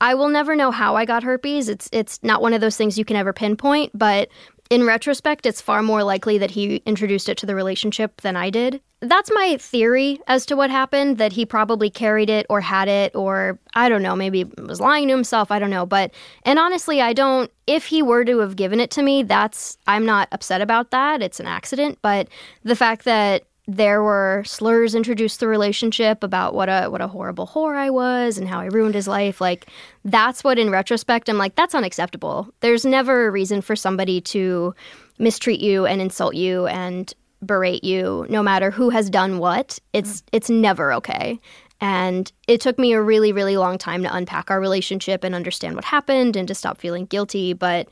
I 0.00 0.14
will 0.14 0.28
never 0.28 0.54
know 0.54 0.70
how 0.70 0.96
I 0.96 1.04
got 1.04 1.22
herpes. 1.22 1.68
It's 1.68 1.88
it's 1.92 2.22
not 2.22 2.42
one 2.42 2.54
of 2.54 2.60
those 2.60 2.76
things 2.76 2.98
you 2.98 3.04
can 3.04 3.16
ever 3.16 3.32
pinpoint, 3.32 3.90
but 3.94 4.28
in 4.70 4.84
retrospect, 4.84 5.46
it's 5.46 5.60
far 5.60 5.82
more 5.82 6.02
likely 6.02 6.38
that 6.38 6.50
he 6.50 6.82
introduced 6.84 7.28
it 7.28 7.38
to 7.38 7.46
the 7.46 7.54
relationship 7.54 8.20
than 8.20 8.36
I 8.36 8.50
did. 8.50 8.80
That's 9.00 9.30
my 9.32 9.56
theory 9.58 10.20
as 10.26 10.44
to 10.46 10.56
what 10.56 10.70
happened, 10.70 11.18
that 11.18 11.32
he 11.32 11.46
probably 11.46 11.88
carried 11.88 12.28
it 12.28 12.46
or 12.50 12.60
had 12.60 12.88
it 12.88 13.14
or 13.14 13.58
I 13.74 13.88
don't 13.88 14.02
know, 14.02 14.16
maybe 14.16 14.44
was 14.58 14.80
lying 14.80 15.08
to 15.08 15.14
himself, 15.14 15.50
I 15.50 15.58
don't 15.58 15.70
know, 15.70 15.86
but 15.86 16.12
and 16.42 16.58
honestly, 16.58 17.00
I 17.00 17.12
don't 17.12 17.50
if 17.66 17.86
he 17.86 18.02
were 18.02 18.24
to 18.24 18.38
have 18.38 18.56
given 18.56 18.80
it 18.80 18.90
to 18.92 19.02
me, 19.02 19.22
that's 19.22 19.78
I'm 19.86 20.04
not 20.04 20.28
upset 20.32 20.60
about 20.60 20.90
that. 20.90 21.22
It's 21.22 21.38
an 21.38 21.46
accident, 21.46 21.98
but 22.02 22.28
the 22.64 22.76
fact 22.76 23.04
that 23.04 23.44
there 23.70 24.02
were 24.02 24.42
slurs 24.46 24.94
introduced 24.94 25.38
to 25.38 25.40
the 25.40 25.48
relationship 25.48 26.24
about 26.24 26.54
what 26.54 26.70
a 26.70 26.86
what 26.86 27.02
a 27.02 27.06
horrible 27.06 27.46
whore 27.46 27.76
I 27.76 27.90
was 27.90 28.38
and 28.38 28.48
how 28.48 28.60
I 28.60 28.64
ruined 28.64 28.94
his 28.94 29.06
life. 29.06 29.42
Like 29.42 29.66
that's 30.06 30.42
what 30.42 30.58
in 30.58 30.70
retrospect 30.70 31.28
I'm 31.28 31.36
like 31.36 31.54
that's 31.54 31.74
unacceptable. 31.74 32.48
There's 32.60 32.86
never 32.86 33.26
a 33.26 33.30
reason 33.30 33.60
for 33.60 33.76
somebody 33.76 34.22
to 34.22 34.74
mistreat 35.18 35.60
you 35.60 35.84
and 35.84 36.00
insult 36.00 36.34
you 36.34 36.66
and 36.66 37.12
berate 37.44 37.84
you 37.84 38.26
no 38.30 38.42
matter 38.42 38.70
who 38.70 38.88
has 38.88 39.10
done 39.10 39.38
what. 39.38 39.78
It's 39.92 40.22
it's 40.32 40.48
never 40.48 40.94
okay. 40.94 41.38
And 41.78 42.32
it 42.48 42.62
took 42.62 42.78
me 42.78 42.94
a 42.94 43.02
really 43.02 43.32
really 43.32 43.58
long 43.58 43.76
time 43.76 44.02
to 44.02 44.16
unpack 44.16 44.50
our 44.50 44.62
relationship 44.62 45.24
and 45.24 45.34
understand 45.34 45.74
what 45.74 45.84
happened 45.84 46.36
and 46.36 46.48
to 46.48 46.54
stop 46.54 46.78
feeling 46.78 47.04
guilty, 47.04 47.52
but 47.52 47.86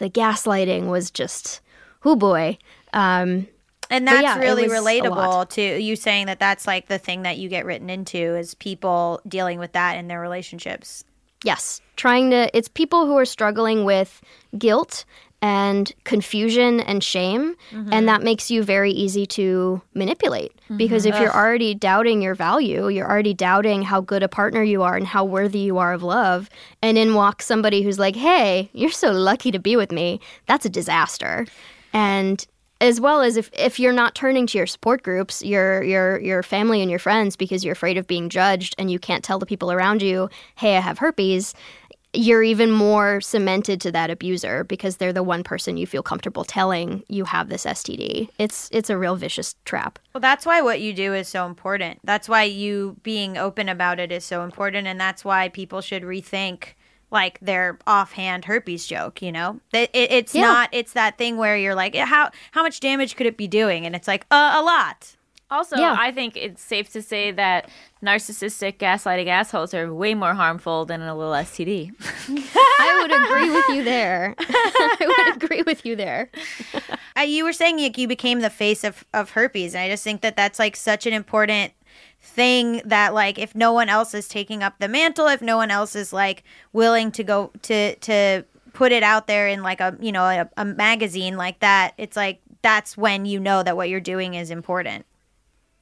the 0.00 0.10
gaslighting 0.10 0.88
was 0.90 1.10
just 1.10 1.62
oh 2.04 2.14
boy. 2.14 2.58
Um 2.92 3.46
And 3.94 4.08
that's 4.08 4.22
yeah, 4.22 4.38
really 4.38 4.64
relatable 4.64 5.48
to 5.50 5.80
you 5.80 5.94
saying 5.94 6.26
that 6.26 6.40
that's 6.40 6.66
like 6.66 6.88
the 6.88 6.98
thing 6.98 7.22
that 7.22 7.38
you 7.38 7.48
get 7.48 7.64
written 7.64 7.88
into 7.88 8.18
is 8.18 8.54
people 8.54 9.20
dealing 9.28 9.60
with 9.60 9.70
that 9.72 9.96
in 9.96 10.08
their 10.08 10.20
relationships. 10.20 11.04
Yes, 11.44 11.80
trying 11.94 12.30
to, 12.30 12.50
it's 12.56 12.66
people 12.66 13.06
who 13.06 13.16
are 13.16 13.24
struggling 13.24 13.84
with 13.84 14.20
guilt 14.58 15.04
and 15.40 15.92
confusion 16.02 16.80
and 16.80 17.04
shame. 17.04 17.54
And 17.70 17.86
mm-hmm. 17.86 18.06
that 18.06 18.22
makes 18.22 18.50
you 18.50 18.64
very 18.64 18.90
easy 18.90 19.26
to 19.26 19.80
manipulate 19.92 20.56
mm-hmm. 20.56 20.78
because 20.78 21.06
if 21.06 21.16
you're 21.20 21.36
already 21.36 21.72
doubting 21.74 22.20
your 22.20 22.34
value, 22.34 22.88
you're 22.88 23.08
already 23.08 23.34
doubting 23.34 23.82
how 23.82 24.00
good 24.00 24.24
a 24.24 24.28
partner 24.28 24.64
you 24.64 24.82
are 24.82 24.96
and 24.96 25.06
how 25.06 25.22
worthy 25.22 25.60
you 25.60 25.78
are 25.78 25.92
of 25.92 26.02
love. 26.02 26.50
And 26.82 26.98
in 26.98 27.14
walks 27.14 27.46
somebody 27.46 27.82
who's 27.82 27.98
like, 28.00 28.16
hey, 28.16 28.70
you're 28.72 28.90
so 28.90 29.12
lucky 29.12 29.52
to 29.52 29.60
be 29.60 29.76
with 29.76 29.92
me. 29.92 30.18
That's 30.46 30.64
a 30.64 30.70
disaster. 30.70 31.46
And 31.92 32.44
as 32.80 33.00
well 33.00 33.20
as 33.20 33.36
if, 33.36 33.50
if 33.52 33.78
you're 33.78 33.92
not 33.92 34.14
turning 34.14 34.46
to 34.48 34.58
your 34.58 34.66
support 34.66 35.02
groups, 35.02 35.42
your 35.42 35.82
your 35.82 36.20
your 36.20 36.42
family 36.42 36.80
and 36.82 36.90
your 36.90 36.98
friends 36.98 37.36
because 37.36 37.64
you're 37.64 37.72
afraid 37.72 37.96
of 37.96 38.06
being 38.06 38.28
judged 38.28 38.74
and 38.78 38.90
you 38.90 38.98
can't 38.98 39.24
tell 39.24 39.38
the 39.38 39.46
people 39.46 39.72
around 39.72 40.02
you, 40.02 40.28
"Hey, 40.56 40.76
I 40.76 40.80
have 40.80 40.98
herpes." 40.98 41.54
You're 42.16 42.44
even 42.44 42.70
more 42.70 43.20
cemented 43.20 43.80
to 43.80 43.90
that 43.90 44.08
abuser 44.08 44.62
because 44.62 44.98
they're 44.98 45.12
the 45.12 45.24
one 45.24 45.42
person 45.42 45.76
you 45.76 45.84
feel 45.84 46.04
comfortable 46.04 46.44
telling 46.44 47.02
you 47.08 47.24
have 47.24 47.48
this 47.48 47.64
STD. 47.64 48.28
It's 48.38 48.68
it's 48.70 48.88
a 48.88 48.96
real 48.96 49.16
vicious 49.16 49.56
trap. 49.64 49.98
Well, 50.12 50.20
that's 50.20 50.46
why 50.46 50.60
what 50.60 50.80
you 50.80 50.92
do 50.92 51.12
is 51.12 51.26
so 51.26 51.44
important. 51.44 51.98
That's 52.04 52.28
why 52.28 52.44
you 52.44 52.96
being 53.02 53.36
open 53.36 53.68
about 53.68 53.98
it 53.98 54.12
is 54.12 54.24
so 54.24 54.44
important 54.44 54.86
and 54.86 55.00
that's 55.00 55.24
why 55.24 55.48
people 55.48 55.80
should 55.80 56.04
rethink 56.04 56.74
like 57.14 57.38
their 57.40 57.78
offhand 57.86 58.44
herpes 58.44 58.86
joke, 58.86 59.22
you 59.22 59.32
know? 59.32 59.60
It, 59.72 59.88
it, 59.94 60.12
it's 60.12 60.34
Yeah. 60.34 60.42
not 60.42 60.68
it's 60.72 60.92
that 60.92 61.16
thing 61.16 61.38
where 61.38 61.56
you're 61.56 61.74
like 61.74 61.94
how 61.94 62.30
how 62.50 62.62
much 62.62 62.80
damage 62.80 63.16
could 63.16 63.26
it 63.26 63.38
be 63.38 63.48
doing 63.48 63.86
and 63.86 63.96
it's 63.96 64.06
like 64.08 64.26
uh, 64.30 64.52
a 64.56 64.62
lot. 64.62 65.16
Also, 65.50 65.76
Yeah. 65.76 65.94
I 65.98 66.10
think 66.10 66.36
it's 66.36 66.62
safe 66.62 66.90
to 66.92 67.02
say 67.02 67.30
that 67.30 67.68
narcissistic 68.02 68.78
gaslighting 68.78 69.28
assholes 69.28 69.72
are 69.74 69.92
way 69.94 70.14
more 70.14 70.34
harmful 70.34 70.84
than 70.84 71.00
a 71.02 71.14
little 71.14 71.32
STD. 71.34 71.92
I 72.80 72.98
would 73.00 73.12
agree 73.12 73.50
with 73.50 73.68
you 73.68 73.84
there. 73.84 74.34
I 74.38 74.96
would 75.34 75.42
agree 75.44 75.62
with 75.62 75.86
you 75.86 75.96
there. 75.96 76.30
Uh, 77.16 77.20
you 77.22 77.44
were 77.44 77.52
saying 77.52 77.78
like, 77.78 77.96
you 77.98 78.08
became 78.08 78.40
the 78.40 78.50
face 78.50 78.82
of, 78.84 79.04
of 79.14 79.30
herpes, 79.30 79.74
and 79.74 79.82
I 79.84 79.88
just 79.88 80.02
think 80.02 80.22
that 80.22 80.34
that's 80.34 80.58
like 80.58 80.74
such 80.76 81.06
an 81.06 81.12
important 81.12 81.72
thing 82.20 82.80
that 82.84 83.14
like 83.14 83.38
if 83.38 83.54
no 83.54 83.72
one 83.72 83.88
else 83.88 84.14
is 84.14 84.28
taking 84.28 84.62
up 84.62 84.78
the 84.78 84.88
mantle, 84.88 85.26
if 85.28 85.42
no 85.42 85.56
one 85.56 85.70
else 85.70 85.94
is 85.94 86.12
like 86.12 86.42
willing 86.72 87.10
to 87.12 87.24
go 87.24 87.50
to 87.62 87.94
to 87.96 88.44
put 88.72 88.92
it 88.92 89.02
out 89.02 89.26
there 89.26 89.48
in 89.48 89.62
like 89.62 89.80
a 89.80 89.96
you 90.00 90.12
know 90.12 90.24
a, 90.24 90.48
a 90.56 90.64
magazine 90.64 91.36
like 91.36 91.60
that, 91.60 91.94
it's 91.98 92.16
like 92.16 92.40
that's 92.62 92.96
when 92.96 93.26
you 93.26 93.38
know 93.38 93.62
that 93.62 93.76
what 93.76 93.88
you're 93.88 94.00
doing 94.00 94.34
is 94.34 94.50
important. 94.50 95.04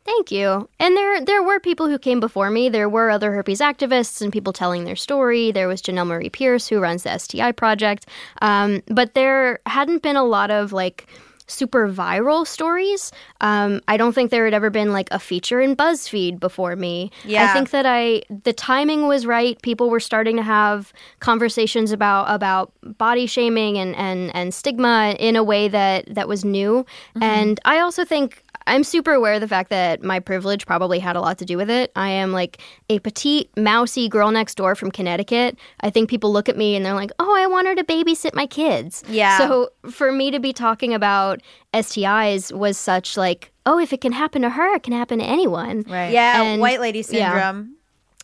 Thank 0.05 0.33
you. 0.33 0.68
And 0.81 0.96
there 0.96 1.25
there 1.25 1.42
were 1.42 1.61
people 1.61 1.88
who 1.88 1.98
came 1.98 2.18
before 2.18 2.51
me. 2.51 2.68
There 2.68 2.88
were 2.88 3.09
other 3.09 3.33
herpes 3.33 3.61
activists 3.61 4.20
and 4.20 4.33
people 4.33 4.53
telling 4.53 4.85
their 4.85 4.96
story. 4.96 5.53
There 5.53 5.68
was 5.68 5.81
Jenelle 5.81 6.09
Marie 6.09 6.29
Pierce 6.29 6.66
who 6.66 6.81
runs 6.81 7.05
the 7.05 7.16
STI 7.16 7.53
project. 7.53 8.07
Um, 8.40 8.83
but 8.88 9.14
there 9.14 9.61
hadn't 9.66 10.03
been 10.03 10.16
a 10.16 10.25
lot 10.25 10.51
of 10.51 10.72
like 10.72 11.07
super 11.46 11.88
viral 11.88 12.46
stories. 12.46 13.12
Um, 13.40 13.81
I 13.88 13.96
don't 13.96 14.12
think 14.12 14.31
there 14.31 14.44
had 14.44 14.55
ever 14.55 14.70
been 14.70 14.92
like 14.92 15.09
a 15.11 15.18
feature 15.18 15.61
in 15.61 15.76
BuzzFeed 15.76 16.40
before 16.40 16.76
me. 16.76 17.11
Yeah. 17.24 17.50
I 17.50 17.55
think 17.55 17.70
that 17.70 17.87
I 17.87 18.22
the 18.31 18.52
timing 18.52 19.09
was 19.09 19.26
right. 19.26 19.61
People 19.62 19.90
were 19.90 20.00
starting 20.00 20.37
to 20.37 20.42
have 20.42 20.92
conversations 21.20 21.92
about 21.92 22.24
about 22.28 22.72
body 22.83 23.26
shaming 23.26 23.78
and 23.78 23.94
and 23.96 24.35
and 24.35 24.55
stigma 24.55 25.16
in 25.18 25.37
a 25.37 25.44
way 25.44 25.68
that 25.68 26.12
that 26.14 26.28
was 26.28 26.44
new. 26.44 26.85
And 27.20 27.61
I 27.64 27.78
also 27.78 28.05
think 28.05 28.42
I'm 28.66 28.85
super 28.85 29.12
aware 29.12 29.35
of 29.35 29.40
the 29.40 29.48
fact 29.48 29.70
that 29.70 30.02
my 30.02 30.20
privilege 30.20 30.66
probably 30.66 30.98
had 30.98 31.16
a 31.16 31.20
lot 31.20 31.38
to 31.38 31.44
do 31.44 31.57
with 31.57 31.70
it. 31.70 31.90
I 31.96 32.09
am 32.11 32.33
like 32.33 32.59
a 32.88 32.98
petite, 33.00 33.50
mousy 33.57 34.09
girl 34.09 34.31
next 34.31 34.55
door 34.57 34.74
from 34.74 34.90
Connecticut. 34.90 35.59
I 35.81 35.90
think 35.90 36.09
people 36.09 36.33
look 36.33 36.48
at 36.48 36.57
me 36.57 36.76
and 36.76 36.85
they're 36.85 36.94
like, 36.94 37.11
"Oh, 37.18 37.35
I 37.35 37.46
want 37.46 37.66
her 37.66 37.74
to 37.74 37.85
babysit 37.85 38.35
my 38.35 38.46
kids." 38.46 39.02
Yeah. 39.09 39.38
So 39.38 39.70
for 39.90 40.12
me 40.12 40.31
to 40.31 40.40
be 40.40 40.52
talking 40.52 40.94
about 40.94 41.31
STIs 41.72 42.52
was 42.52 42.76
such 42.78 43.16
like, 43.16 43.50
"Oh, 43.66 43.78
if 43.78 43.92
it 43.92 44.00
can 44.00 44.12
happen 44.12 44.42
to 44.42 44.50
her, 44.50 44.74
it 44.74 44.82
can 44.82 44.92
happen 44.92 45.18
to 45.18 45.24
anyone." 45.24 45.84
Right. 45.88 46.12
Yeah, 46.12 46.42
And- 46.42 46.60
white 46.60 46.80
lady 46.80 47.00
yeah. 47.10 47.32
syndrome. 47.32 47.76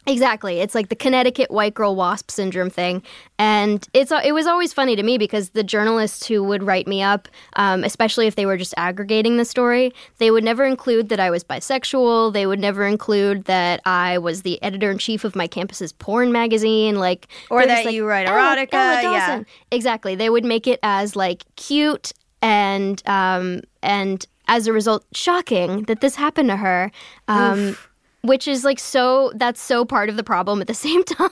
Exactly. 0.07 0.61
It's 0.61 0.75
like 0.75 0.89
the 0.89 0.97
Connecticut 0.97 1.51
white 1.51 1.75
girl 1.75 1.95
wasp 1.95 2.31
syndrome 2.31 2.71
thing. 2.71 3.03
And 3.39 3.87
it's 3.93 4.11
it 4.25 4.33
was 4.33 4.47
always 4.47 4.73
funny 4.73 4.97
to 4.97 5.03
me 5.03 5.19
because 5.19 5.51
the 5.51 5.63
journalists 5.63 6.27
who 6.27 6.43
would 6.45 6.63
write 6.63 6.87
me 6.87 7.03
up, 7.03 7.29
um, 7.57 7.85
especially 7.85 8.27
if 8.27 8.35
they 8.35 8.47
were 8.47 8.57
just 8.57 8.73
aggregating 8.79 9.37
the 9.37 9.45
story, 9.45 9.93
they 10.17 10.31
would 10.31 10.45
never 10.45 10.65
include 10.65 11.11
that 11.11 11.21
I 11.21 11.31
was 11.31 11.45
bisexual. 11.45 12.33
They 12.33 12.47
would 12.47 12.59
never 12.59 12.87
include 12.87 13.45
that 13.45 13.83
I 13.85 14.17
was 14.17 14.43
the 14.43 14.63
editor 14.63 14.91
in 14.91 14.97
chief 14.97 15.25
of 15.25 15.37
my 15.37 15.47
campus's 15.47 15.93
porn 15.93 16.33
magazine, 16.33 16.99
like 16.99 17.29
Or 17.51 17.67
that 17.67 17.85
like, 17.85 17.95
you 17.95 18.07
write 18.07 18.27
"Ella- 18.27 18.57
erotica, 18.57 18.73
Ella 18.73 19.03
yeah. 19.13 19.43
Exactly. 19.71 20.15
They 20.15 20.31
would 20.31 20.45
make 20.45 20.67
it 20.67 20.81
as 20.83 21.17
like 21.17 21.45
cute 21.57 22.13
and 22.43 23.03
um, 23.07 23.63
and 23.83 24.27
as 24.47 24.67
a 24.67 24.73
result, 24.73 25.05
shocking 25.13 25.83
that 25.85 26.01
this 26.01 26.15
happened 26.15 26.49
to 26.49 26.57
her. 26.57 26.91
Um, 27.29 27.77
which 28.23 28.49
is 28.49 28.65
like 28.65 28.81
so 28.81 29.33
that's 29.37 29.61
so 29.61 29.85
part 29.85 30.09
of 30.09 30.17
the 30.17 30.25
problem 30.25 30.61
at 30.61 30.67
the 30.67 30.75
same 30.89 31.05
time. 31.05 31.31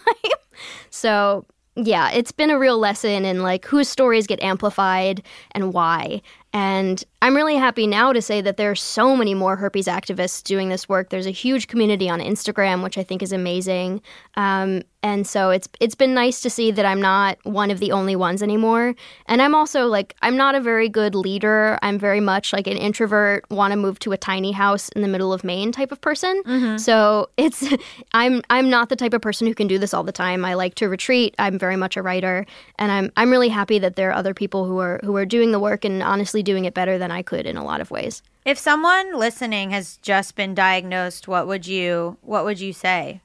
so 0.91 1.45
yeah, 1.77 2.11
it's 2.11 2.33
been 2.33 2.51
a 2.51 2.59
real 2.59 2.79
lesson 2.79 3.25
in 3.25 3.43
like 3.43 3.67
whose 3.67 3.89
stories 3.89 4.27
get 4.27 4.43
amplified 4.43 5.23
and 5.53 5.75
why. 5.75 6.23
And 6.55 7.05
I'm 7.23 7.35
really 7.35 7.57
happy 7.57 7.87
now 7.87 8.13
to 8.13 8.21
say 8.21 8.41
that 8.43 8.57
there 8.57 8.71
are 8.71 8.77
so 8.77 9.17
many 9.17 9.35
more 9.35 9.57
herpes 9.57 9.87
activists 9.87 10.43
doing 10.43 10.69
this 10.69 10.89
work. 10.89 11.11
There's 11.11 11.27
a 11.27 11.31
huge 11.31 11.67
community 11.67 12.09
on 12.09 12.21
Instagram, 12.21 12.83
which 12.83 12.99
I 12.99 13.03
think 13.03 13.23
is 13.23 13.33
amazing. 13.33 14.03
Um, 14.35 14.83
and 15.03 15.25
so 15.25 15.51
it's 15.51 15.69
it's 15.79 15.95
been 15.95 16.15
nice 16.15 16.41
to 16.41 16.51
see 16.51 16.73
that 16.73 16.85
I'm 16.85 17.01
not 17.01 17.39
one 17.45 17.71
of 17.71 17.79
the 17.79 17.93
only 17.93 18.17
ones 18.17 18.43
anymore. 18.43 18.95
And 19.27 19.41
I'm 19.41 19.55
also 19.55 19.87
like 19.87 20.17
I'm 20.21 20.37
not 20.37 20.57
a 20.57 20.61
very 20.61 20.89
good 20.89 21.15
leader. 21.15 21.79
I'm 21.81 21.97
very 21.97 22.19
much 22.19 22.53
like 22.53 22.67
an 22.67 22.77
introvert, 22.77 23.49
want 23.49 23.71
to 23.71 23.77
move 23.77 24.01
to 24.01 24.11
a 24.13 24.17
tiny 24.17 24.51
house 24.51 24.89
in 24.91 25.03
the 25.03 25.09
middle 25.09 25.33
of 25.33 25.45
Maine 25.45 25.71
type 25.71 25.93
of 25.93 26.01
person. 26.01 26.43
So 26.79 27.31
it's 27.37 27.65
I'm 28.13 28.43
I'm 28.51 28.69
not 28.69 28.89
the 28.89 28.97
type 28.97 29.15
of 29.15 29.23
person 29.23 29.47
who 29.47 29.55
can 29.55 29.69
do 29.69 29.79
this 29.79 29.95
all 29.95 30.03
the 30.03 30.13
time. 30.13 30.45
I 30.45 30.55
like 30.55 30.75
to 30.77 30.89
retreat. 30.89 31.37
I'm 31.39 31.57
very 31.57 31.77
much 31.77 31.97
a 31.97 32.03
writer, 32.03 32.45
and 32.77 32.91
I'm 32.91 33.13
I'm 33.17 33.31
really 33.31 33.49
happy 33.49 33.79
that 33.79 33.95
there 33.95 34.11
are 34.11 34.15
other 34.15 34.35
people 34.35 34.65
who 34.65 34.79
are 34.79 34.99
who 35.05 35.15
are 35.15 35.27
doing 35.27 35.53
the 35.53 35.61
work 35.61 35.85
and 35.85 36.03
honestly 36.03 36.43
doing 36.43 36.65
it 36.65 36.75
better 36.75 36.99
than 36.99 37.06
I 37.11 37.23
could 37.23 37.47
in 37.47 37.57
a 37.57 37.65
lot 37.65 37.81
of 37.81 37.91
ways. 37.91 38.23
If 38.45 38.59
someone 38.59 39.19
listening 39.19 39.71
has 39.71 39.97
just 40.03 40.35
been 40.37 40.55
diagnosed, 40.55 41.27
what 41.29 41.47
would 41.47 41.67
you 41.67 42.17
what 42.23 42.45
would 42.45 42.61
you 42.61 42.73
say? 42.73 43.21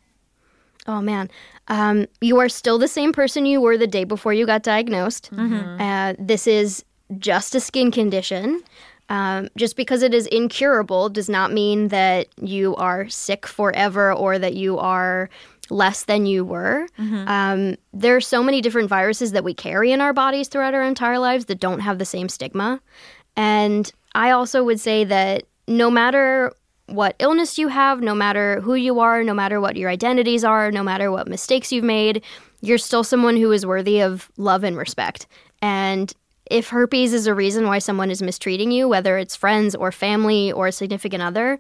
Oh 0.88 1.02
man, 1.02 1.30
um, 1.68 2.08
you 2.22 2.40
are 2.40 2.50
still 2.50 2.80
the 2.80 2.88
same 2.88 3.14
person 3.14 3.46
you 3.46 3.62
were 3.62 3.78
the 3.78 3.86
day 3.88 4.04
before 4.04 4.34
you 4.34 4.46
got 4.48 4.64
diagnosed. 4.64 5.30
Uh, 5.80 6.14
this 6.18 6.48
is 6.48 6.84
just 7.20 7.54
a 7.56 7.60
skin 7.60 7.92
condition. 7.92 8.64
Um, 9.10 9.50
just 9.58 9.76
because 9.76 10.04
it 10.04 10.14
is 10.14 10.26
incurable 10.28 11.10
does 11.10 11.28
not 11.30 11.52
mean 11.52 11.90
that 11.90 12.28
you 12.42 12.76
are 12.78 13.10
sick 13.10 13.46
forever 13.46 14.14
or 14.14 14.40
that 14.40 14.54
you 14.56 14.78
are 14.80 15.30
less 15.70 16.04
than 16.06 16.26
you 16.26 16.46
were. 16.46 16.88
Um, 17.28 17.76
there 17.94 18.16
are 18.16 18.22
so 18.22 18.42
many 18.42 18.62
different 18.62 18.88
viruses 18.90 19.34
that 19.34 19.44
we 19.44 19.54
carry 19.54 19.92
in 19.92 20.00
our 20.02 20.14
bodies 20.14 20.48
throughout 20.48 20.74
our 20.74 20.84
entire 20.84 21.20
lives 21.20 21.46
that 21.46 21.60
don't 21.60 21.82
have 21.82 21.98
the 22.00 22.06
same 22.06 22.30
stigma. 22.30 22.82
And 23.36 23.92
I 24.14 24.32
also 24.32 24.64
would 24.64 24.80
say 24.80 25.04
that 25.06 25.44
no 25.68 25.90
matter 25.90 26.54
what 26.88 27.16
illness 27.20 27.58
you 27.58 27.70
have, 27.70 28.02
no 28.02 28.14
matter 28.14 28.60
who 28.62 28.76
you 28.76 29.00
are, 29.00 29.24
no 29.24 29.34
matter 29.34 29.62
what 29.62 29.78
your 29.78 29.90
identities 29.90 30.44
are, 30.44 30.72
no 30.72 30.84
matter 30.84 31.12
what 31.12 31.28
mistakes 31.28 31.72
you've 31.72 31.86
made, 31.86 32.24
you're 32.62 32.78
still 32.78 33.04
someone 33.04 33.38
who 33.38 33.52
is 33.52 33.66
worthy 33.66 34.02
of 34.02 34.30
love 34.38 34.64
and 34.64 34.78
respect. 34.78 35.28
And 35.62 36.14
if 36.50 36.70
herpes 36.70 37.14
is 37.14 37.28
a 37.28 37.34
reason 37.34 37.66
why 37.68 37.80
someone 37.80 38.12
is 38.12 38.22
mistreating 38.22 38.72
you, 38.72 38.88
whether 38.88 39.18
it's 39.18 39.36
friends 39.36 39.74
or 39.74 39.92
family 39.92 40.52
or 40.52 40.68
a 40.68 40.72
significant 40.72 41.24
other, 41.24 41.60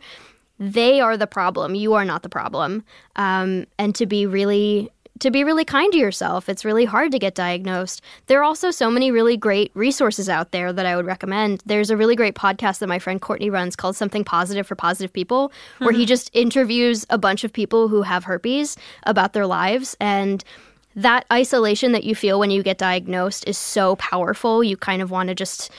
they 0.59 0.99
are 0.99 1.17
the 1.17 1.27
problem. 1.27 1.75
You 1.75 1.93
are 1.93 2.05
not 2.05 2.23
the 2.23 2.29
problem. 2.29 2.83
Um, 3.15 3.65
and 3.79 3.95
to 3.95 4.05
be 4.05 4.25
really 4.25 4.89
to 5.21 5.31
be 5.31 5.43
really 5.43 5.63
kind 5.63 5.91
to 5.93 5.99
yourself. 5.99 6.49
It's 6.49 6.65
really 6.65 6.85
hard 6.85 7.11
to 7.11 7.19
get 7.19 7.35
diagnosed. 7.35 8.01
There 8.25 8.39
are 8.39 8.43
also 8.43 8.71
so 8.71 8.89
many 8.89 9.11
really 9.11 9.37
great 9.37 9.71
resources 9.75 10.27
out 10.27 10.51
there 10.51 10.73
that 10.73 10.85
I 10.85 10.95
would 10.95 11.05
recommend. 11.05 11.61
There's 11.65 11.91
a 11.91 11.97
really 11.97 12.15
great 12.15 12.33
podcast 12.33 12.79
that 12.79 12.89
my 12.89 12.97
friend 12.99 13.21
Courtney 13.21 13.49
runs 13.49 13.75
called 13.75 13.95
Something 13.95 14.23
Positive 14.23 14.65
for 14.65 14.75
Positive 14.75 15.13
People, 15.13 15.51
where 15.77 15.91
he 15.91 15.99
mm-hmm. 15.99 16.07
just 16.07 16.31
interviews 16.33 17.05
a 17.09 17.19
bunch 17.19 17.43
of 17.43 17.53
people 17.53 17.87
who 17.87 18.01
have 18.01 18.23
herpes 18.23 18.75
about 19.03 19.33
their 19.33 19.45
lives 19.45 19.95
and 19.99 20.43
that 20.95 21.25
isolation 21.31 21.91
that 21.91 22.03
you 22.03 22.15
feel 22.15 22.39
when 22.39 22.49
you 22.51 22.63
get 22.63 22.79
diagnosed 22.79 23.47
is 23.47 23.57
so 23.57 23.95
powerful. 23.97 24.63
You 24.63 24.75
kind 24.75 25.03
of 25.03 25.11
want 25.11 25.29
to 25.29 25.35
just 25.35 25.71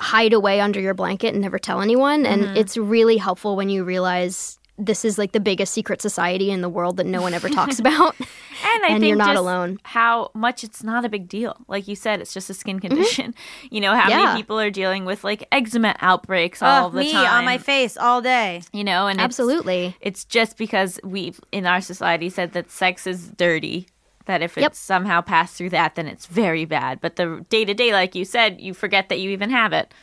hide 0.00 0.34
away 0.34 0.60
under 0.60 0.80
your 0.80 0.94
blanket 0.94 1.32
and 1.32 1.40
never 1.40 1.58
tell 1.58 1.80
anyone. 1.80 2.26
And 2.26 2.42
mm-hmm. 2.42 2.56
it's 2.56 2.76
really 2.76 3.16
helpful 3.16 3.56
when 3.56 3.70
you 3.70 3.84
realize 3.84 4.58
this 4.78 5.04
is 5.04 5.16
like 5.18 5.32
the 5.32 5.40
biggest 5.40 5.72
secret 5.72 6.02
society 6.02 6.50
in 6.50 6.60
the 6.60 6.68
world 6.68 6.98
that 6.98 7.06
no 7.06 7.22
one 7.22 7.32
ever 7.34 7.48
talks 7.48 7.78
about. 7.84 8.14
And 8.18 8.84
I 8.84 8.88
And 8.90 9.00
think 9.00 9.04
you're 9.08 9.16
not 9.16 9.28
just 9.28 9.38
alone. 9.38 9.78
How 9.84 10.30
much 10.34 10.62
it's 10.64 10.82
not 10.82 11.04
a 11.04 11.08
big 11.08 11.28
deal. 11.28 11.56
Like 11.68 11.88
you 11.88 11.96
said, 11.96 12.20
it's 12.20 12.34
just 12.34 12.50
a 12.50 12.54
skin 12.54 12.78
mm-hmm. 12.78 12.88
condition. 12.88 13.34
You 13.70 13.80
know, 13.80 13.94
how 13.94 14.08
Yeah. 14.08 14.24
many 14.24 14.40
people 14.42 14.60
are 14.60 14.70
dealing 14.70 15.04
with 15.04 15.24
like 15.24 15.46
eczema 15.50 15.96
outbreaks 16.00 16.62
all 16.62 16.86
Ugh, 16.86 16.92
the 16.92 16.98
me 16.98 17.12
time 17.12 17.26
on 17.38 17.44
my 17.44 17.58
face 17.58 17.96
all 17.96 18.20
day. 18.22 18.62
You 18.72 18.84
know, 18.84 19.06
and 19.06 19.16
it's- 19.18 19.24
Absolutely. 19.24 19.96
It's, 20.00 20.24
just 20.24 20.56
because 20.56 20.98
we've 21.04 21.40
in 21.52 21.66
our 21.66 21.80
society 21.80 22.28
said 22.30 22.52
that 22.52 22.70
sex 22.70 23.06
is 23.06 23.28
dirty. 23.28 23.86
That 24.26 24.42
if 24.42 24.56
Yep. 24.56 24.72
it's 24.72 24.78
somehow 24.78 25.20
passed 25.20 25.56
through 25.56 25.70
that, 25.70 25.94
then 25.94 26.06
it's 26.06 26.26
very 26.26 26.64
bad. 26.64 27.00
But 27.00 27.16
the 27.16 27.44
day 27.48 27.64
to 27.64 27.74
day, 27.74 27.92
like 27.92 28.14
you 28.14 28.24
said, 28.24 28.60
you 28.60 28.74
forget 28.74 29.08
that 29.08 29.20
you 29.20 29.30
even 29.30 29.50
have 29.50 29.72
it. 29.72 29.94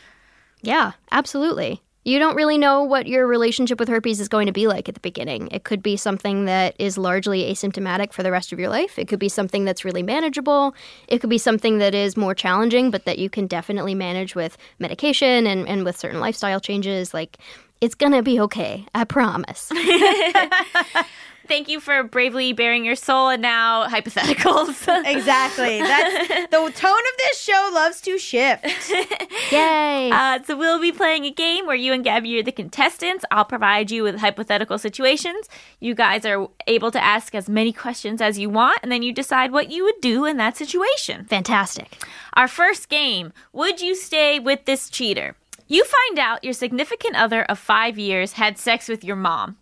Yeah, 0.61 0.93
absolutely. 1.11 1.82
You 2.05 2.19
don't 2.19 2.35
really 2.35 2.57
know 2.57 2.83
what 2.83 3.07
your 3.07 3.25
relationship 3.25 3.79
with 3.79 3.87
herpes 3.87 4.19
is 4.19 4.27
going 4.27 4.47
to 4.47 4.51
be 4.51 4.67
like 4.67 4.89
at 4.89 4.95
the 4.95 4.99
beginning. 4.99 5.47
It 5.51 5.63
could 5.63 5.81
be 5.81 5.95
something 5.95 6.45
that 6.45 6.75
is 6.77 6.97
largely 6.97 7.43
asymptomatic 7.43 8.11
for 8.11 8.23
the 8.23 8.31
rest 8.31 8.51
of 8.51 8.59
your 8.59 8.69
life. 8.69 8.99
It 8.99 9.07
could 9.07 9.19
be 9.19 9.29
something 9.29 9.63
that's 9.63 9.85
really 9.85 10.03
manageable. 10.03 10.75
It 11.07 11.19
could 11.19 11.29
be 11.29 11.37
something 11.37 11.77
that 11.77 11.95
is 11.95 12.17
more 12.17 12.35
challenging, 12.35 12.91
but 12.91 13.05
that 13.05 13.19
you 13.19 13.29
can 13.29 13.47
definitely 13.47 13.95
manage 13.95 14.35
with 14.35 14.57
medication 14.79 15.47
and, 15.47 15.67
and 15.67 15.85
with 15.85 15.97
certain 15.97 16.19
lifestyle 16.19 16.59
changes. 16.59 17.13
Like, 17.13 17.37
it's 17.79 17.95
going 17.95 18.13
to 18.13 18.21
be 18.21 18.39
okay. 18.41 18.85
I 18.93 19.05
promise. 19.05 19.71
Thank 21.47 21.67
you 21.67 21.79
for 21.79 22.03
bravely 22.03 22.53
bearing 22.53 22.85
your 22.85 22.95
soul 22.95 23.29
and 23.29 23.41
now 23.41 23.87
hypotheticals. 23.87 24.87
Exactly. 25.13 25.79
That's 25.79 26.27
the 26.51 26.57
tone 26.57 26.99
of 26.99 27.17
this 27.17 27.39
show 27.39 27.69
loves 27.73 28.01
to 28.01 28.17
shift. 28.17 28.65
Yay. 29.51 30.09
Uh, 30.11 30.39
so 30.43 30.57
we'll 30.57 30.79
be 30.79 30.91
playing 30.91 31.25
a 31.25 31.31
game 31.31 31.65
where 31.65 31.75
you 31.75 31.93
and 31.93 32.03
Gabby 32.03 32.39
are 32.39 32.43
the 32.43 32.51
contestants. 32.51 33.25
I'll 33.31 33.45
provide 33.45 33.91
you 33.91 34.03
with 34.03 34.17
hypothetical 34.19 34.77
situations. 34.77 35.47
You 35.79 35.93
guys 35.93 36.25
are 36.25 36.47
able 36.67 36.91
to 36.91 37.03
ask 37.03 37.35
as 37.35 37.49
many 37.49 37.73
questions 37.73 38.21
as 38.21 38.39
you 38.39 38.49
want, 38.49 38.79
and 38.81 38.91
then 38.91 39.03
you 39.03 39.13
decide 39.13 39.51
what 39.51 39.71
you 39.71 39.83
would 39.83 40.01
do 40.01 40.25
in 40.25 40.37
that 40.37 40.57
situation. 40.57 41.25
Fantastic. 41.25 42.03
Our 42.33 42.47
first 42.47 42.89
game 42.89 43.33
Would 43.51 43.81
you 43.81 43.95
stay 43.95 44.39
with 44.39 44.65
this 44.65 44.89
cheater? 44.89 45.35
You 45.67 45.83
find 45.85 46.19
out 46.19 46.43
your 46.43 46.53
significant 46.53 47.15
other 47.15 47.43
of 47.43 47.57
five 47.57 47.97
years 47.97 48.33
had 48.33 48.57
sex 48.57 48.87
with 48.87 49.03
your 49.03 49.15
mom. 49.15 49.57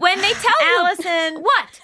When 0.00 0.20
they 0.20 0.32
tell 0.32 0.60
you. 0.60 0.78
Allison. 0.78 1.42
What? 1.50 1.80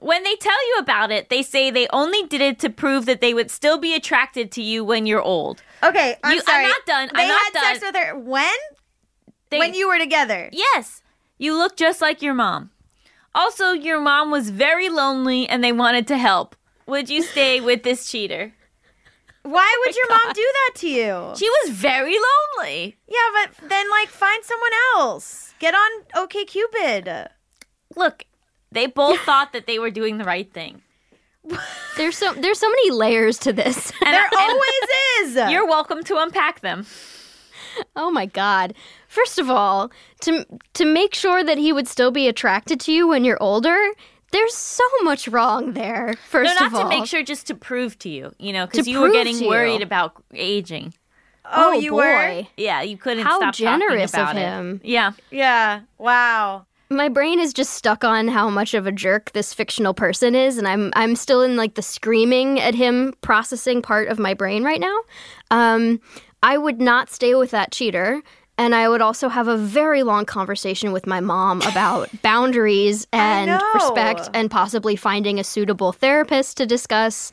when 0.00 0.22
they 0.24 0.34
tell 0.36 0.68
you 0.68 0.76
about 0.78 1.10
it, 1.10 1.28
they 1.28 1.42
say 1.42 1.70
they 1.70 1.86
only 1.92 2.22
did 2.26 2.40
it 2.40 2.58
to 2.60 2.70
prove 2.70 3.04
that 3.06 3.20
they 3.20 3.34
would 3.34 3.50
still 3.50 3.76
be 3.78 3.94
attracted 3.94 4.50
to 4.52 4.62
you 4.62 4.82
when 4.82 5.04
you're 5.04 5.20
old. 5.22 5.62
Okay, 5.82 6.16
I'm 6.24 6.36
You- 6.36 6.42
I'm 6.46 6.62
not 6.68 6.86
done. 6.86 7.10
I'm 7.12 7.16
They 7.16 7.28
not 7.28 7.40
had 7.44 7.52
done. 7.52 7.62
sex 7.74 7.80
with 7.84 7.96
her 7.96 8.18
when? 8.18 8.56
They, 9.50 9.58
when 9.58 9.74
you 9.74 9.88
were 9.88 9.98
together. 9.98 10.48
Yes, 10.52 11.02
you 11.36 11.56
look 11.56 11.76
just 11.76 12.00
like 12.00 12.22
your 12.22 12.34
mom. 12.34 12.70
Also, 13.34 13.72
your 13.72 14.00
mom 14.00 14.30
was 14.30 14.48
very 14.50 14.88
lonely 14.88 15.46
and 15.48 15.62
they 15.62 15.72
wanted 15.72 16.06
to 16.08 16.16
help. 16.18 16.56
Would 16.86 17.10
you 17.10 17.22
stay 17.22 17.60
with 17.60 17.82
this 17.82 18.10
cheater? 18.10 18.54
Why 19.50 19.82
would 19.84 19.96
your 19.96 20.08
mom 20.10 20.32
do 20.34 20.52
that 20.52 20.72
to 20.80 20.88
you? 20.88 21.32
She 21.36 21.48
was 21.48 21.70
very 21.70 22.16
lonely. 22.58 22.96
Yeah, 23.06 23.16
but 23.32 23.68
then 23.68 23.90
like 23.90 24.08
find 24.08 24.44
someone 24.44 24.70
else. 24.96 25.54
Get 25.58 25.74
on 25.74 25.90
OkCupid. 26.14 27.28
Look, 27.96 28.26
they 28.70 28.86
both 28.86 29.20
thought 29.20 29.54
that 29.54 29.66
they 29.66 29.78
were 29.78 29.90
doing 29.90 30.18
the 30.18 30.24
right 30.24 30.52
thing. 30.52 30.82
There's 31.96 32.16
so 32.18 32.34
there's 32.34 32.58
so 32.58 32.68
many 32.68 32.90
layers 32.90 33.38
to 33.38 33.52
this. 33.52 33.90
And, 34.04 34.14
There 34.14 34.24
and 34.24 34.34
always 34.38 34.82
is. 35.22 35.36
you're 35.50 35.66
welcome 35.66 36.04
to 36.04 36.18
unpack 36.18 36.60
them. 36.60 36.84
Oh 37.96 38.10
my 38.10 38.26
god. 38.26 38.74
First 39.08 39.38
of 39.38 39.48
all, 39.48 39.90
to 40.22 40.44
to 40.74 40.84
make 40.84 41.14
sure 41.14 41.42
that 41.42 41.56
he 41.56 41.72
would 41.72 41.88
still 41.88 42.10
be 42.10 42.28
attracted 42.28 42.80
to 42.80 42.92
you 42.92 43.08
when 43.08 43.24
you're 43.24 43.42
older, 43.42 43.78
there's 44.30 44.54
so 44.54 44.84
much 45.02 45.28
wrong 45.28 45.72
there. 45.72 46.14
First 46.28 46.58
no, 46.60 46.66
of 46.66 46.72
not 46.72 46.82
all. 46.84 46.90
to 46.90 46.96
make 46.96 47.06
sure, 47.06 47.22
just 47.22 47.46
to 47.48 47.54
prove 47.54 47.98
to 48.00 48.08
you, 48.08 48.32
you 48.38 48.52
know, 48.52 48.66
because 48.66 48.86
you 48.86 49.00
were 49.00 49.10
getting 49.10 49.36
to 49.38 49.44
you. 49.44 49.50
worried 49.50 49.82
about 49.82 50.22
aging. 50.34 50.94
oh, 51.44 51.50
oh 51.50 51.72
you 51.72 51.92
boy. 51.92 51.96
were? 51.96 52.46
Yeah, 52.56 52.82
you 52.82 52.96
couldn't 52.96 53.24
How 53.24 53.38
stop 53.38 53.54
generous 53.54 54.12
of 54.12 54.20
talking 54.20 54.42
about 54.42 54.58
him. 54.58 54.80
It. 54.82 54.88
Yeah. 54.88 55.12
Yeah. 55.30 55.80
Wow. 55.96 56.66
My 56.90 57.08
brain 57.08 57.38
is 57.38 57.52
just 57.52 57.74
stuck 57.74 58.02
on 58.02 58.28
how 58.28 58.48
much 58.48 58.72
of 58.72 58.86
a 58.86 58.92
jerk 58.92 59.32
this 59.32 59.52
fictional 59.52 59.92
person 59.92 60.34
is, 60.34 60.56
and 60.56 60.66
I'm 60.66 60.90
I'm 60.96 61.16
still 61.16 61.42
in 61.42 61.56
like 61.56 61.74
the 61.74 61.82
screaming 61.82 62.60
at 62.60 62.74
him 62.74 63.14
processing 63.20 63.82
part 63.82 64.08
of 64.08 64.18
my 64.18 64.32
brain 64.32 64.64
right 64.64 64.80
now. 64.80 64.98
Um, 65.50 66.00
I 66.42 66.56
would 66.56 66.80
not 66.80 67.10
stay 67.10 67.34
with 67.34 67.50
that 67.50 67.72
cheater, 67.72 68.22
and 68.58 68.74
I 68.74 68.88
would 68.88 69.00
also 69.00 69.28
have 69.28 69.48
a 69.48 69.56
very 69.56 70.02
long 70.02 70.24
conversation 70.24 70.92
with 70.92 71.06
my 71.06 71.20
mom 71.20 71.62
about 71.62 72.10
boundaries 72.22 73.06
and 73.12 73.60
respect, 73.74 74.28
and 74.34 74.50
possibly 74.50 74.96
finding 74.96 75.38
a 75.38 75.44
suitable 75.44 75.92
therapist 75.92 76.56
to 76.58 76.66
discuss 76.66 77.32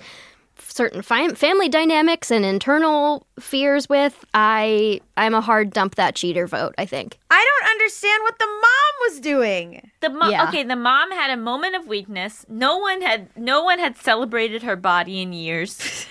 certain 0.57 1.01
fi- 1.01 1.30
family 1.34 1.67
dynamics 1.67 2.32
and 2.32 2.45
internal 2.45 3.26
fears 3.39 3.89
with. 3.89 4.23
I 4.34 5.01
I'm 5.17 5.34
a 5.34 5.41
hard 5.41 5.71
dump 5.71 5.95
that 5.95 6.15
cheater 6.15 6.47
vote. 6.47 6.76
I 6.78 6.86
think. 6.86 7.17
I 7.30 7.43
don't 7.61 7.71
understand 7.71 8.23
what 8.23 8.39
the 8.39 8.45
mom 8.45 9.09
was 9.09 9.19
doing. 9.19 9.91
The 10.01 10.09
mom 10.09 10.32
Yeah. 10.32 10.47
okay, 10.47 10.63
the 10.63 10.76
mom 10.76 11.11
had 11.11 11.32
a 11.32 11.38
moment 11.38 11.76
of 11.76 11.88
weakness. 11.88 12.45
No 12.47 12.78
one 12.78 13.01
had 13.01 13.30
no 13.36 13.63
one 13.63 13.80
had 13.80 13.97
celebrated 13.97 14.63
her 14.63 14.76
body 14.76 15.21
in 15.21 15.34
years. 15.34 16.05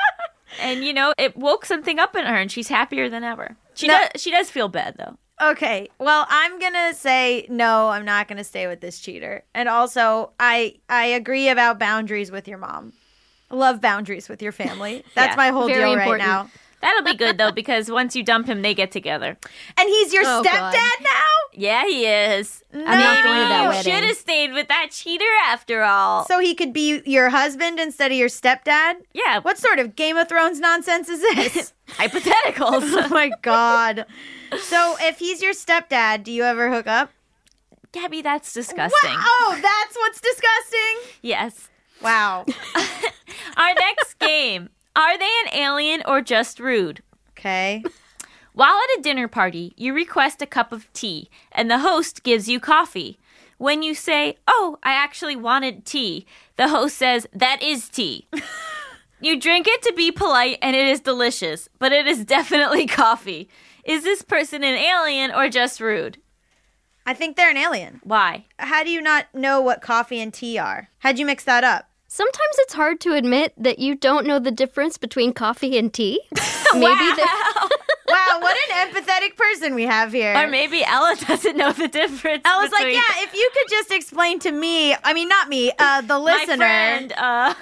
and 0.60 0.84
you 0.84 0.92
know, 0.92 1.12
it 1.18 1.36
woke 1.36 1.64
something 1.66 1.98
up 1.98 2.16
in 2.16 2.24
her 2.24 2.34
and 2.34 2.50
she's 2.50 2.68
happier 2.68 3.08
than 3.08 3.24
ever. 3.24 3.56
She 3.78 3.86
No. 3.86 3.94
does 4.12 4.20
she 4.20 4.30
does 4.32 4.50
feel 4.50 4.66
bad 4.68 4.96
though. 4.98 5.16
Okay. 5.40 5.88
Well, 6.00 6.26
I'm 6.28 6.58
going 6.58 6.72
to 6.72 6.92
say 6.94 7.46
no, 7.48 7.90
I'm 7.90 8.04
not 8.04 8.26
going 8.26 8.38
to 8.38 8.44
stay 8.44 8.66
with 8.66 8.80
this 8.80 8.98
cheater. 8.98 9.44
And 9.54 9.68
also, 9.68 10.32
I 10.40 10.74
I 10.88 11.04
agree 11.06 11.48
about 11.48 11.78
boundaries 11.78 12.32
with 12.32 12.48
your 12.48 12.58
mom. 12.58 12.92
Love 13.48 13.80
boundaries 13.80 14.28
with 14.28 14.42
your 14.42 14.50
family. 14.50 15.04
That's 15.14 15.32
Yeah, 15.32 15.36
my 15.36 15.50
whole 15.50 15.68
deal 15.68 15.92
important. 15.92 16.10
right 16.10 16.18
now. 16.18 16.50
That'll 16.80 17.04
be 17.04 17.14
good 17.14 17.38
though 17.38 17.52
because 17.52 17.88
once 17.88 18.16
you 18.16 18.24
dump 18.24 18.48
him 18.48 18.62
they 18.62 18.74
get 18.74 18.90
together. 18.90 19.38
And 19.78 19.88
he's 19.88 20.12
your 20.12 20.24
Oh, 20.26 20.42
God. 20.42 20.74
stepdad 20.74 21.02
now? 21.04 21.22
Yeah, 21.58 21.84
he 21.86 22.06
is. 22.06 22.62
I'm 22.72 22.84
not 22.84 23.24
going 23.24 23.40
to 23.42 23.48
that 23.48 23.62
you 23.64 23.68
wedding. 23.70 23.92
should 23.92 24.04
have 24.04 24.16
stayed 24.16 24.52
with 24.52 24.68
that 24.68 24.90
cheater 24.92 25.24
after 25.44 25.82
all. 25.82 26.24
So 26.26 26.38
he 26.38 26.54
could 26.54 26.72
be 26.72 27.02
your 27.04 27.30
husband 27.30 27.80
instead 27.80 28.12
of 28.12 28.16
your 28.16 28.28
stepdad? 28.28 28.94
yeah, 29.12 29.40
What 29.40 29.58
sort 29.58 29.80
of 29.80 29.96
Game 29.96 30.16
of 30.16 30.28
Thrones 30.28 30.60
nonsense 30.60 31.08
is 31.08 31.20
this? 31.20 31.72
hypotheticals? 31.88 32.82
oh 33.04 33.08
my 33.10 33.32
god. 33.42 34.06
So 34.60 34.96
if 35.00 35.18
he's 35.18 35.42
your 35.42 35.52
stepdad, 35.52 36.22
do 36.22 36.30
you 36.30 36.44
ever 36.44 36.70
hook 36.72 36.86
up? 36.86 37.10
Gabby, 37.90 38.22
that's 38.22 38.52
disgusting. 38.52 39.10
Wow, 39.10 39.24
oh, 39.26 39.58
that's 39.60 39.96
what's 39.96 40.20
disgusting. 40.20 41.18
Yes. 41.22 41.68
Wow. 42.00 42.46
Our 43.56 43.74
next 43.74 44.18
game. 44.20 44.68
Are 44.94 45.18
they 45.18 45.30
an 45.46 45.54
alien 45.54 46.02
or 46.06 46.20
just 46.20 46.60
rude? 46.60 47.02
Okay. 47.30 47.82
While 48.58 48.74
at 48.74 48.98
a 48.98 49.02
dinner 49.02 49.28
party, 49.28 49.72
you 49.76 49.94
request 49.94 50.42
a 50.42 50.46
cup 50.46 50.72
of 50.72 50.92
tea, 50.92 51.30
and 51.52 51.70
the 51.70 51.78
host 51.78 52.24
gives 52.24 52.48
you 52.48 52.58
coffee. 52.58 53.16
When 53.56 53.84
you 53.84 53.94
say, 53.94 54.36
Oh, 54.48 54.80
I 54.82 54.94
actually 54.94 55.36
wanted 55.36 55.84
tea, 55.84 56.26
the 56.56 56.66
host 56.66 56.96
says, 56.96 57.28
That 57.32 57.62
is 57.62 57.88
tea. 57.88 58.26
you 59.20 59.38
drink 59.38 59.68
it 59.68 59.82
to 59.82 59.92
be 59.92 60.10
polite, 60.10 60.58
and 60.60 60.74
it 60.74 60.88
is 60.88 60.98
delicious, 60.98 61.68
but 61.78 61.92
it 61.92 62.08
is 62.08 62.24
definitely 62.24 62.88
coffee. 62.88 63.48
Is 63.84 64.02
this 64.02 64.22
person 64.22 64.64
an 64.64 64.74
alien 64.74 65.30
or 65.30 65.48
just 65.48 65.80
rude? 65.80 66.18
I 67.06 67.14
think 67.14 67.36
they're 67.36 67.50
an 67.50 67.56
alien. 67.56 68.00
Why? 68.02 68.46
How 68.58 68.82
do 68.82 68.90
you 68.90 69.00
not 69.00 69.32
know 69.32 69.60
what 69.60 69.82
coffee 69.82 70.20
and 70.20 70.34
tea 70.34 70.58
are? 70.58 70.88
How'd 70.98 71.20
you 71.20 71.26
mix 71.26 71.44
that 71.44 71.62
up? 71.62 71.87
Sometimes 72.10 72.54
it's 72.58 72.72
hard 72.72 73.00
to 73.02 73.12
admit 73.12 73.52
that 73.58 73.78
you 73.78 73.94
don't 73.94 74.26
know 74.26 74.38
the 74.38 74.50
difference 74.50 74.96
between 74.96 75.32
coffee 75.34 75.76
and 75.76 75.92
tea. 75.92 76.20
Maybe 76.74 76.94
the- 76.94 77.28
Wow, 78.08 78.38
what 78.40 78.56
an 78.70 78.88
empathetic 78.88 79.36
person 79.36 79.74
we 79.74 79.82
have 79.84 80.12
here. 80.14 80.34
Or 80.34 80.46
maybe 80.46 80.82
Ella 80.82 81.14
doesn't 81.26 81.58
know 81.58 81.72
the 81.72 81.88
difference. 81.88 82.40
Ella's 82.46 82.72
like, 82.72 82.86
yeah, 82.94 83.02
if 83.18 83.34
you 83.34 83.50
could 83.52 83.68
just 83.68 83.90
explain 83.92 84.38
to 84.38 84.50
me, 84.50 84.94
I 85.04 85.12
mean, 85.12 85.28
not 85.28 85.50
me, 85.50 85.72
uh, 85.78 86.00
the 86.00 86.18
my 86.18 86.18
listener. 86.18 86.56
friend. 86.56 87.12
Uh, 87.14 87.52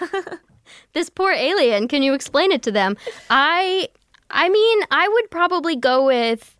this 0.92 1.10
poor 1.10 1.32
alien. 1.32 1.88
Can 1.88 2.04
you 2.04 2.14
explain 2.14 2.52
it 2.52 2.62
to 2.62 2.70
them? 2.70 2.96
I, 3.28 3.88
I 4.30 4.48
mean, 4.48 4.78
I 4.92 5.08
would 5.08 5.32
probably 5.32 5.74
go 5.74 6.06
with 6.06 6.56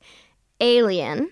alien 0.61 1.31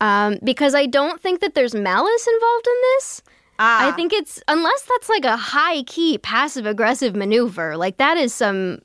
um, 0.00 0.38
because 0.44 0.76
I 0.76 0.86
don't 0.86 1.20
think 1.20 1.40
that 1.40 1.54
there's 1.56 1.74
malice 1.74 2.28
involved 2.28 2.66
in 2.68 2.74
this. 2.94 3.22
Ah. 3.58 3.88
I 3.88 3.92
think 3.92 4.12
it's 4.12 4.42
unless 4.48 4.82
that's 4.82 5.08
like 5.08 5.24
a 5.24 5.36
high 5.36 5.82
key 5.84 6.18
passive 6.18 6.66
aggressive 6.66 7.14
maneuver. 7.14 7.76
Like 7.76 7.96
that 7.98 8.16
is 8.16 8.34
some 8.34 8.80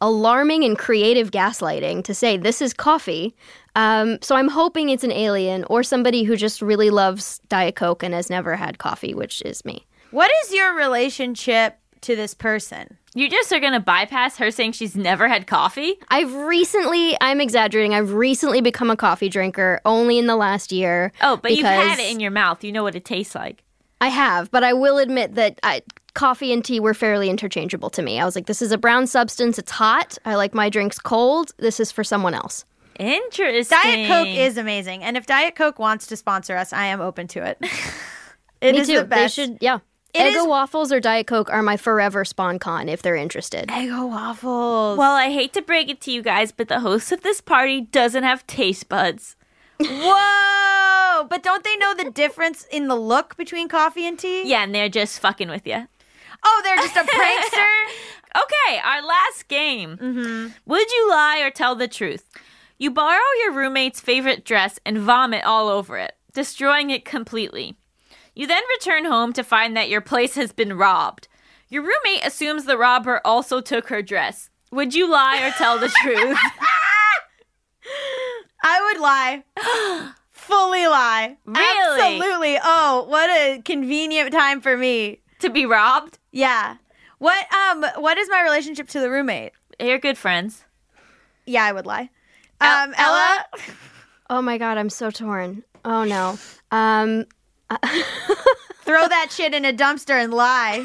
alarming 0.00 0.64
and 0.64 0.78
creative 0.78 1.30
gaslighting 1.30 2.04
to 2.04 2.14
say 2.14 2.36
this 2.36 2.62
is 2.62 2.72
coffee. 2.72 3.34
Um, 3.76 4.18
so 4.22 4.34
I'm 4.34 4.48
hoping 4.48 4.88
it's 4.88 5.04
an 5.04 5.12
alien 5.12 5.64
or 5.64 5.82
somebody 5.82 6.24
who 6.24 6.36
just 6.36 6.62
really 6.62 6.90
loves 6.90 7.40
Diet 7.48 7.76
Coke 7.76 8.02
and 8.02 8.14
has 8.14 8.30
never 8.30 8.56
had 8.56 8.78
coffee, 8.78 9.14
which 9.14 9.42
is 9.42 9.64
me. 9.64 9.86
What 10.10 10.30
is 10.42 10.52
your 10.52 10.74
relationship 10.74 11.78
to 12.00 12.16
this 12.16 12.34
person? 12.34 12.96
You 13.14 13.28
just 13.28 13.52
are 13.52 13.60
going 13.60 13.72
to 13.72 13.80
bypass 13.80 14.38
her 14.38 14.50
saying 14.50 14.72
she's 14.72 14.96
never 14.96 15.28
had 15.28 15.46
coffee? 15.46 15.96
I've 16.08 16.32
recently, 16.32 17.16
I'm 17.20 17.40
exaggerating, 17.40 17.94
I've 17.94 18.12
recently 18.12 18.60
become 18.60 18.90
a 18.90 18.96
coffee 18.96 19.28
drinker 19.28 19.80
only 19.84 20.18
in 20.18 20.26
the 20.26 20.36
last 20.36 20.72
year. 20.72 21.12
Oh, 21.20 21.36
but 21.36 21.52
you've 21.52 21.66
had 21.66 21.98
it 21.98 22.10
in 22.10 22.20
your 22.20 22.30
mouth. 22.30 22.64
You 22.64 22.72
know 22.72 22.82
what 22.82 22.94
it 22.94 23.04
tastes 23.04 23.34
like. 23.34 23.64
I 24.00 24.08
have, 24.08 24.50
but 24.50 24.64
I 24.64 24.72
will 24.72 24.98
admit 24.98 25.34
that 25.34 25.58
I, 25.62 25.82
coffee 26.14 26.52
and 26.52 26.64
tea 26.64 26.80
were 26.80 26.94
fairly 26.94 27.28
interchangeable 27.28 27.90
to 27.90 28.02
me. 28.02 28.18
I 28.20 28.24
was 28.24 28.34
like, 28.34 28.46
this 28.46 28.62
is 28.62 28.72
a 28.72 28.78
brown 28.78 29.06
substance. 29.06 29.58
It's 29.58 29.72
hot. 29.72 30.16
I 30.24 30.36
like 30.36 30.54
my 30.54 30.68
drinks 30.70 30.98
cold. 30.98 31.52
This 31.58 31.78
is 31.80 31.92
for 31.92 32.02
someone 32.04 32.34
else. 32.34 32.64
Interesting. 32.98 33.78
Diet 33.82 34.08
Coke 34.08 34.28
is 34.28 34.58
amazing, 34.58 35.02
and 35.02 35.16
if 35.16 35.24
Diet 35.26 35.54
Coke 35.54 35.78
wants 35.78 36.06
to 36.08 36.16
sponsor 36.16 36.56
us, 36.56 36.72
I 36.72 36.84
am 36.86 37.00
open 37.00 37.26
to 37.28 37.44
it. 37.44 37.58
It 38.60 38.72
me 38.74 38.80
is 38.80 38.88
too. 38.88 38.98
the 38.98 39.04
best. 39.04 39.36
They 39.36 39.42
should, 39.42 39.56
yeah. 39.62 39.78
It 40.12 40.34
Eggo 40.34 40.42
is- 40.42 40.46
waffles 40.46 40.92
or 40.92 41.00
Diet 41.00 41.26
Coke 41.26 41.48
are 41.48 41.62
my 41.62 41.78
forever 41.78 42.26
spawn 42.26 42.58
con 42.58 42.90
if 42.90 43.00
they're 43.00 43.16
interested. 43.16 43.68
Eggo 43.68 44.06
waffles. 44.06 44.98
Well, 44.98 45.14
I 45.14 45.30
hate 45.30 45.54
to 45.54 45.62
break 45.62 45.88
it 45.88 46.02
to 46.02 46.12
you 46.12 46.20
guys, 46.20 46.52
but 46.52 46.68
the 46.68 46.80
host 46.80 47.10
of 47.10 47.22
this 47.22 47.40
party 47.40 47.80
doesn't 47.80 48.22
have 48.22 48.46
taste 48.46 48.86
buds. 48.90 49.34
whoa! 49.80 50.79
But 51.24 51.42
don't 51.42 51.64
they 51.64 51.76
know 51.76 51.94
the 51.94 52.10
difference 52.10 52.66
in 52.70 52.88
the 52.88 52.96
look 52.96 53.36
between 53.36 53.68
coffee 53.68 54.06
and 54.06 54.18
tea? 54.18 54.48
Yeah, 54.48 54.62
and 54.64 54.74
they're 54.74 54.88
just 54.88 55.18
fucking 55.20 55.48
with 55.48 55.66
you. 55.66 55.86
Oh, 56.42 56.60
they're 56.64 56.76
just 56.76 56.96
a 56.96 57.00
prankster. 57.00 57.66
Okay, 58.36 58.78
our 58.78 59.04
last 59.04 59.48
game. 59.48 59.96
Mm-hmm. 59.96 60.48
Would 60.66 60.92
you 60.92 61.10
lie 61.10 61.40
or 61.40 61.50
tell 61.50 61.74
the 61.74 61.88
truth? 61.88 62.30
You 62.78 62.92
borrow 62.92 63.18
your 63.42 63.52
roommate's 63.52 63.98
favorite 64.00 64.44
dress 64.44 64.78
and 64.86 64.98
vomit 64.98 65.44
all 65.44 65.66
over 65.68 65.98
it, 65.98 66.12
destroying 66.32 66.90
it 66.90 67.04
completely. 67.04 67.74
You 68.36 68.46
then 68.46 68.62
return 68.78 69.04
home 69.06 69.32
to 69.32 69.42
find 69.42 69.76
that 69.76 69.88
your 69.88 70.00
place 70.00 70.36
has 70.36 70.52
been 70.52 70.78
robbed. 70.78 71.26
Your 71.68 71.82
roommate 71.82 72.24
assumes 72.24 72.66
the 72.66 72.78
robber 72.78 73.20
also 73.24 73.60
took 73.60 73.88
her 73.88 74.00
dress. 74.00 74.48
Would 74.70 74.94
you 74.94 75.10
lie 75.10 75.42
or 75.44 75.50
tell 75.50 75.76
the 75.80 75.88
truth? 76.02 76.38
I 78.62 78.80
would 78.92 79.00
lie. 79.00 79.42
Fully 80.50 80.86
lie. 80.86 81.36
Really? 81.46 82.16
Absolutely. 82.18 82.58
Oh, 82.62 83.04
what 83.08 83.30
a 83.30 83.62
convenient 83.64 84.32
time 84.32 84.60
for 84.60 84.76
me. 84.76 85.20
to 85.40 85.48
be 85.50 85.64
robbed? 85.64 86.18
Yeah. 86.32 86.76
What 87.18 87.46
um 87.54 87.84
what 87.98 88.18
is 88.18 88.28
my 88.30 88.42
relationship 88.42 88.88
to 88.88 89.00
the 89.00 89.08
roommate? 89.10 89.52
You're 89.78 89.98
good 89.98 90.18
friends. 90.18 90.64
Yeah, 91.46 91.64
I 91.64 91.72
would 91.72 91.86
lie. 91.86 92.10
El- 92.60 92.84
Um 92.88 92.94
Ella, 92.98 93.44
Oh 94.28 94.42
my 94.42 94.58
god, 94.58 94.76
I'm 94.78 94.90
so 94.90 95.10
torn. 95.10 95.62
Oh 95.84 96.04
no. 96.04 96.38
Um, 96.70 97.24
throw 98.82 99.06
that 99.08 99.28
shit 99.30 99.54
in 99.54 99.64
a 99.64 99.72
dumpster 99.72 100.22
and 100.22 100.32
lie. 100.34 100.84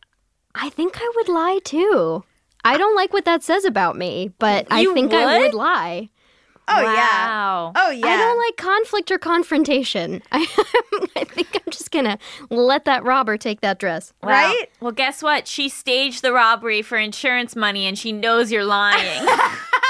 I 0.54 0.68
think 0.70 0.94
I 0.98 1.12
would 1.16 1.28
lie 1.28 1.60
too. 1.64 2.24
I 2.64 2.76
don't 2.78 2.94
like 2.96 3.12
what 3.12 3.24
that 3.24 3.42
says 3.42 3.64
about 3.64 3.96
me, 3.96 4.32
but 4.38 4.66
I 4.70 4.80
You 4.80 4.94
think 4.94 5.12
I 5.12 5.24
would? 5.38 5.42
would 5.46 5.54
lie. 5.54 6.10
Oh 6.74 6.82
yeah. 6.82 7.72
Oh 7.74 7.90
yeah. 7.90 8.06
I 8.06 8.16
don't 8.16 8.38
like 8.38 8.56
conflict 8.56 9.10
or 9.10 9.18
confrontation. 9.18 10.22
I, 10.32 10.40
I 11.16 11.24
think 11.24 11.54
I'm 11.54 11.70
just 11.70 11.90
gonna 11.90 12.18
let 12.50 12.84
that 12.84 13.04
robber 13.04 13.36
take 13.36 13.60
that 13.60 13.78
dress. 13.78 14.12
Wow. 14.22 14.30
Right? 14.30 14.66
Well, 14.80 14.92
guess 14.92 15.22
what? 15.22 15.46
She 15.46 15.68
staged 15.68 16.22
the 16.22 16.32
robbery 16.32 16.82
for 16.82 16.96
insurance 16.98 17.54
money 17.56 17.86
and 17.86 17.98
she 17.98 18.12
knows 18.12 18.50
you're 18.52 18.64
lying. 18.64 19.28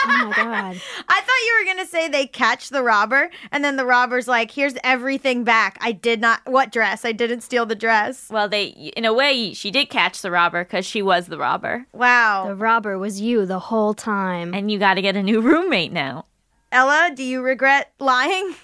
Oh 0.04 0.08
my 0.08 0.32
god. 0.34 0.80
I 1.08 1.20
thought 1.20 1.46
you 1.46 1.58
were 1.60 1.66
gonna 1.66 1.86
say 1.86 2.08
they 2.08 2.26
catch 2.26 2.70
the 2.70 2.82
robber, 2.82 3.30
and 3.52 3.64
then 3.64 3.76
the 3.76 3.86
robber's 3.86 4.26
like, 4.26 4.50
"Here's 4.50 4.74
everything 4.82 5.44
back. 5.44 5.78
I 5.80 5.92
did 5.92 6.20
not. 6.20 6.40
What 6.44 6.72
dress? 6.72 7.04
I 7.04 7.12
didn't 7.12 7.42
steal 7.42 7.66
the 7.66 7.76
dress." 7.76 8.28
well, 8.30 8.48
they, 8.48 8.64
in 8.96 9.04
a 9.04 9.12
way, 9.12 9.52
she 9.54 9.70
did 9.70 9.90
catch 9.90 10.20
the 10.22 10.30
robber 10.30 10.64
because 10.64 10.84
she 10.84 11.02
was 11.02 11.26
the 11.26 11.38
robber. 11.38 11.86
Wow. 11.92 12.48
The 12.48 12.56
robber 12.56 12.98
was 12.98 13.20
you 13.20 13.46
the 13.46 13.58
whole 13.60 13.94
time. 13.94 14.54
And 14.54 14.70
you 14.70 14.78
got 14.78 14.94
to 14.94 15.02
get 15.02 15.16
a 15.16 15.22
new 15.22 15.40
roommate 15.40 15.92
now. 15.92 16.26
Ella, 16.72 17.12
do 17.14 17.22
you 17.22 17.42
regret 17.42 17.92
lying? 18.00 18.54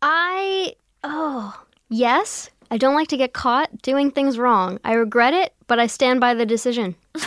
I 0.00 0.74
oh 1.04 1.62
yes. 1.90 2.48
I 2.70 2.78
don't 2.78 2.94
like 2.94 3.08
to 3.08 3.16
get 3.16 3.32
caught 3.32 3.82
doing 3.82 4.10
things 4.10 4.38
wrong. 4.38 4.78
I 4.84 4.92
regret 4.92 5.34
it, 5.34 5.54
but 5.66 5.78
I 5.78 5.86
stand 5.86 6.20
by 6.20 6.34
the 6.34 6.46
decision. 6.46 6.94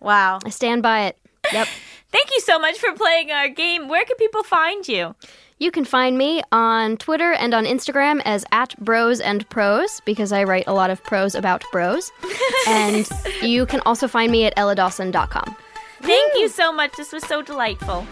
Wow. 0.00 0.38
I 0.44 0.50
stand 0.50 0.82
by 0.82 1.02
it. 1.02 1.18
Yep. 1.52 1.68
Thank 2.12 2.30
you 2.34 2.40
so 2.40 2.58
much 2.58 2.78
for 2.78 2.92
playing 2.94 3.30
our 3.30 3.48
game. 3.48 3.88
Where 3.88 4.04
can 4.04 4.16
people 4.16 4.42
find 4.42 4.86
you? 4.88 5.14
You 5.58 5.70
can 5.70 5.84
find 5.84 6.18
me 6.18 6.42
on 6.50 6.96
Twitter 6.96 7.32
and 7.32 7.54
on 7.54 7.66
Instagram 7.66 8.20
as 8.24 8.44
at 8.50 8.76
bros 8.78 9.20
and 9.20 9.48
prose 9.50 10.00
because 10.06 10.32
I 10.32 10.42
write 10.44 10.64
a 10.66 10.72
lot 10.72 10.90
of 10.90 11.04
prose 11.04 11.34
about 11.34 11.62
bros. 11.70 12.10
and 12.66 13.08
you 13.42 13.66
can 13.66 13.80
also 13.80 14.08
find 14.08 14.32
me 14.32 14.44
at 14.44 14.56
elladawson.com. 14.56 15.56
Thank 16.00 16.34
you 16.34 16.48
so 16.48 16.72
much. 16.72 16.96
This 16.96 17.12
was 17.12 17.22
so 17.26 17.42
delightful. 17.42 18.06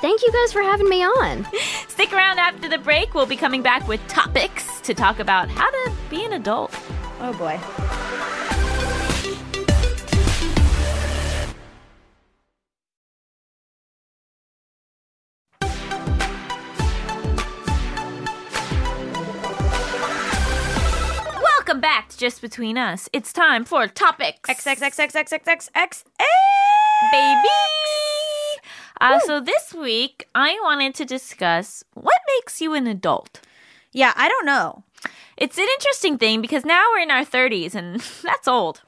Thank 0.00 0.22
you 0.22 0.30
guys 0.32 0.52
for 0.52 0.62
having 0.62 0.88
me 0.88 1.02
on. 1.02 1.44
Stick 1.88 2.12
around 2.12 2.38
after 2.38 2.68
the 2.68 2.78
break. 2.78 3.14
We'll 3.14 3.26
be 3.26 3.36
coming 3.36 3.62
back 3.62 3.88
with 3.88 4.00
topics 4.06 4.80
to 4.82 4.94
talk 4.94 5.18
about 5.18 5.48
how 5.48 5.68
to 5.68 5.92
be 6.08 6.24
an 6.24 6.34
adult. 6.34 6.72
Oh 7.20 7.32
boy. 7.32 7.58
Welcome 21.42 21.80
back 21.80 22.08
to 22.10 22.16
Just 22.16 22.40
Between 22.40 22.78
Us. 22.78 23.08
It's 23.12 23.32
time 23.32 23.64
for 23.64 23.88
topics. 23.88 24.48
XXXXXXXX. 24.48 26.04
baby. 27.10 27.48
Uh, 29.00 29.20
so 29.20 29.40
this 29.40 29.74
week, 29.74 30.26
I 30.34 30.58
wanted 30.62 30.94
to 30.96 31.04
discuss 31.04 31.84
what 31.94 32.18
makes 32.36 32.60
you 32.60 32.74
an 32.74 32.86
adult. 32.86 33.40
Yeah, 33.92 34.12
I 34.16 34.28
don't 34.28 34.46
know. 34.46 34.84
It's 35.36 35.56
an 35.56 35.66
interesting 35.78 36.18
thing 36.18 36.40
because 36.42 36.64
now 36.64 36.84
we're 36.92 37.02
in 37.02 37.10
our 37.10 37.24
30s, 37.24 37.74
and 37.74 38.00
that's 38.22 38.48
old. 38.48 38.82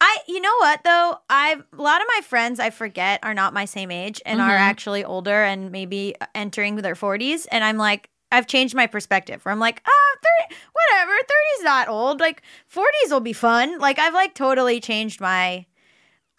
I, 0.00 0.16
you 0.26 0.40
know 0.40 0.54
what 0.60 0.82
though? 0.82 1.18
I've 1.28 1.62
a 1.76 1.82
lot 1.82 2.00
of 2.00 2.06
my 2.16 2.22
friends 2.22 2.58
I 2.58 2.70
forget 2.70 3.20
are 3.22 3.34
not 3.34 3.52
my 3.52 3.66
same 3.66 3.90
age 3.90 4.22
and 4.24 4.40
are 4.40 4.56
actually 4.56 5.04
older 5.04 5.44
and 5.44 5.70
maybe 5.70 6.14
entering 6.34 6.76
their 6.76 6.94
forties, 6.94 7.44
and 7.46 7.62
I'm 7.62 7.76
like, 7.76 8.08
I've 8.32 8.46
changed 8.46 8.74
my 8.74 8.86
perspective. 8.86 9.44
Where 9.44 9.52
I'm 9.52 9.58
like, 9.58 9.82
ah, 9.86 10.16
30, 10.48 10.56
whatever, 10.72 11.12
30's 11.12 11.64
not 11.64 11.88
old. 11.88 12.20
Like 12.20 12.42
40s 12.72 13.10
will 13.10 13.20
be 13.20 13.34
fun. 13.34 13.78
Like 13.78 13.98
I've 13.98 14.14
like 14.14 14.34
totally 14.34 14.80
changed 14.80 15.20
my 15.20 15.66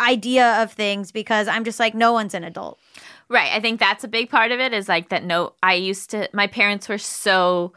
idea 0.02 0.62
of 0.62 0.72
things 0.74 1.12
because 1.12 1.47
I'm 1.47 1.64
just 1.64 1.80
like, 1.80 1.93
no 1.93 2.12
one's 2.14 2.34
an 2.34 2.43
adult. 2.43 2.80
Right. 3.30 3.52
I 3.54 3.60
think 3.62 3.80
that's 3.80 4.04
a 4.04 4.08
big 4.10 4.30
part 4.30 4.52
of 4.52 4.60
it 4.60 4.74
is 4.74 4.89
like 4.89 5.10
that. 5.10 5.24
No, 5.24 5.54
I 5.64 5.76
used 5.76 6.10
to, 6.12 6.30
my 6.34 6.47
parents 6.47 6.89
were 6.89 6.97
so 6.97 7.72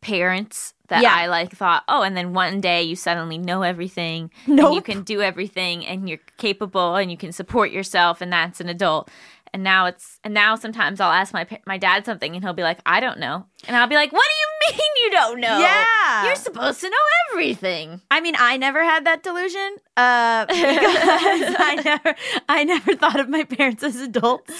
parents 0.00 0.72
that 0.88 1.02
Yeah. 1.02 1.14
I 1.14 1.26
like 1.26 1.52
thought, 1.52 1.82
oh, 1.88 2.02
and 2.02 2.16
then 2.16 2.32
one 2.32 2.60
day 2.60 2.82
you 2.82 2.96
suddenly 2.96 3.38
know 3.38 3.62
everything 3.62 4.30
and 4.46 4.58
you 4.74 4.80
can 4.80 5.02
do 5.02 5.20
everything 5.20 5.84
and 5.84 6.08
you're 6.08 6.20
capable 6.38 6.94
and 6.94 7.10
you 7.10 7.16
can 7.16 7.32
support 7.32 7.70
yourself 7.72 8.20
and 8.20 8.32
that's 8.32 8.60
an 8.60 8.68
adult. 8.68 9.10
And 9.52 9.64
now 9.64 9.86
it's, 9.86 10.20
and 10.22 10.32
now 10.34 10.54
sometimes 10.54 11.00
I'll 11.00 11.12
ask 11.12 11.32
my 11.32 11.46
my 11.66 11.78
dad 11.78 12.04
something 12.04 12.34
and 12.34 12.44
he'll 12.44 12.52
be 12.52 12.62
like, 12.62 12.78
I 12.84 13.00
don't 13.00 13.18
know. 13.18 13.46
And 13.66 13.74
I'll 13.76 13.86
be 13.86 13.94
like, 13.94 14.12
what 14.12 14.22
do 14.24 14.34
you 14.40 14.45
mean 14.72 14.90
you 15.04 15.10
don't 15.10 15.40
know? 15.40 15.58
Yeah. 15.58 16.26
You're 16.26 16.34
supposed 16.36 16.80
to 16.80 16.88
know 16.90 16.96
everything. 17.30 18.00
I 18.10 18.20
mean, 18.20 18.34
I 18.38 18.56
never 18.56 18.82
had 18.84 19.04
that 19.06 19.22
delusion 19.22 19.76
uh, 19.96 20.46
because 20.48 21.54
I 21.58 21.80
never, 21.84 22.14
I 22.48 22.64
never 22.64 22.94
thought 22.96 23.20
of 23.20 23.28
my 23.28 23.44
parents 23.44 23.82
as 23.82 23.96
adults. 24.00 24.52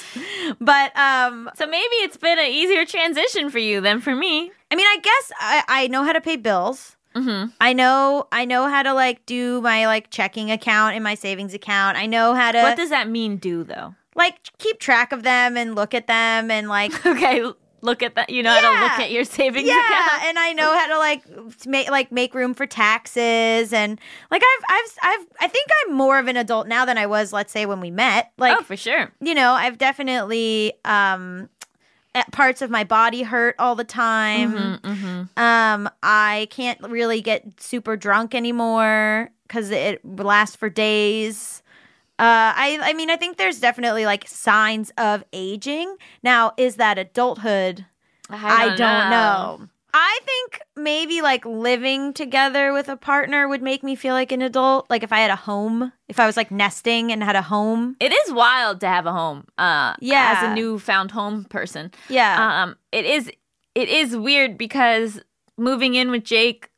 But 0.61 0.97
um, 0.97 1.51
So 1.57 1.67
maybe 1.67 1.95
it's 1.97 2.17
been 2.17 2.39
an 2.39 2.47
easier 2.47 2.85
transition 2.85 3.51
for 3.51 3.59
you 3.59 3.81
than 3.81 4.01
for 4.01 4.15
me. 4.15 4.51
I 4.71 4.75
mean, 4.77 4.87
I 4.87 4.99
guess 5.03 5.33
I, 5.41 5.65
I 5.69 5.87
know 5.89 6.03
how 6.05 6.13
to 6.13 6.21
pay 6.21 6.37
bills. 6.37 6.97
Mm-hmm. 7.15 7.51
I 7.63 7.73
know 7.73 8.29
I 8.31 8.45
know 8.45 8.69
how 8.69 8.83
to 8.83 8.93
like 8.93 9.25
do 9.25 9.63
my 9.63 9.87
like 9.87 10.11
checking 10.11 10.51
account 10.51 10.97
and 10.97 11.03
my 11.03 11.15
savings 11.15 11.55
account. 11.55 11.97
I 11.97 12.05
know 12.05 12.35
how 12.35 12.53
to 12.53 12.61
What 12.61 12.77
does 12.77 12.91
that 12.91 13.09
mean, 13.09 13.39
do 13.39 13.65
though? 13.65 13.95
like 14.15 14.37
keep 14.59 14.79
track 14.81 15.13
of 15.13 15.23
them 15.23 15.57
and 15.57 15.75
look 15.75 15.95
at 15.95 16.07
them 16.09 16.51
and 16.51 16.69
like 16.69 16.93
Okay, 17.07 17.43
look 17.87 18.03
at 18.03 18.17
that. 18.17 18.29
You 18.29 18.43
know 18.43 18.53
how 18.53 18.61
to 18.61 18.83
look 18.83 19.01
at 19.01 19.11
your 19.11 19.25
savings 19.25 19.69
yeah, 19.69 19.81
account. 19.87 20.25
and 20.25 20.39
I 20.39 20.53
know 20.53 20.77
how 20.77 20.89
to 20.89 20.99
like 20.99 21.67
make 21.67 21.91
like 21.91 22.13
make 22.13 22.35
room 22.35 22.53
for 22.53 22.67
taxes 22.67 23.73
and 23.73 23.99
like 24.31 24.43
I've 24.45 24.65
I've 24.69 24.99
I've 25.03 25.27
I 25.41 25.49
think 25.49 25.69
I'm 25.83 25.95
more 25.95 26.19
of 26.19 26.27
an 26.27 26.37
adult 26.37 26.67
now 26.67 26.85
than 26.85 26.99
I 26.99 27.07
was 27.07 27.33
let's 27.33 27.53
say 27.53 27.65
when 27.65 27.81
we 27.81 27.91
met. 27.91 28.33
Like 28.37 28.59
oh, 28.59 28.63
for 28.63 28.77
sure. 28.77 29.13
you 29.21 29.35
know, 29.35 29.53
I've 29.53 29.79
definitely 29.79 30.75
um 30.85 31.49
uh, 32.15 32.23
parts 32.33 32.63
of 32.63 32.71
my 32.71 32.83
body 32.83 33.23
hurt 33.23 33.55
all 33.59 33.75
the 33.75 33.85
time. 33.85 34.81
Um, 35.37 35.91
I 36.03 36.49
can't 36.51 36.81
really 36.81 37.21
get 37.21 37.45
super 37.61 37.95
drunk 37.95 38.35
anymore 38.35 39.31
because 39.47 39.71
it 39.71 40.03
lasts 40.05 40.57
for 40.57 40.71
days. 40.71 41.63
Uh, 42.19 42.53
I 42.57 42.79
I 42.83 42.93
mean, 42.95 43.11
I 43.11 43.17
think 43.17 43.37
there's 43.37 43.61
definitely 43.61 44.07
like 44.07 44.27
signs 44.27 44.91
of 44.97 45.23
aging. 45.33 45.97
Now, 46.23 46.53
is 46.57 46.77
that 46.77 46.99
adulthood? 46.99 47.85
I 48.31 48.69
don't, 48.77 49.11
know. 49.11 49.69
I 49.95 50.19
think 50.25 50.61
maybe 50.77 51.23
like 51.23 51.45
living 51.47 52.13
together 52.13 52.73
with 52.73 52.89
a 52.89 52.97
partner 52.97 53.47
would 53.49 53.63
make 53.63 53.83
me 53.83 53.95
feel 53.95 54.15
like 54.15 54.33
an 54.33 54.43
adult. 54.43 54.89
Like 54.91 55.03
if 55.03 55.13
I 55.13 55.21
had 55.21 55.31
a 55.31 55.37
home, 55.37 55.93
if 56.09 56.19
I 56.19 56.27
was 56.27 56.37
like 56.37 56.51
nesting 56.51 57.13
and 57.13 57.23
had 57.23 57.37
a 57.37 57.43
home. 57.43 57.97
It 58.01 58.13
is 58.13 58.33
wild 58.33 58.81
to 58.81 58.89
have 58.89 59.07
a 59.07 59.13
home. 59.13 59.45
Uh, 59.59 59.95
Yeah. 60.01 60.35
as 60.39 60.51
a 60.51 60.55
newfound 60.55 61.13
home 61.13 61.45
person. 61.45 61.93
Yeah. 62.09 62.63
Um, 62.63 62.77
it 62.93 63.05
is. 63.05 63.31
It 63.75 63.89
is 63.89 64.17
weird 64.17 64.57
because 64.59 65.21
moving 65.59 65.95
in 65.95 66.11
with 66.11 66.25
Jake, 66.25 66.71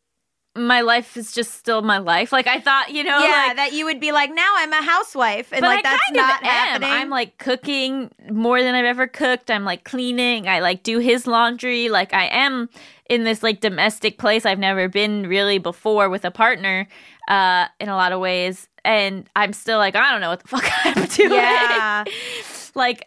my 0.58 0.80
life 0.80 1.16
is 1.16 1.32
just 1.32 1.54
still 1.54 1.82
my 1.82 1.98
life. 1.98 2.32
Like 2.32 2.46
I 2.46 2.60
thought, 2.60 2.90
you 2.90 3.04
know, 3.04 3.18
yeah, 3.18 3.46
like, 3.48 3.56
that 3.56 3.72
you 3.72 3.84
would 3.84 4.00
be 4.00 4.12
like, 4.12 4.32
now 4.32 4.52
I'm 4.56 4.72
a 4.72 4.82
housewife, 4.82 5.52
and 5.52 5.62
like 5.62 5.84
I 5.84 5.90
that's 5.90 6.10
not 6.12 6.44
happening. 6.44 6.90
I'm 6.90 7.10
like 7.10 7.38
cooking 7.38 8.10
more 8.30 8.62
than 8.62 8.74
I've 8.74 8.84
ever 8.84 9.06
cooked. 9.06 9.50
I'm 9.50 9.64
like 9.64 9.84
cleaning. 9.84 10.48
I 10.48 10.60
like 10.60 10.82
do 10.82 10.98
his 10.98 11.26
laundry. 11.26 11.88
Like 11.88 12.12
I 12.12 12.26
am 12.26 12.68
in 13.08 13.24
this 13.24 13.42
like 13.42 13.60
domestic 13.60 14.18
place 14.18 14.44
I've 14.44 14.58
never 14.58 14.88
been 14.88 15.26
really 15.26 15.58
before 15.58 16.08
with 16.08 16.24
a 16.24 16.30
partner. 16.30 16.86
Uh, 17.28 17.66
in 17.78 17.90
a 17.90 17.94
lot 17.94 18.12
of 18.12 18.20
ways, 18.20 18.68
and 18.86 19.28
I'm 19.36 19.52
still 19.52 19.76
like 19.76 19.94
I 19.94 20.10
don't 20.10 20.22
know 20.22 20.30
what 20.30 20.40
the 20.40 20.48
fuck 20.48 20.64
I'm 20.84 21.06
doing. 21.08 21.32
yeah, 21.32 22.04
like 22.74 23.06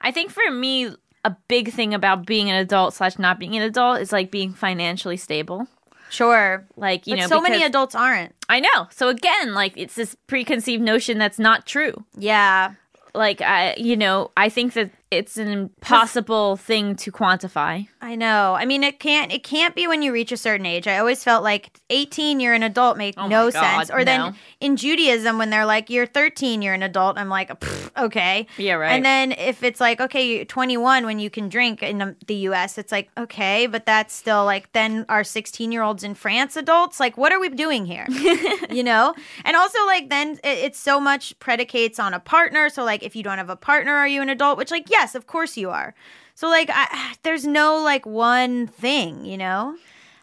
I 0.00 0.10
think 0.10 0.30
for 0.30 0.50
me, 0.50 0.90
a 1.24 1.36
big 1.48 1.72
thing 1.72 1.94
about 1.94 2.26
being 2.26 2.50
an 2.50 2.56
adult 2.56 2.94
slash 2.94 3.18
not 3.18 3.38
being 3.38 3.54
an 3.56 3.62
adult 3.62 4.00
is 4.00 4.12
like 4.12 4.30
being 4.30 4.52
financially 4.52 5.16
stable. 5.16 5.68
Sure. 6.10 6.66
Like 6.76 7.06
you 7.06 7.14
but 7.14 7.22
know, 7.22 7.26
so 7.28 7.40
many 7.40 7.62
adults 7.62 7.94
aren't. 7.94 8.34
I 8.48 8.60
know. 8.60 8.88
So 8.90 9.08
again, 9.08 9.54
like 9.54 9.72
it's 9.76 9.94
this 9.94 10.16
preconceived 10.26 10.82
notion 10.82 11.18
that's 11.18 11.38
not 11.38 11.66
true. 11.66 12.04
Yeah, 12.16 12.74
Like 13.14 13.40
I, 13.40 13.74
you 13.76 13.96
know, 13.96 14.30
I 14.36 14.48
think 14.48 14.74
that 14.74 14.90
it's 15.10 15.36
an 15.36 15.48
impossible 15.48 16.56
thing 16.56 16.94
to 16.96 17.10
quantify. 17.10 17.88
I 18.00 18.14
know. 18.14 18.54
I 18.54 18.64
mean, 18.64 18.84
it 18.84 19.00
can't. 19.00 19.32
It 19.32 19.42
can't 19.42 19.74
be 19.74 19.86
when 19.86 20.02
you 20.02 20.12
reach 20.12 20.32
a 20.32 20.36
certain 20.36 20.64
age. 20.66 20.86
I 20.86 20.98
always 20.98 21.22
felt 21.24 21.42
like 21.42 21.70
18, 21.90 22.40
you're 22.40 22.54
an 22.54 22.62
adult, 22.62 22.96
made 22.96 23.14
Oh 23.18 23.26
no 23.26 23.50
God, 23.50 23.60
sense. 23.86 23.90
Or 23.90 23.98
no. 23.98 24.04
then 24.04 24.34
in 24.60 24.76
Judaism, 24.76 25.36
when 25.38 25.50
they're 25.50 25.66
like, 25.66 25.90
you're 25.90 26.06
13, 26.06 26.62
you're 26.62 26.74
an 26.74 26.82
adult. 26.82 27.18
I'm 27.18 27.28
like, 27.28 27.50
okay. 27.98 28.46
Yeah, 28.56 28.74
right. 28.74 28.92
And 28.92 29.04
then 29.04 29.32
if 29.32 29.62
it's 29.62 29.80
like, 29.80 30.00
okay, 30.00 30.36
you're 30.36 30.44
21 30.44 31.04
when 31.04 31.18
you 31.18 31.28
can 31.30 31.48
drink 31.48 31.82
in 31.82 32.16
the- 32.26 32.34
U.S., 32.40 32.78
it's 32.78 32.90
like, 32.92 33.10
okay, 33.18 33.66
but 33.66 33.84
that's 33.84 34.14
still 34.14 34.44
like, 34.46 34.72
then 34.72 35.04
our 35.08 35.24
16 35.24 35.72
year 35.72 35.82
olds 35.82 36.02
in 36.04 36.14
France 36.14 36.56
adults, 36.56 36.98
like, 36.98 37.18
what 37.18 37.32
are 37.32 37.40
we 37.40 37.48
doing 37.50 37.84
here? 37.84 38.06
you 38.70 38.82
know? 38.82 39.14
And 39.44 39.56
also, 39.56 39.78
like, 39.86 40.08
then 40.08 40.38
it, 40.44 40.58
it's 40.58 40.78
so 40.78 41.00
much 41.00 41.38
predicates 41.38 41.98
on 41.98 42.14
a 42.14 42.20
partner. 42.20 42.70
So, 42.70 42.82
like, 42.84 43.02
if 43.02 43.14
you 43.14 43.22
don't 43.22 43.36
have 43.38 43.50
a 43.50 43.56
partner, 43.56 43.94
are 43.94 44.08
you 44.08 44.22
an 44.22 44.30
adult? 44.30 44.56
Which, 44.56 44.70
like, 44.70 44.88
yes, 45.00 45.14
of 45.14 45.26
course 45.26 45.56
you 45.56 45.70
are. 45.70 45.94
So, 46.34 46.48
like, 46.48 46.70
I, 46.72 47.14
there's 47.22 47.46
no 47.46 47.82
like 47.82 48.06
one 48.06 48.66
thing, 48.66 49.24
you 49.24 49.38
know? 49.38 49.76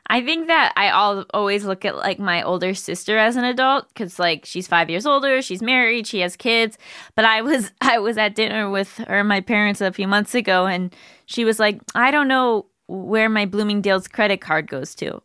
I 0.09 0.23
think 0.23 0.47
that 0.47 0.71
I 0.77 0.89
all, 0.89 1.25
always 1.33 1.65
look 1.65 1.83
at 1.83 1.97
like 1.97 2.17
my 2.17 2.41
older 2.41 2.73
sister 2.73 3.17
as 3.17 3.35
an 3.35 3.43
adult 3.43 3.89
because 3.89 4.19
like 4.19 4.45
she's 4.45 4.65
five 4.65 4.89
years 4.89 5.05
older, 5.05 5.41
she's 5.41 5.61
married, 5.61 6.07
she 6.07 6.21
has 6.21 6.37
kids. 6.37 6.77
But 7.15 7.25
I 7.25 7.41
was 7.41 7.71
I 7.81 7.99
was 7.99 8.17
at 8.17 8.35
dinner 8.35 8.69
with 8.69 8.95
her 8.99 9.19
and 9.19 9.27
my 9.27 9.41
parents 9.41 9.81
a 9.81 9.91
few 9.91 10.07
months 10.07 10.33
ago, 10.33 10.65
and 10.65 10.95
she 11.25 11.43
was 11.43 11.59
like, 11.59 11.81
"I 11.93 12.11
don't 12.11 12.29
know 12.29 12.67
where 12.87 13.27
my 13.27 13.45
Bloomingdale's 13.45 14.07
credit 14.07 14.39
card 14.39 14.69
goes 14.69 14.95
to," 14.95 15.21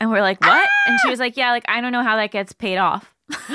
and 0.00 0.10
we're 0.10 0.22
like, 0.22 0.40
"What?" 0.40 0.68
And 0.88 0.98
she 1.02 1.08
ah! 1.08 1.10
was 1.10 1.20
like, 1.20 1.36
"Yeah, 1.36 1.52
like 1.52 1.64
I 1.68 1.80
don't 1.80 1.92
know 1.92 2.02
how 2.02 2.16
that 2.16 2.32
gets 2.32 2.52
paid 2.52 2.78
off." 2.78 3.14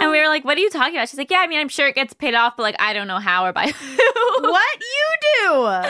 and 0.00 0.10
we 0.10 0.18
were 0.18 0.26
like, 0.28 0.44
"What 0.44 0.56
are 0.58 0.60
you 0.60 0.70
talking 0.70 0.96
about?" 0.96 1.08
She's 1.08 1.18
like, 1.18 1.30
"Yeah, 1.30 1.38
I 1.40 1.46
mean, 1.46 1.60
I'm 1.60 1.68
sure 1.68 1.86
it 1.86 1.94
gets 1.94 2.12
paid 2.14 2.34
off, 2.34 2.56
but 2.56 2.62
like 2.64 2.76
I 2.78 2.92
don't 2.92 3.06
know 3.06 3.18
how 3.18 3.44
or 3.46 3.52
by 3.52 3.66
who." 3.68 3.96
what 4.50 4.80
you 4.80 5.06
do? 5.44 5.66
and, 5.66 5.86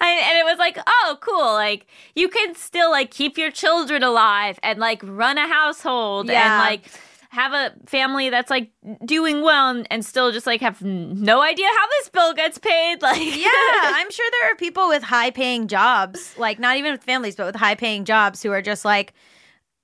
and 0.00 0.38
it 0.38 0.44
was 0.44 0.58
like, 0.58 0.78
oh, 0.86 1.16
cool. 1.20 1.52
Like 1.52 1.86
you 2.14 2.28
can 2.28 2.54
still 2.54 2.90
like 2.90 3.10
keep 3.10 3.38
your 3.38 3.50
children 3.50 4.02
alive 4.02 4.58
and 4.62 4.78
like 4.78 5.00
run 5.04 5.38
a 5.38 5.46
household 5.48 6.28
Yeah. 6.28 6.42
and 6.42 6.58
like 6.70 6.86
have 7.30 7.52
a 7.54 7.72
family 7.86 8.28
that's 8.28 8.50
like 8.50 8.70
doing 9.06 9.40
well 9.42 9.70
and, 9.70 9.86
and 9.90 10.04
still 10.04 10.32
just 10.32 10.46
like 10.46 10.60
have 10.60 10.82
no 10.82 11.40
idea 11.40 11.66
how 11.66 11.86
this 11.98 12.08
bill 12.10 12.34
gets 12.34 12.58
paid. 12.58 12.98
Like, 13.02 13.20
Yeah, 13.22 13.48
I'm 13.82 14.10
sure 14.10 14.26
there 14.40 14.52
are 14.52 14.56
people 14.56 14.88
with 14.88 15.02
high 15.02 15.30
paying 15.30 15.66
jobs, 15.68 16.34
like 16.36 16.58
not 16.58 16.76
even 16.76 16.92
with 16.92 17.02
families, 17.04 17.36
but 17.36 17.46
with 17.46 17.56
high 17.56 17.74
paying 17.74 18.04
jobs 18.04 18.42
who 18.42 18.50
are 18.52 18.60
just 18.62 18.84
like, 18.84 19.14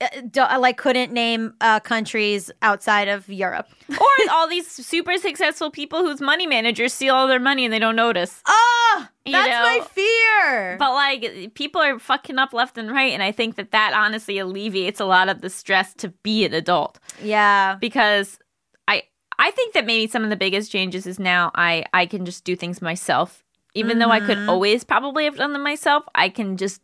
uh, 0.00 0.06
do, 0.30 0.40
like 0.58 0.76
couldn't 0.76 1.12
name 1.12 1.54
uh, 1.60 1.80
countries 1.80 2.50
outside 2.62 3.08
of 3.08 3.28
Europe. 3.28 3.68
or 3.90 4.06
all 4.30 4.48
these 4.48 4.66
super 4.70 5.16
successful 5.18 5.70
people 5.70 6.00
whose 6.04 6.20
money 6.20 6.46
managers 6.46 6.92
steal 6.92 7.14
all 7.14 7.26
their 7.26 7.40
money 7.40 7.64
and 7.64 7.72
they 7.72 7.78
don't 7.78 7.96
notice. 7.96 8.40
Oh, 8.46 9.06
You 9.24 9.32
that's 9.32 9.48
know, 9.48 9.62
my 9.62 9.86
fear. 9.90 10.76
But 10.78 10.92
like 10.94 11.54
people 11.54 11.80
are 11.80 11.98
fucking 11.98 12.38
up 12.38 12.52
left 12.52 12.78
and 12.78 12.90
right, 12.92 13.12
and 13.12 13.22
I 13.22 13.32
think 13.32 13.56
that 13.56 13.72
that 13.72 13.92
honestly 13.92 14.38
alleviates 14.38 15.00
a 15.00 15.04
lot 15.04 15.28
of 15.28 15.40
the 15.40 15.50
stress 15.50 15.94
to 15.94 16.08
be 16.22 16.44
an 16.44 16.54
adult. 16.54 16.98
yeah, 17.22 17.76
because 17.80 18.38
I 18.86 19.02
I 19.38 19.50
think 19.50 19.74
that 19.74 19.84
maybe 19.86 20.06
some 20.10 20.22
of 20.24 20.30
the 20.30 20.36
biggest 20.36 20.70
changes 20.70 21.06
is 21.06 21.18
now 21.18 21.50
I 21.54 21.84
I 21.92 22.06
can 22.06 22.24
just 22.24 22.44
do 22.44 22.54
things 22.56 22.80
myself. 22.80 23.42
Even 23.74 23.98
though 23.98 24.10
I 24.10 24.18
could 24.20 24.38
always 24.48 24.82
probably 24.82 25.24
have 25.24 25.36
done 25.36 25.52
them 25.52 25.62
myself, 25.62 26.02
I 26.14 26.30
can 26.30 26.56
just 26.56 26.80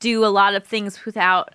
do 0.00 0.24
a 0.24 0.28
lot 0.28 0.54
of 0.54 0.64
things 0.64 1.04
without 1.04 1.54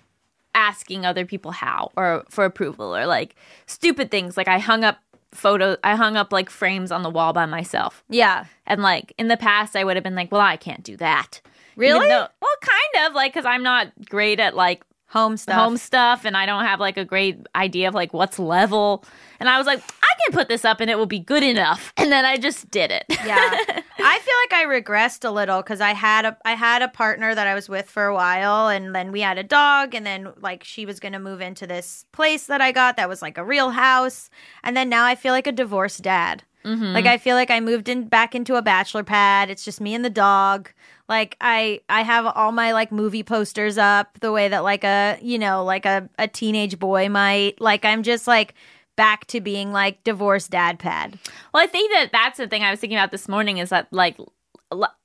asking 0.56 1.04
other 1.06 1.24
people 1.24 1.52
how 1.52 1.92
or 1.96 2.24
for 2.30 2.44
approval 2.44 2.96
or 2.96 3.06
like 3.06 3.36
stupid 3.66 4.10
things 4.10 4.36
like 4.36 4.48
I 4.48 4.58
hung 4.58 4.82
up 4.82 4.98
photos 5.32 5.76
I 5.84 5.94
hung 5.96 6.16
up 6.16 6.32
like 6.32 6.48
frames 6.50 6.90
on 6.90 7.02
the 7.02 7.10
wall 7.10 7.32
by 7.34 7.46
myself. 7.46 8.02
yeah. 8.08 8.46
And 8.66 8.82
like 8.82 9.12
in 9.18 9.28
the 9.28 9.36
past 9.36 9.76
I 9.76 9.84
would 9.84 9.96
have 9.96 10.02
been 10.02 10.14
like, 10.16 10.32
"Well, 10.32 10.40
I 10.40 10.56
can't 10.56 10.82
do 10.82 10.96
that." 10.96 11.40
Really? 11.76 12.08
though- 12.08 12.26
well, 12.40 12.56
kind 12.62 13.06
of 13.06 13.14
like 13.14 13.34
cuz 13.34 13.44
I'm 13.44 13.62
not 13.62 13.92
great 14.08 14.40
at 14.40 14.56
like 14.56 14.82
Home 15.10 15.36
stuff. 15.36 15.54
home 15.56 15.76
stuff 15.76 16.24
and 16.24 16.36
I 16.36 16.46
don't 16.46 16.64
have 16.64 16.80
like 16.80 16.96
a 16.96 17.04
great 17.04 17.38
idea 17.54 17.86
of 17.88 17.94
like 17.94 18.12
what's 18.12 18.38
level. 18.40 19.04
And 19.38 19.48
I 19.48 19.56
was 19.56 19.66
like, 19.66 19.80
can 20.24 20.32
put 20.32 20.48
this 20.48 20.64
up 20.64 20.80
and 20.80 20.90
it 20.90 20.96
will 20.98 21.06
be 21.06 21.18
good 21.18 21.42
enough. 21.42 21.92
And 22.06 22.12
then 22.12 22.24
I 22.24 22.36
just 22.36 22.70
did 22.70 22.92
it. 22.92 23.04
yeah. 23.08 23.50
I 23.98 24.18
feel 24.20 24.34
like 24.44 24.52
i 24.52 24.64
regressed 24.64 25.24
a 25.24 25.30
little 25.30 25.60
because 25.62 25.80
i 25.80 25.92
had 25.92 26.24
a 26.24 26.36
i 26.44 26.52
had 26.52 26.82
a 26.82 26.88
partner 26.88 27.34
that 27.34 27.46
i 27.48 27.54
was 27.54 27.68
with 27.68 27.90
for 27.90 28.04
a 28.06 28.14
while 28.14 28.68
and 28.68 28.94
then 28.94 29.10
we 29.10 29.20
had 29.22 29.38
a 29.38 29.42
dog 29.42 29.94
and 29.94 30.06
then 30.06 30.32
like 30.40 30.62
she 30.62 30.86
was 30.86 31.00
gonna 31.00 31.18
move 31.18 31.40
into 31.40 31.66
this 31.66 32.04
place 32.12 32.46
that 32.46 32.60
i 32.60 32.70
got 32.70 32.96
that 32.96 33.08
was 33.08 33.22
like 33.22 33.38
a 33.38 33.44
real 33.44 33.70
house. 33.70 34.30
And 34.62 34.76
then 34.76 34.88
now 34.88 35.04
i 35.04 35.14
feel 35.16 35.32
like 35.32 35.46
a 35.48 35.52
divorced 35.52 36.02
dad. 36.02 36.44
Mm-hmm. 36.64 36.92
Like 36.94 37.06
i 37.06 37.18
feel 37.18 37.34
like 37.34 37.50
i 37.50 37.58
moved 37.60 37.88
in 37.88 38.06
back 38.08 38.34
into 38.34 38.54
a 38.56 38.62
bachelor 38.62 39.02
pad. 39.04 39.50
It's 39.50 39.64
just 39.64 39.80
me 39.80 39.94
and 39.94 40.04
the 40.04 40.10
dog. 40.10 40.70
Like 41.08 41.36
i 41.40 41.80
i 41.88 42.02
have 42.02 42.26
all 42.26 42.52
my 42.52 42.72
like 42.72 42.92
movie 42.92 43.22
posters 43.24 43.78
up 43.78 44.18
the 44.20 44.30
way 44.32 44.48
that 44.48 44.62
like 44.62 44.84
a 44.84 45.18
you 45.22 45.38
know 45.38 45.64
like 45.64 45.86
a, 45.86 46.08
a 46.18 46.28
teenage 46.28 46.78
boy 46.78 47.08
might. 47.08 47.60
Like 47.60 47.84
i'm 47.84 48.02
just 48.02 48.26
like 48.26 48.54
back 48.96 49.26
to 49.26 49.40
being 49.40 49.72
like 49.72 50.02
divorced 50.04 50.50
dad 50.50 50.78
pad 50.78 51.18
Well, 51.52 51.62
I 51.62 51.66
think 51.66 51.92
that 51.92 52.10
that's 52.12 52.38
the 52.38 52.48
thing 52.48 52.62
I 52.62 52.70
was 52.70 52.80
thinking 52.80 52.98
about 52.98 53.10
this 53.12 53.28
morning 53.28 53.58
is 53.58 53.68
that 53.70 53.86
like 53.92 54.16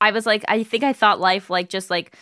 I 0.00 0.10
was 0.10 0.26
like 0.26 0.44
I 0.48 0.64
think 0.64 0.82
I 0.82 0.92
thought 0.92 1.20
life 1.20 1.48
like 1.50 1.68
just 1.68 1.90
like 1.90 2.16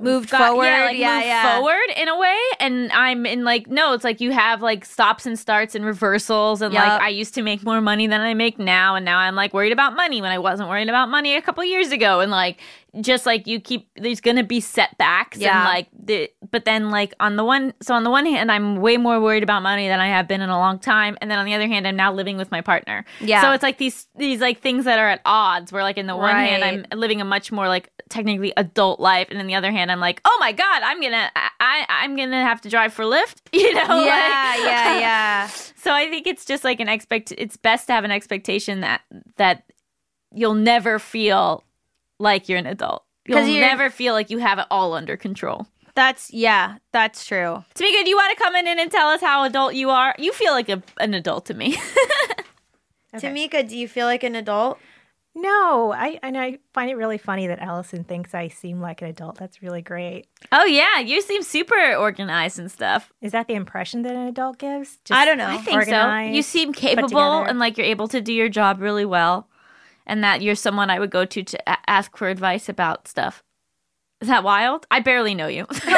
Moved 0.00 0.30
got- 0.30 0.48
forward, 0.48 0.64
yeah, 0.64 0.84
like 0.86 0.98
yeah, 0.98 1.14
moved 1.14 1.26
yeah. 1.26 1.54
forward 1.56 1.90
in 1.96 2.08
a 2.08 2.18
way, 2.18 2.36
and 2.58 2.90
I'm 2.90 3.24
in 3.24 3.44
like 3.44 3.68
no, 3.68 3.92
it's 3.92 4.02
like 4.02 4.20
you 4.20 4.32
have 4.32 4.62
like 4.62 4.84
stops 4.84 5.26
and 5.26 5.38
starts 5.38 5.76
and 5.76 5.84
reversals, 5.84 6.60
and 6.60 6.74
Yup. 6.74 6.82
like 6.84 7.00
I 7.00 7.08
used 7.10 7.34
to 7.36 7.42
make 7.42 7.62
more 7.62 7.80
money 7.80 8.08
than 8.08 8.20
I 8.20 8.34
make 8.34 8.58
now, 8.58 8.96
and 8.96 9.04
now 9.04 9.18
I'm 9.18 9.36
like 9.36 9.54
worried 9.54 9.70
about 9.70 9.94
money 9.94 10.20
when 10.20 10.32
I 10.32 10.38
wasn't 10.40 10.68
worried 10.70 10.88
about 10.88 11.08
money 11.08 11.36
a 11.36 11.42
couple 11.42 11.62
years 11.64 11.92
ago, 11.92 12.18
and 12.18 12.32
like 12.32 12.58
just 13.00 13.24
like 13.26 13.46
you 13.46 13.60
keep 13.60 13.88
there's 13.96 14.20
gonna 14.20 14.42
be 14.42 14.60
setbacks, 14.60 15.38
Yeah. 15.38 15.56
and 15.56 15.64
like 15.64 15.86
the 15.96 16.30
but 16.50 16.64
then 16.64 16.90
like 16.90 17.14
on 17.20 17.36
the 17.36 17.44
one 17.44 17.72
so 17.80 17.94
on 17.94 18.02
the 18.02 18.10
one 18.10 18.26
hand 18.26 18.50
I'm 18.50 18.76
way 18.80 18.96
more 18.96 19.20
worried 19.20 19.42
about 19.44 19.62
money 19.62 19.86
than 19.86 20.00
I 20.00 20.08
have 20.08 20.26
been 20.26 20.40
in 20.40 20.48
a 20.48 20.58
long 20.58 20.78
time, 20.78 21.16
and 21.20 21.30
then 21.30 21.38
on 21.38 21.44
the 21.46 21.54
other 21.54 21.68
hand 21.68 21.86
I'm 21.86 21.96
now 21.96 22.12
living 22.12 22.36
with 22.36 22.50
my 22.50 22.60
partner, 22.60 23.04
Yeah. 23.20 23.42
So 23.42 23.52
it's 23.52 23.62
like 23.62 23.78
these 23.78 24.08
these 24.16 24.40
like 24.40 24.60
things 24.60 24.84
that 24.86 24.98
are 24.98 25.08
at 25.08 25.20
odds. 25.24 25.72
Where 25.72 25.82
like 25.82 25.98
in 25.98 26.06
the 26.06 26.16
one 26.16 26.34
hand 26.34 26.64
I'm 26.64 26.98
living 26.98 27.20
a 27.20 27.24
much 27.24 27.52
more 27.52 27.68
like 27.68 27.90
technically 28.08 28.52
adult 28.56 28.98
life, 28.98 29.28
and 29.30 29.38
in 29.40 29.46
the 29.46 29.54
other 29.54 29.70
hand 29.70 29.92
I'm 29.92 30.00
like, 30.00 30.20
oh 30.24 30.36
my 30.40 30.50
god, 30.52 30.82
I'm 30.82 31.00
gonna 31.00 31.30
I, 31.36 31.48
I 31.60 31.84
I'm 32.04 32.16
gonna 32.16 32.42
have 32.42 32.60
to 32.62 32.68
drive 32.68 32.92
for 32.92 33.04
Lyft, 33.04 33.36
you 33.52 33.72
know? 33.74 33.80
yeah, 34.04 34.54
like- 34.56 34.64
yeah, 34.64 34.98
yeah. 35.00 35.46
So 35.76 35.92
I 35.92 36.10
think 36.10 36.26
it's 36.26 36.44
just 36.44 36.64
like 36.64 36.80
an 36.80 36.88
expect. 36.88 37.32
It's 37.38 37.56
best 37.56 37.86
to 37.86 37.92
have 37.92 38.04
an 38.04 38.10
expectation 38.10 38.80
that 38.80 39.02
that 39.36 39.62
you'll 40.32 40.54
never 40.54 40.98
feel 40.98 41.64
like 42.20 42.48
you're 42.48 42.58
an 42.58 42.66
adult. 42.66 43.04
'Cause 43.26 43.46
You'll 43.46 43.56
you're- 43.56 43.66
never 43.66 43.90
feel 43.90 44.14
like 44.14 44.30
you 44.30 44.38
have 44.38 44.58
it 44.60 44.66
all 44.70 44.94
under 44.94 45.16
control. 45.16 45.66
That's 45.96 46.32
yeah, 46.32 46.76
that's 46.92 47.24
true. 47.26 47.64
Tamika, 47.74 48.04
do 48.04 48.08
you 48.10 48.16
want 48.16 48.36
to 48.36 48.42
come 48.42 48.54
in 48.54 48.66
and 48.66 48.90
tell 48.90 49.08
us 49.08 49.20
how 49.20 49.42
adult 49.42 49.74
you 49.74 49.90
are? 49.90 50.14
You 50.18 50.32
feel 50.32 50.52
like 50.52 50.68
a, 50.68 50.80
an 51.00 51.14
adult 51.14 51.46
to 51.46 51.54
me. 51.54 51.76
Tamika, 53.16 53.68
do 53.68 53.76
you 53.76 53.88
feel 53.88 54.06
like 54.06 54.22
an 54.22 54.36
adult? 54.36 54.78
No, 55.34 55.92
I 55.92 56.18
and 56.24 56.36
I 56.36 56.58
find 56.74 56.90
it 56.90 56.96
really 56.96 57.18
funny 57.18 57.46
that 57.46 57.60
Allison 57.60 58.02
thinks 58.02 58.34
I 58.34 58.48
seem 58.48 58.80
like 58.80 59.00
an 59.02 59.08
adult. 59.08 59.36
That's 59.36 59.62
really 59.62 59.80
great. 59.82 60.26
Oh 60.50 60.64
yeah, 60.64 60.98
you 60.98 61.20
seem 61.22 61.42
super 61.42 61.94
organized 61.94 62.58
and 62.58 62.70
stuff. 62.70 63.12
Is 63.20 63.30
that 63.32 63.46
the 63.46 63.54
impression 63.54 64.02
that 64.02 64.12
an 64.12 64.26
adult 64.28 64.58
gives? 64.58 64.98
Just 65.04 65.18
I 65.18 65.24
don't 65.24 65.38
know. 65.38 65.46
I 65.46 65.58
think 65.58 65.82
so. 65.84 66.18
You 66.18 66.42
seem 66.42 66.72
capable 66.72 67.42
and 67.42 67.58
like 67.60 67.78
you're 67.78 67.86
able 67.86 68.08
to 68.08 68.20
do 68.20 68.32
your 68.32 68.48
job 68.48 68.80
really 68.80 69.04
well, 69.04 69.48
and 70.06 70.22
that 70.24 70.42
you're 70.42 70.54
someone 70.54 70.90
I 70.90 70.98
would 70.98 71.10
go 71.10 71.24
to 71.24 71.42
to 71.42 71.70
a- 71.70 71.78
ask 71.90 72.16
for 72.16 72.28
advice 72.28 72.68
about 72.68 73.08
stuff. 73.08 73.42
Is 74.20 74.28
that 74.28 74.44
wild? 74.44 74.86
I 74.90 75.00
barely 75.00 75.34
know 75.34 75.46
you. 75.46 75.66
no, 75.86 75.92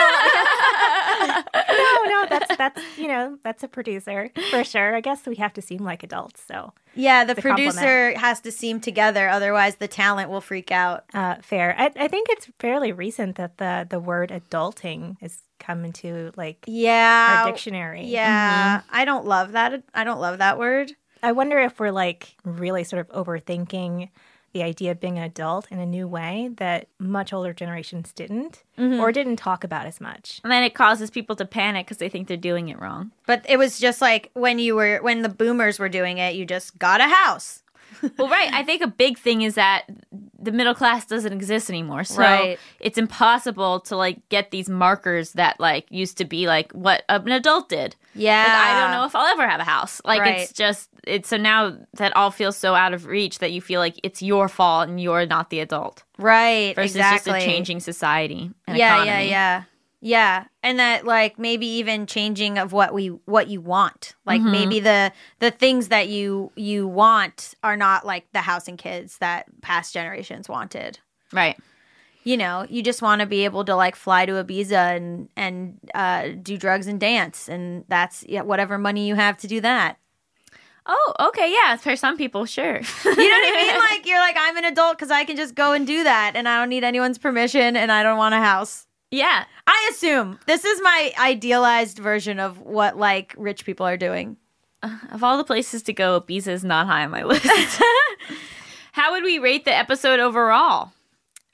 no, 2.05 2.27
that's 2.29 2.57
that's 2.57 2.81
you 2.99 3.09
know 3.09 3.39
that's 3.43 3.63
a 3.63 3.69
producer 3.69 4.31
for 4.51 4.65
sure. 4.65 4.95
I 4.95 5.01
guess 5.01 5.27
we 5.27 5.37
have 5.37 5.53
to 5.55 5.63
seem 5.63 5.83
like 5.83 6.03
adults. 6.03 6.43
So 6.47 6.73
Yeah, 6.95 7.25
the 7.25 7.33
It's 7.33 7.39
a 7.41 7.43
compliment. 7.43 7.77
producer 7.77 8.19
has 8.19 8.41
to 8.43 8.53
seem 8.53 8.81
together, 8.81 9.29
otherwise 9.29 9.77
the 9.77 9.89
talent 9.89 10.31
will 10.31 10.41
freak 10.41 10.71
out. 10.71 11.05
uh, 11.15 11.37
fair. 11.43 11.75
I, 11.79 11.91
I 11.97 12.09
think 12.09 12.29
it's 12.31 12.49
fairly 12.59 12.93
recent 12.93 13.37
that 13.37 13.59
the 13.59 13.87
the 13.89 14.01
word 14.01 14.31
adulting 14.31 15.17
has 15.21 15.43
come 15.59 15.85
into 15.85 16.33
like 16.37 16.65
Yeah. 16.67 17.43
our 17.45 17.51
dictionary. 17.51 18.05
Yeah, 18.07 18.83
I 18.91 19.05
don't 19.05 19.27
love 19.27 19.53
that. 19.53 19.83
I 19.95 20.05
don't 20.05 20.21
love 20.21 20.39
that 20.39 20.59
word. 20.59 20.93
I 21.23 21.33
wonder 21.33 21.59
if 21.59 21.79
we're 21.79 21.91
like 21.91 22.37
really 22.45 22.85
sort 22.85 23.01
of 23.01 23.27
overthinking 23.27 24.09
the 24.53 24.63
idea 24.63 24.91
of 24.91 25.01
being 25.01 25.17
an 25.17 25.25
adult 25.25 25.67
in 25.71 25.79
a 25.79 25.87
new 25.87 26.07
way 26.07 26.51
that 26.57 26.87
much 26.99 27.33
older 27.33 27.55
generations 27.55 28.13
didn't 28.13 28.63
mm-hmm. 28.79 29.01
or 29.01 29.11
didn't 29.11 29.37
talk 29.37 29.65
about 29.65 29.87
as 29.87 30.01
much. 30.01 30.41
and 30.45 30.53
then 30.53 30.63
it 30.63 30.75
causes 30.75 31.11
people 31.11 31.35
to 31.37 31.45
panic 31.45 31.87
because 31.87 31.97
they 31.97 32.09
think 32.09 32.29
they're 32.29 32.37
doing 32.37 32.69
it 32.69 32.79
wrong. 32.79 33.11
But 33.27 33.47
it 33.49 33.57
was 33.57 33.79
just 33.79 34.01
like 34.01 34.31
when 34.35 34.59
you 34.59 34.75
were 34.75 34.99
when 34.99 35.23
the 35.23 35.29
boomers 35.29 35.79
were 35.79 35.89
doing 35.89 36.19
it, 36.19 36.35
you 36.35 36.45
just 36.45 36.79
got 36.79 37.01
a 37.01 37.09
house. 37.09 37.62
well, 38.19 38.29
right. 38.29 38.53
I 38.53 38.63
think 38.63 38.83
a 38.83 38.87
big 38.87 39.19
thing 39.19 39.43
is 39.43 39.55
that 39.57 39.85
the 40.39 40.53
middle 40.53 40.75
class 40.75 41.07
doesn't 41.07 41.33
exist 41.33 41.71
anymore. 41.71 42.05
So 42.05 42.19
Right. 42.21 42.59
it's 42.81 42.99
impossible 42.99 43.81
to 43.81 43.97
like 43.97 44.29
get 44.29 44.51
these 44.51 44.69
markers 44.69 45.33
that 45.35 45.61
like 45.61 45.87
used 45.91 46.19
to 46.19 46.25
be 46.25 46.47
like 46.47 46.73
what 46.73 47.05
an 47.09 47.29
adult 47.31 47.69
did. 47.69 47.95
Yeah. 48.15 48.43
Like 48.43 48.53
I 48.53 48.81
don't 48.81 48.91
know 48.93 49.05
if 49.07 49.15
I'll 49.15 49.27
ever 49.27 49.47
have 49.49 49.61
a 49.61 49.65
house. 49.65 50.01
Like 50.05 50.21
Right. 50.21 50.41
it's 50.41 50.53
just 50.53 50.89
it's 51.05 51.29
so 51.29 51.37
now 51.37 51.77
that 51.95 52.15
all 52.17 52.31
feels 52.31 52.57
so 52.57 52.75
out 52.75 52.93
of 52.95 53.07
reach 53.07 53.39
that 53.41 53.53
you 53.53 53.61
feel 53.61 53.81
like 53.81 53.99
it's 54.03 54.23
your 54.23 54.49
fault 54.49 54.89
and 54.89 55.01
you're 55.01 55.27
not 55.27 55.51
the 55.51 55.61
adult 55.61 56.03
Right. 56.19 56.75
versus 56.75 56.97
exactly. 56.97 57.33
just 57.33 57.43
a 57.45 57.47
changing 57.47 57.81
society. 57.81 58.51
And 58.67 58.77
yeah, 58.79 58.95
economy. 59.03 59.11
yeah, 59.11 59.21
yeah. 59.31 59.63
Yeah. 60.05 60.47
And 60.65 60.81
that 60.81 61.07
like 61.07 61.39
maybe 61.39 61.67
even 61.67 62.07
changing 62.07 62.59
of 62.59 62.73
what 62.73 62.93
we 62.93 63.07
what 63.25 63.47
you 63.47 63.61
want. 63.61 64.15
Like 64.27 64.41
Mm-hmm. 64.41 64.51
maybe 64.51 64.81
the 64.81 65.13
the 65.39 65.53
things 65.53 65.89
that 65.89 66.09
you 66.09 66.51
you 66.57 66.89
want 66.89 67.55
are 67.63 67.77
not 67.77 68.05
like 68.05 68.27
the 68.33 68.41
house 68.41 68.67
and 68.67 68.77
kids 68.77 69.19
that 69.19 69.47
past 69.63 69.95
generations 69.95 70.49
wanted. 70.49 70.99
Right. 71.33 71.57
You 72.25 72.37
know, 72.37 72.67
you 72.69 72.83
just 72.83 73.01
want 73.01 73.21
to 73.21 73.27
be 73.27 73.45
able 73.45 73.65
to 73.65 73.75
like 73.77 73.95
fly 73.97 74.27
to 74.27 74.33
Ibiza 74.33 74.97
and 74.97 75.29
and 75.37 75.79
uh, 75.95 76.31
do 76.43 76.59
drugs 76.59 76.87
and 76.89 76.99
dance, 77.01 77.49
and 77.49 77.85
that's 77.89 78.25
yeah, 78.29 78.43
whatever 78.43 78.79
money 78.79 79.07
you 79.07 79.15
have 79.15 79.37
to 79.39 79.47
do 79.47 79.61
that. 79.61 79.99
Oh, 80.85 81.13
okay, 81.29 81.53
yeah. 81.53 81.77
For 81.77 81.95
some 81.95 82.17
people, 82.17 82.45
sure. 82.45 82.75
You 82.75 82.81
know 83.05 83.13
what 83.15 83.17
I 83.17 83.63
mean? 83.63 83.79
Like 83.93 84.07
you're 84.07 84.19
like 84.21 84.37
I'm 84.39 84.57
an 84.57 84.65
adult 84.65 84.99
because 84.99 85.11
I 85.13 85.25
can 85.25 85.37
just 85.37 85.55
go 85.55 85.73
and 85.73 85.87
do 85.87 86.03
that, 86.05 86.33
and 86.35 86.49
I 86.49 86.59
don't 86.59 86.69
need 86.71 86.83
anyone's 86.85 87.19
permission, 87.19 87.77
and 87.77 87.91
I 87.93 88.03
don't 88.03 88.19
want 88.19 88.35
a 88.35 88.39
house. 88.41 88.87
Yeah. 89.13 89.45
I 89.67 89.91
assume 89.93 90.41
this 90.47 90.65
is 90.65 90.81
my 90.83 91.13
idealized 91.19 91.99
version 91.99 92.41
of 92.41 92.59
what 92.59 92.97
like 92.97 93.35
rich 93.39 93.65
people 93.65 93.87
are 93.87 93.97
doing. 93.97 94.37
Uh, 94.83 94.99
of 95.13 95.23
all 95.23 95.37
the 95.37 95.45
places 95.45 95.85
to 95.85 95.93
go, 95.93 96.21
Ibiza 96.21 96.49
is 96.49 96.65
not 96.65 96.89
high 96.89 97.05
on 97.05 97.11
my 97.13 97.23
list. 97.25 97.47
How 98.93 99.13
would 99.13 99.23
we 99.23 99.39
rate 99.39 99.65
the 99.65 99.75
episode 99.77 100.19
overall? 100.19 100.93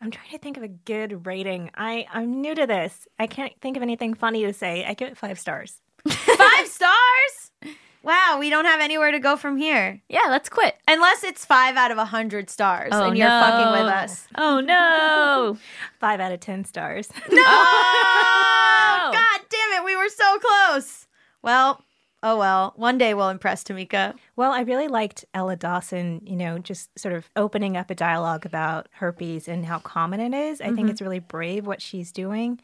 I'm 0.01 0.11
trying 0.11 0.31
to 0.31 0.39
think 0.39 0.57
of 0.57 0.63
a 0.63 0.69
good 0.69 1.27
rating. 1.27 1.71
I 1.75 2.07
I'm 2.13 2.41
new 2.41 2.55
to 2.55 2.67
this. 2.67 3.07
I 3.19 3.27
can't 3.27 3.53
think 3.61 3.77
of 3.77 3.83
anything 3.83 4.15
funny 4.15 4.45
to 4.45 4.53
say. 4.53 4.85
I 4.85 4.95
give 4.95 5.09
it 5.09 5.19
five 5.19 5.39
stars. 5.39 5.81
Five 6.09 6.69
stars? 6.69 7.48
Wow, 8.03 8.37
we 8.39 8.49
don't 8.49 8.65
have 8.65 8.81
anywhere 8.81 9.11
to 9.11 9.19
go 9.19 9.37
from 9.37 9.57
here. 9.57 10.01
Yeah, 10.09 10.27
let's 10.29 10.49
quit. 10.49 10.77
Unless 10.87 11.25
it's 11.25 11.45
five 11.45 11.77
out 11.77 11.91
of 11.91 11.99
a 11.99 12.05
hundred 12.05 12.49
stars 12.49 12.91
Oh, 12.93 13.09
and 13.09 13.19
you're 13.19 13.27
oh, 13.27 13.31
no. 13.31 13.41
fucking 13.41 13.73
with 13.73 13.93
us. 13.93 14.29
Oh 14.37 14.61
no! 14.61 15.59
Five 16.01 16.21
out 16.21 16.33
of 16.33 16.41
ten 16.41 16.65
stars. 16.65 17.09
Oh, 17.31 19.11
God 19.13 19.41
damn 19.49 19.81
it, 19.81 19.85
we 19.85 19.97
were 19.97 20.09
so 20.09 20.39
close. 20.39 21.07
Well, 21.43 21.83
oh 22.23 22.37
well. 22.37 22.73
One 22.77 22.99
day 22.99 23.15
we'll 23.15 23.31
impress 23.31 23.65
Tamika. 23.65 24.15
Well, 24.37 24.53
I 24.53 24.61
really 24.61 24.89
liked 24.89 25.25
Ella 25.35 25.57
Dawson, 25.57 26.21
you 26.25 26.37
know, 26.37 26.59
just 26.59 26.97
sort 26.99 27.15
of 27.15 27.29
opening 27.37 27.77
up 27.77 27.91
a 27.91 27.95
dialogue 27.95 28.47
about 28.47 28.89
herpes 28.93 29.49
and 29.49 29.67
how 29.67 29.79
common 29.79 30.21
it 30.21 30.35
is. 30.35 30.61
I 30.61 30.67
think 30.67 30.79
mm-hmm. 30.79 30.89
it's 30.91 31.03
really 31.03 31.21
brave 31.21 31.67
what 31.67 31.83
she's 31.83 32.13
doing 32.13 32.61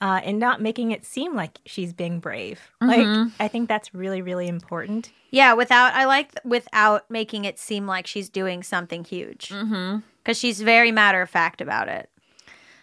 uh, 0.00 0.20
and 0.24 0.38
not 0.38 0.60
making 0.60 0.90
it 0.92 1.04
seem 1.04 1.34
like 1.34 1.58
she's 1.66 1.92
being 1.92 2.20
brave. 2.20 2.60
Like, 2.80 3.06
I 3.40 3.48
think 3.48 3.68
that's 3.68 3.94
really, 3.94 4.22
really 4.22 4.46
important. 4.48 5.10
Yeah, 5.30 5.52
without 5.54 5.92
I 5.94 6.04
like 6.06 6.32
th- 6.32 6.44
without 6.44 7.10
making 7.10 7.44
it 7.44 7.58
seem 7.58 7.86
like 7.86 8.06
she's 8.06 8.28
doing 8.28 8.62
something 8.62 9.04
huge. 9.04 9.48
Mm-hmm. 9.48 9.98
Because 10.22 10.38
she's 10.38 10.60
very 10.62 10.92
matter 10.92 11.20
of 11.22 11.28
fact 11.30 11.60
about 11.60 11.88
it. 11.88 12.08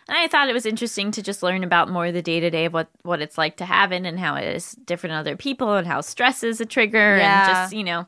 And 0.08 0.16
I 0.18 0.28
thought 0.28 0.50
it 0.50 0.54
was 0.54 0.68
interesting 0.68 1.10
to 1.12 1.24
just 1.24 1.42
learn 1.42 1.64
about 1.64 1.90
more 1.90 2.06
of 2.08 2.14
the 2.14 2.22
day 2.22 2.40
to 2.40 2.50
day 2.52 2.66
of 2.66 2.74
what 2.74 2.90
what 3.02 3.22
it's 3.22 3.38
like 3.38 3.58
to 3.58 3.66
have 3.66 3.92
it 3.92 4.06
and 4.06 4.20
how 4.20 4.36
it 4.36 4.44
is 4.56 4.74
different 4.86 5.16
other 5.16 5.36
people 5.36 5.74
and 5.76 5.88
how 5.88 6.02
stress 6.02 6.44
is 6.44 6.62
a 6.62 6.66
trigger 6.66 7.18
Yeah. 7.18 7.48
and 7.48 7.56
just 7.56 7.74
you 7.74 7.84
know 7.84 8.06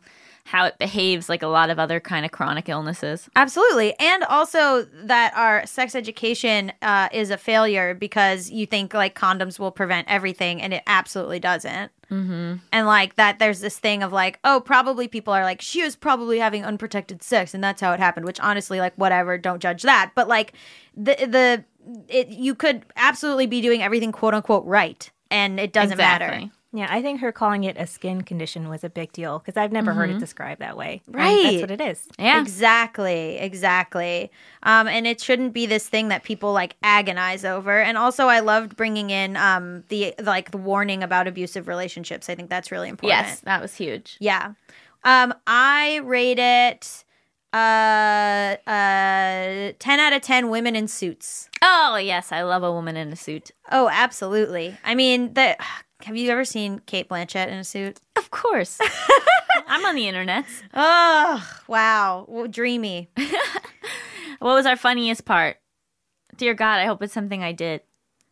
how 0.48 0.66
it 0.66 0.78
behaves 0.78 1.28
like 1.28 1.44
a 1.44 1.48
lot 1.48 1.70
of 1.70 1.78
other 1.78 2.00
kind 2.00 2.26
of 2.26 2.32
chronic 2.32 2.70
illnesses. 2.70 3.30
Absolutely. 3.36 3.94
And 4.00 4.24
also 4.24 4.84
that 5.04 5.36
our 5.36 5.66
sex 5.66 5.94
education 5.94 6.72
uh, 6.82 7.10
is 7.12 7.32
a 7.32 7.38
failure 7.38 7.94
because 7.94 8.50
you 8.50 8.66
think 8.66 8.94
like 8.94 9.14
condoms 9.14 9.60
will 9.60 9.72
prevent 9.72 10.08
everything 10.08 10.62
and 10.62 10.74
it 10.74 10.84
absolutely 10.88 11.40
doesn't. 11.40 11.92
Mm-hmm. 12.10 12.56
And 12.72 12.88
like 12.88 13.16
that, 13.18 13.40
there's 13.40 13.60
this 13.60 13.78
thing 13.78 14.04
of 14.04 14.14
like, 14.14 14.40
oh, 14.46 14.62
probably 14.64 15.10
people 15.10 15.34
are 15.34 15.44
like, 15.44 15.60
she 15.60 15.84
was 15.84 15.98
probably 15.98 16.40
having 16.40 16.64
unprotected 16.64 17.22
sex 17.22 17.54
and 17.54 17.62
that's 17.62 17.82
how 17.82 17.92
it 17.92 18.00
happened, 18.00 18.26
which 18.26 18.40
honestly, 18.40 18.80
like, 18.80 18.94
whatever, 18.96 19.38
don't 19.38 19.60
judge 19.60 19.84
that. 19.84 20.14
But 20.16 20.30
like, 20.30 20.54
the, 20.96 21.16
the, 21.28 21.66
it, 22.08 22.30
you 22.30 22.56
could 22.56 22.86
absolutely 22.96 23.48
be 23.48 23.60
doing 23.60 23.84
everything 23.84 24.14
quote 24.14 24.34
unquote 24.34 24.66
right 24.66 25.12
and 25.30 25.60
it 25.60 25.74
doesn't 25.74 25.98
matter. 25.98 26.50
Exactly. 26.74 26.80
Yeah, 26.82 26.88
I 26.90 27.02
think 27.02 27.22
her 27.22 27.32
calling 27.32 27.64
it 27.64 27.78
a 27.78 27.88
skin 27.88 28.22
condition 28.24 28.68
was 28.70 28.84
a 28.84 28.90
big 28.90 29.12
deal 29.14 29.40
because 29.40 29.56
I've 29.58 29.72
never 29.72 29.94
heard 29.94 30.10
it 30.10 30.20
described 30.20 30.62
that 30.62 30.76
way. 30.78 31.02
And 31.08 31.16
Right. 31.16 31.44
that's 31.44 31.62
what 31.62 31.72
it 31.72 31.82
is. 31.82 32.08
Yeah. 32.20 32.42
Exactly, 32.42 33.38
exactly. 33.38 34.32
Um, 34.64 34.88
and 34.88 35.08
it 35.08 35.22
shouldn't 35.22 35.54
be 35.54 35.66
this 35.66 35.88
thing 35.88 36.10
that 36.10 36.24
people 36.24 36.52
like 36.54 36.76
agonize 36.84 37.46
over. 37.46 37.80
And 37.82 37.98
also, 37.98 38.28
I 38.28 38.42
loved 38.42 38.76
bringing 38.76 39.10
in 39.10 39.38
um, 39.38 39.84
the 39.90 40.14
like 40.22 40.52
the 40.52 40.58
warning 40.58 41.04
about 41.04 41.28
abusive 41.28 41.68
relationships. 41.68 42.30
I 42.30 42.36
think 42.36 42.50
that's 42.50 42.72
really 42.72 42.90
important. 42.90 43.18
Yes, 43.28 43.40
that 43.42 43.62
was 43.62 43.76
huge. 43.76 44.18
Yeah. 44.20 44.54
Um, 45.04 45.34
I 45.48 46.02
rate 46.04 46.40
it 46.40 47.06
uh, 47.54 48.58
uh, 48.68 49.72
ten 49.80 50.00
out 50.00 50.14
of 50.14 50.22
ten. 50.22 50.50
Women 50.50 50.76
in 50.76 50.88
suits. 50.88 51.50
Oh 51.62 51.96
yes, 51.96 52.32
I 52.32 52.42
love 52.44 52.64
a 52.64 52.72
woman 52.72 52.98
in 52.98 53.12
a 53.12 53.16
suit. 53.16 53.52
Oh, 53.72 53.90
absolutely. 53.92 54.78
I 54.84 54.96
mean, 54.96 55.34
the 55.34 55.56
have 56.04 56.16
you 56.18 56.30
ever 56.30 56.46
seen 56.46 56.80
Cate 56.80 57.10
Blanchett 57.10 57.48
in 57.48 57.58
a 57.58 57.64
suit? 57.64 58.00
Of 58.18 58.32
course. 58.32 58.78
I'm 59.68 59.86
on 59.86 59.96
the 59.96 60.08
internet. 60.08 60.46
Oh, 60.74 61.50
wow, 61.68 62.26
well, 62.28 62.48
dreamy. 62.48 63.10
What 64.40 64.54
was 64.54 64.66
our 64.66 64.76
funniest 64.76 65.26
part? 65.26 65.58
Dear 66.36 66.54
God, 66.54 66.80
I 66.80 66.86
hope 66.86 67.02
it's 67.02 67.14
something 67.14 67.44
I 67.44 67.52
did. 67.52 67.82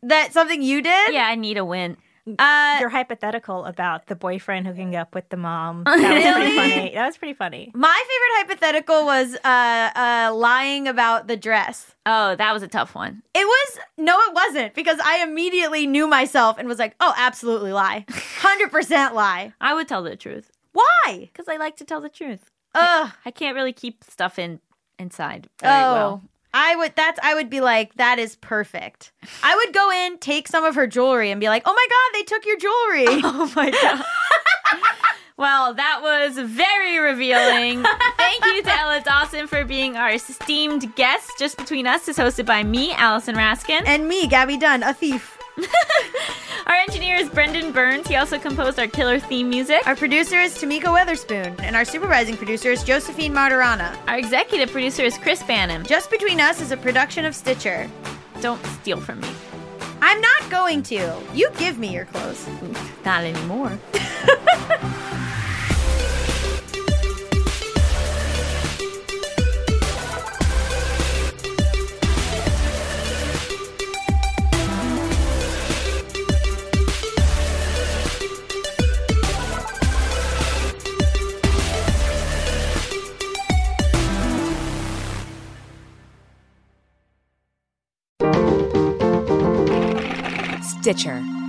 That 0.04 0.34
something 0.34 0.62
you 0.62 0.82
did? 0.82 1.14
Yeah, 1.14 1.26
I 1.26 1.36
need 1.36 1.58
a 1.58 1.66
win. 1.66 1.98
Uh, 2.40 2.78
Your 2.80 2.90
hypothetical 2.90 3.66
about 3.66 4.08
the 4.08 4.16
boyfriend 4.16 4.66
hooking 4.66 4.96
up 4.96 5.14
with 5.14 5.30
the 5.30 5.38
mom. 5.38 5.84
That 5.86 5.96
was 6.26 6.34
pretty 6.34 6.56
funny. 6.56 6.92
That 6.96 7.06
was 7.06 7.18
pretty 7.18 7.34
funny. 7.36 7.72
My 7.76 8.04
favorite 8.08 8.50
hypothetical 8.58 9.06
was 9.06 9.36
uh, 9.44 9.90
uh, 9.96 10.32
lying 10.36 10.88
about 10.88 11.28
the 11.28 11.38
dress. 11.38 11.94
Oh, 12.06 12.36
that 12.36 12.52
was 12.54 12.64
a 12.64 12.68
tough 12.68 12.96
one. 12.96 13.22
It 13.36 13.46
was 13.46 13.80
no, 13.98 14.18
it 14.22 14.34
wasn't 14.34 14.74
because 14.74 15.00
I 15.04 15.22
immediately 15.24 15.86
knew 15.86 16.08
myself 16.08 16.58
and 16.58 16.68
was 16.68 16.80
like, 16.80 16.96
"Oh, 17.00 17.14
absolutely 17.16 17.72
lie, 17.74 18.06
hundred 18.40 18.72
percent 18.72 19.14
lie." 19.14 19.54
I 19.62 19.74
would 19.76 19.88
tell 19.88 20.02
the 20.04 20.16
truth 20.16 20.52
Why? 20.74 21.30
because 21.32 21.48
I 21.48 21.58
like 21.58 21.78
to 21.78 21.86
tell 21.86 22.02
the 22.02 22.10
truth. 22.10 22.50
Ugh. 22.74 23.12
I 23.24 23.32
can't 23.32 23.56
really 23.56 23.74
keep 23.74 24.04
stuff 24.04 24.38
in 24.40 24.60
inside 25.00 25.48
very 25.62 25.84
Oh, 25.84 25.94
well. 25.94 26.24
I 26.58 26.76
would. 26.78 26.94
That's. 26.96 27.20
I 27.22 27.36
would 27.36 27.50
be 27.50 27.60
like, 27.60 27.94
that 27.96 28.18
is 28.18 28.38
perfect. 28.38 29.12
I 29.44 29.56
would 29.56 29.74
go 29.74 29.92
in, 29.92 30.18
take 30.20 30.48
some 30.48 30.64
of 30.64 30.76
her 30.76 30.88
jewelry, 30.88 31.30
and 31.30 31.42
be 31.42 31.50
like, 31.50 31.64
"Oh 31.66 31.74
my 31.74 31.88
god, 31.90 32.18
they 32.18 32.24
took 32.24 32.46
your 32.46 32.58
jewelry." 32.58 33.22
Oh 33.26 33.52
my 33.56 33.70
god. 33.72 34.06
well, 35.38 35.74
that 35.74 36.00
was 36.02 36.38
very 36.40 36.98
revealing. 37.00 37.84
Thank 38.18 38.46
you 38.46 38.64
to 38.64 38.72
Ella 38.80 39.02
Dawson 39.04 39.48
for 39.48 39.66
being 39.66 39.98
our 39.98 40.12
esteemed 40.12 40.96
guest. 40.96 41.30
Just 41.38 41.58
Between 41.58 41.88
Us 41.88 42.08
is 42.08 42.18
hosted 42.18 42.46
by 42.46 42.64
me, 42.64 42.94
Allison 42.94 43.36
Raskin. 43.36 43.82
and 43.86 44.08
me, 44.08 44.26
Gabby 44.28 44.58
Dunn, 44.58 44.82
a 44.84 44.94
thief. 44.94 45.35
Our 46.66 46.76
engineer 46.76 47.16
is 47.18 47.30
Brendan 47.30 47.72
Burns. 47.72 48.08
He 48.08 48.16
also 48.16 48.40
composed 48.40 48.80
our 48.80 48.88
killer 48.88 49.20
theme 49.20 49.50
music. 49.50 49.86
Our 49.86 49.96
producer 49.96 50.40
is 50.40 50.58
Tamika 50.58 50.86
Weatherspoon, 50.86 51.62
and 51.62 51.76
our 51.76 51.86
supervising 51.86 52.38
producer 52.38 52.72
is 52.72 52.84
Josephine 52.84 53.34
Martirana. 53.34 53.96
Our 54.08 54.18
executive 54.18 54.72
producer 54.72 55.04
is 55.04 55.18
Chris 55.18 55.44
Bannon. 55.44 55.86
Just 55.86 56.10
Between 56.10 56.40
Us 56.42 56.62
is 56.62 56.72
a 56.72 56.78
production 56.78 57.24
of 57.24 57.36
Stitcher. 57.36 57.90
Don't 58.42 58.64
steal 58.66 59.00
from 59.00 59.22
me. 59.22 59.30
I'm 60.02 60.20
not 60.20 60.50
going 60.50 60.82
to. 60.84 61.22
You 61.34 61.50
give 61.58 61.78
me 61.78 61.94
your 61.94 62.06
clothes. 62.06 62.48
Not 63.06 63.24
anymore. 63.24 63.78
Stitcher. 90.86 91.45